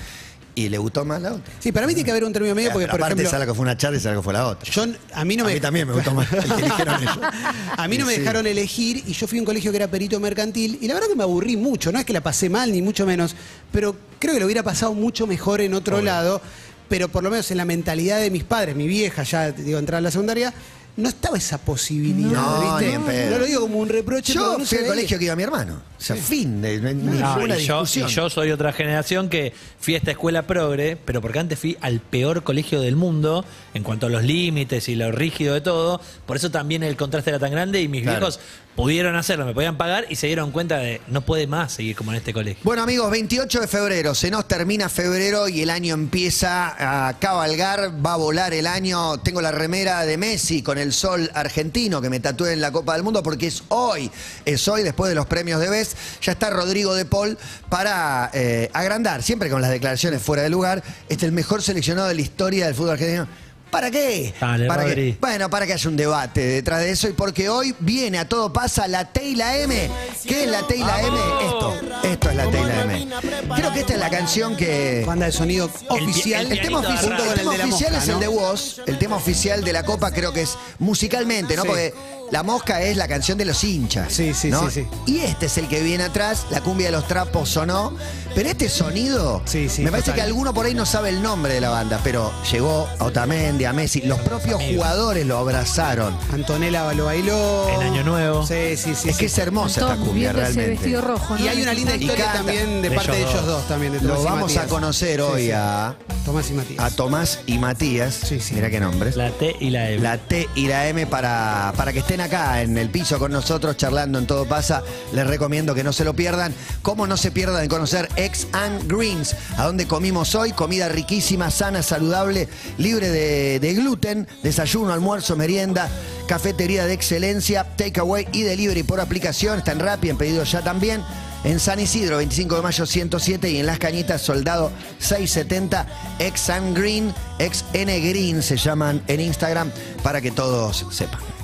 y 0.56 0.68
le 0.70 0.78
gustó 0.78 1.04
más 1.04 1.22
la 1.22 1.34
otra. 1.34 1.52
Sí, 1.60 1.70
para 1.70 1.86
mí 1.86 1.92
tiene 1.94 2.04
que 2.06 2.10
haber 2.10 2.24
un 2.24 2.32
término 2.32 2.54
medio 2.54 2.72
porque, 2.72 2.86
por 2.86 2.94
aparte, 2.96 3.12
ejemplo, 3.12 3.28
esa 3.28 3.38
la 3.38 3.46
que 3.46 3.54
fue 3.54 3.62
una 3.62 3.76
charla 3.76 3.96
y 3.98 4.00
esa 4.00 4.08
la 4.10 4.16
que 4.16 4.22
fue 4.22 4.32
la 4.32 4.46
otra. 4.48 4.68
yo, 4.72 4.84
a 5.14 5.24
mí 5.24 5.36
no 5.36 5.44
a 5.44 5.46
me... 5.46 5.54
mí 5.54 5.60
también 5.60 5.86
me 5.86 5.92
gustó 5.94 6.12
más 6.14 6.32
el 6.32 6.42
que 6.44 6.62
eligieron 6.62 7.02
ellos. 7.02 7.18
A 7.76 7.86
mí 7.88 7.98
no 7.98 8.06
me 8.06 8.14
Sí. 8.14 8.20
dejaron 8.20 8.46
elegir 8.46 9.04
y 9.06 9.12
yo 9.12 9.26
fui 9.28 9.38
a 9.38 9.42
un 9.42 9.46
colegio 9.46 9.70
que 9.70 9.76
era 9.76 9.86
perito 9.88 10.18
mercantil 10.18 10.78
y 10.80 10.88
la 10.88 10.94
verdad 10.94 11.08
que 11.10 11.14
me 11.14 11.22
aburrí 11.22 11.56
mucho, 11.56 11.92
no 11.92 11.98
es 11.98 12.04
que 12.06 12.12
la 12.14 12.22
pasé 12.22 12.48
mal 12.48 12.72
ni 12.72 12.80
mucho 12.82 13.04
menos, 13.06 13.36
pero 13.70 13.94
creo 14.18 14.32
que 14.34 14.40
lo 14.40 14.46
hubiera 14.46 14.62
pasado 14.62 14.94
mucho 14.94 15.26
mejor 15.26 15.60
en 15.60 15.74
otro 15.74 16.00
lado, 16.00 16.40
pero 16.88 17.08
por 17.08 17.22
lo 17.22 17.28
menos 17.30 17.50
en 17.50 17.58
la 17.58 17.64
mentalidad 17.66 18.18
de 18.18 18.30
mis 18.30 18.44
padres, 18.44 18.74
mi 18.74 18.86
vieja 18.86 19.22
ya, 19.24 19.52
digo, 19.52 19.78
entrar 19.78 19.98
a 19.98 20.00
la 20.00 20.10
secundaria, 20.10 20.54
no 20.96 21.08
estaba 21.10 21.36
esa 21.36 21.58
posibilidad, 21.58 22.30
No, 22.30 22.60
¿viste? 22.78 22.86
ni 22.88 22.94
en 22.94 23.02
pedo. 23.02 23.30
No 23.32 23.38
lo 23.38 23.44
digo 23.46 23.60
como 23.62 23.78
un 23.78 23.88
reproche, 23.88 24.32
Yo 24.32 24.52
no 24.52 24.56
fui 24.58 24.66
se 24.66 24.78
al 24.78 24.86
colegio 24.86 25.18
que 25.18 25.24
iba 25.26 25.36
mi 25.36 25.42
hermano. 25.42 25.82
O 25.98 26.00
sea, 26.02 26.16
fin 26.16 26.62
de 26.62 26.80
no 26.80 26.88
ninguna 26.92 27.36
No, 27.36 27.46
y, 27.46 27.48
yo, 27.48 27.80
y 27.80 27.82
discusión. 27.82 28.08
yo 28.08 28.30
soy 28.30 28.50
otra 28.50 28.72
generación 28.72 29.28
que 29.28 29.52
fui 29.78 29.94
a 29.94 29.98
esta 29.98 30.10
escuela 30.12 30.46
progre, 30.46 30.96
pero 30.96 31.20
porque 31.20 31.38
antes 31.38 31.58
fui 31.58 31.76
al 31.80 32.00
peor 32.00 32.42
colegio 32.44 32.80
del 32.80 32.96
mundo 32.96 33.44
en 33.74 33.82
cuanto 33.82 34.06
a 34.06 34.10
los 34.10 34.24
límites 34.24 34.88
y 34.88 34.94
lo 34.96 35.12
rígido 35.12 35.54
de 35.54 35.60
todo. 35.60 36.00
Por 36.26 36.36
eso 36.36 36.50
también 36.50 36.82
el 36.82 36.96
contraste 36.96 37.30
era 37.30 37.38
tan 37.38 37.50
grande 37.50 37.80
y 37.82 37.88
mis 37.88 38.02
Claro. 38.02 38.18
viejos 38.18 38.40
pudieron 38.76 39.16
hacerlo, 39.16 39.46
me 39.46 39.54
podían 39.54 39.78
pagar 39.78 40.06
y 40.10 40.16
se 40.16 40.26
dieron 40.26 40.52
cuenta 40.52 40.76
de 40.78 41.00
no 41.08 41.22
puede 41.22 41.46
más 41.46 41.72
seguir 41.72 41.96
como 41.96 42.12
en 42.12 42.18
este 42.18 42.32
colegio. 42.32 42.60
Bueno 42.62 42.82
amigos, 42.82 43.10
28 43.10 43.62
de 43.62 43.66
febrero, 43.66 44.14
se 44.14 44.30
nos 44.30 44.46
termina 44.46 44.88
febrero 44.88 45.48
y 45.48 45.62
el 45.62 45.70
año 45.70 45.94
empieza 45.94 47.08
a 47.08 47.18
cabalgar, 47.18 48.04
va 48.04 48.12
a 48.12 48.16
volar 48.16 48.52
el 48.52 48.66
año. 48.66 49.18
Tengo 49.18 49.40
la 49.40 49.50
remera 49.50 50.04
de 50.04 50.18
Messi 50.18 50.62
con 50.62 50.76
el 50.76 50.92
sol 50.92 51.30
argentino 51.34 52.02
que 52.02 52.10
me 52.10 52.20
tatué 52.20 52.52
en 52.52 52.60
la 52.60 52.70
Copa 52.70 52.92
del 52.92 53.02
Mundo 53.02 53.22
porque 53.22 53.46
es 53.46 53.64
hoy, 53.68 54.10
es 54.44 54.68
hoy 54.68 54.82
después 54.82 55.08
de 55.08 55.14
los 55.14 55.26
premios 55.26 55.58
de 55.60 55.70
BES. 55.70 55.96
Ya 56.20 56.32
está 56.32 56.50
Rodrigo 56.50 56.94
de 56.94 57.06
Paul 57.06 57.38
para 57.70 58.30
eh, 58.34 58.70
agrandar, 58.74 59.22
siempre 59.22 59.48
con 59.48 59.62
las 59.62 59.70
declaraciones 59.70 60.20
fuera 60.20 60.42
de 60.42 60.50
lugar, 60.50 60.82
este 61.08 61.14
es 61.14 61.22
el 61.24 61.32
mejor 61.32 61.62
seleccionado 61.62 62.08
de 62.08 62.14
la 62.14 62.20
historia 62.20 62.66
del 62.66 62.74
fútbol 62.74 62.90
argentino. 62.90 63.26
¿Para 63.70 63.90
qué? 63.90 64.32
Dale, 64.40 64.66
¿Para 64.66 64.84
Rodri. 64.84 65.12
qué? 65.12 65.18
Bueno, 65.20 65.50
para 65.50 65.66
que 65.66 65.72
haya 65.72 65.88
un 65.90 65.96
debate 65.96 66.40
detrás 66.40 66.80
de 66.80 66.90
eso 66.90 67.08
y 67.08 67.12
porque 67.12 67.48
hoy 67.48 67.74
viene 67.80 68.18
a 68.18 68.28
todo 68.28 68.52
pasa 68.52 68.86
la 68.86 69.04
T 69.12 69.24
y 69.24 69.34
la 69.34 69.58
M. 69.58 69.90
¿Qué 70.26 70.44
es 70.44 70.50
la 70.50 70.66
T 70.66 70.76
y 70.76 70.80
la 70.80 71.00
M? 71.02 71.18
Esto, 71.44 71.80
esto 72.04 72.30
es 72.30 72.36
la 72.36 72.50
T 72.50 72.60
y 72.60 72.64
la 72.64 72.82
M. 72.82 73.08
Creo 73.56 73.72
que 73.72 73.80
esta 73.80 73.92
es 73.94 73.98
la 73.98 74.10
canción 74.10 74.56
que... 74.56 75.02
Banda 75.06 75.26
de 75.26 75.32
sonido 75.32 75.70
oficial, 75.88 76.50
El 76.50 76.60
tema, 76.60 76.78
oficial, 76.78 77.12
el 77.20 77.34
tema 77.34 77.66
mosca, 77.66 77.98
es 77.98 78.08
el 78.08 78.20
de 78.20 78.28
Woz, 78.28 78.78
el 78.86 78.98
tema 78.98 79.16
oficial 79.16 79.64
de 79.64 79.72
la 79.72 79.82
Copa 79.84 80.10
creo 80.12 80.32
que 80.32 80.42
es 80.42 80.56
musicalmente, 80.78 81.56
¿no? 81.56 81.62
Sí. 81.62 81.68
Porque 81.68 81.94
la 82.30 82.42
mosca 82.42 82.82
es 82.82 82.96
la 82.96 83.06
canción 83.08 83.38
de 83.38 83.44
los 83.44 83.62
hinchas. 83.64 84.12
Sí, 84.12 84.34
sí, 84.34 84.48
¿no? 84.50 84.68
sí, 84.70 84.82
sí. 84.82 85.12
Y 85.12 85.18
este 85.20 85.46
es 85.46 85.58
el 85.58 85.68
que 85.68 85.82
viene 85.82 86.04
atrás, 86.04 86.46
la 86.50 86.60
cumbia 86.60 86.86
de 86.86 86.92
los 86.92 87.06
trapos 87.06 87.48
sonó. 87.48 87.92
Pero 88.34 88.50
este 88.50 88.68
sonido, 88.68 89.40
Sí, 89.46 89.68
sí, 89.70 89.80
me 89.82 89.90
parece 89.90 90.10
total. 90.10 90.16
que 90.16 90.22
alguno 90.30 90.52
por 90.52 90.66
ahí 90.66 90.74
no 90.74 90.84
sabe 90.84 91.08
el 91.08 91.22
nombre 91.22 91.54
de 91.54 91.60
la 91.62 91.70
banda, 91.70 91.98
pero 92.04 92.30
llegó 92.52 92.86
a 92.98 93.04
Otamendi, 93.04 93.64
a 93.64 93.72
Messi, 93.72 94.02
los 94.02 94.18
propios 94.20 94.62
jugadores 94.62 95.24
lo 95.26 95.38
abrazaron. 95.38 96.14
Antonella 96.32 96.92
lo 96.92 97.06
bailó. 97.06 97.68
En 97.70 97.80
Año 97.80 98.04
Nuevo. 98.04 98.46
Sí, 98.46 98.76
sí, 98.76 98.94
sí. 98.94 99.08
es 99.08 99.14
sí. 99.16 99.20
que 99.20 99.26
es 99.26 99.38
hermosa 99.38 99.80
esta 99.80 99.96
cumbia 99.96 100.32
realmente. 100.32 100.70
vestido 100.72 101.00
rojo. 101.00 101.34
¿no? 101.34 101.42
Y 101.44 101.48
hay 101.48 101.62
una 101.62 101.72
linda 101.72 101.96
Y 101.96 102.00
historia 102.02 102.24
canta. 102.26 102.38
también 102.38 102.82
de 102.82 102.90
De 102.90 102.96
parte 102.96 103.12
de 103.12 103.20
ellos 103.22 103.46
dos. 103.46 103.66
también. 103.68 103.92
De 103.92 104.00
Lo 104.02 104.16
Tomás 104.16 104.22
y 104.22 104.26
vamos 104.26 104.56
a 104.58 104.66
conocer 104.66 105.16
Sí, 105.20 105.22
hoy 105.22 105.42
sí. 105.46 105.50
a, 105.52 105.96
Tomás 106.26 106.50
y 106.50 106.52
Matías. 106.52 106.84
a 106.84 106.90
Tomás 106.94 107.38
y 107.46 107.58
Matías. 107.58 108.14
Sí, 108.14 108.40
sí. 108.40 108.54
Mira 108.54 108.68
qué 108.68 108.80
nombres. 108.80 109.16
La 109.16 109.30
T 109.30 109.56
y 109.60 109.70
la 109.70 109.88
M. 109.90 110.02
La 110.02 110.18
T 110.18 110.46
y 110.54 110.66
la 110.66 110.86
M 110.88 111.06
para, 111.06 111.72
para 111.76 111.92
que 111.94 112.00
estén 112.00 112.15
acá 112.20 112.62
en 112.62 112.76
el 112.78 112.90
piso 112.90 113.18
con 113.18 113.32
nosotros 113.32 113.76
charlando 113.76 114.18
en 114.18 114.26
Todo 114.26 114.46
Pasa. 114.46 114.82
Les 115.12 115.26
recomiendo 115.26 115.74
que 115.74 115.84
no 115.84 115.92
se 115.92 116.04
lo 116.04 116.14
pierdan. 116.14 116.54
Como 116.82 117.06
no 117.06 117.16
se 117.16 117.30
pierdan 117.30 117.62
de 117.62 117.68
conocer 117.68 118.08
Ex 118.16 118.46
and 118.52 118.90
Greens, 118.90 119.34
a 119.56 119.64
donde 119.64 119.86
comimos 119.86 120.34
hoy. 120.34 120.52
Comida 120.52 120.88
riquísima, 120.88 121.50
sana, 121.50 121.82
saludable, 121.82 122.48
libre 122.78 123.08
de, 123.10 123.74
gluten, 123.74 124.26
desayuno, 124.42 124.92
almuerzo, 124.92 125.36
merienda, 125.36 125.88
cafetería 126.28 126.86
de 126.86 126.94
excelencia, 126.94 127.64
takeaway 127.76 128.28
y 128.32 128.42
delivery 128.42 128.82
por 128.82 129.00
aplicación. 129.00 129.58
Está 129.58 129.72
en 129.72 129.80
Rappi, 129.80 130.10
en 130.10 130.18
pedido 130.18 130.44
ya 130.44 130.62
también. 130.62 131.02
En 131.44 131.60
San 131.60 131.78
Isidro, 131.78 132.16
25 132.16 132.56
de 132.56 132.62
mayo 132.62 132.86
107 132.86 133.50
y 133.50 133.58
en 133.58 133.66
Las 133.66 133.78
Cañitas, 133.78 134.22
Soldado 134.22 134.72
670, 134.98 135.86
Ex 136.18 136.50
Green, 136.74 137.14
Ex 137.38 137.64
N 137.72 138.00
Green 138.00 138.42
se 138.42 138.56
llaman 138.56 139.02
en 139.06 139.20
Instagram 139.20 139.70
para 140.02 140.20
que 140.20 140.32
todos 140.32 140.86
sepan. 140.90 141.35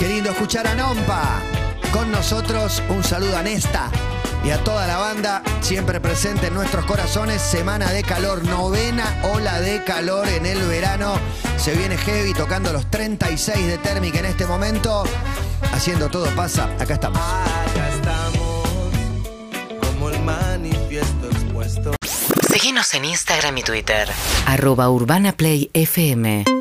Qué 0.00 0.08
lindo 0.08 0.30
escuchar 0.30 0.66
a 0.66 0.74
Nompa. 0.74 1.42
con 1.92 2.10
nosotros. 2.10 2.82
Un 2.88 3.04
saludo 3.04 3.36
a 3.36 3.42
Nesta 3.42 3.90
y 4.42 4.48
a 4.50 4.64
toda 4.64 4.86
la 4.86 4.96
banda, 4.96 5.42
siempre 5.60 6.00
presente 6.00 6.46
en 6.46 6.54
nuestros 6.54 6.86
corazones. 6.86 7.42
Semana 7.42 7.92
de 7.92 8.02
calor, 8.02 8.42
novena 8.44 9.04
ola 9.34 9.60
de 9.60 9.84
calor 9.84 10.26
en 10.26 10.46
el 10.46 10.58
verano. 10.68 11.18
Se 11.58 11.74
viene 11.74 11.98
heavy 11.98 12.32
tocando 12.32 12.72
los 12.72 12.90
36 12.90 13.66
de 13.66 13.76
térmica 13.76 14.20
en 14.20 14.24
este 14.24 14.46
momento. 14.46 15.04
Haciendo 15.70 16.08
todo 16.08 16.34
pasa, 16.34 16.64
acá 16.78 16.94
estamos. 16.94 17.20
Acá 17.20 17.88
estamos, 17.94 18.68
como 19.82 20.08
el 20.08 20.18
manifiesto 20.20 21.28
expuesto. 21.30 21.94
Seguinos 22.48 22.94
en 22.94 23.04
Instagram 23.04 23.58
y 23.58 23.62
Twitter. 23.62 24.08
Arroba 24.46 24.88
Urbana 24.88 25.32
Play 25.32 25.68
FM. 25.74 26.59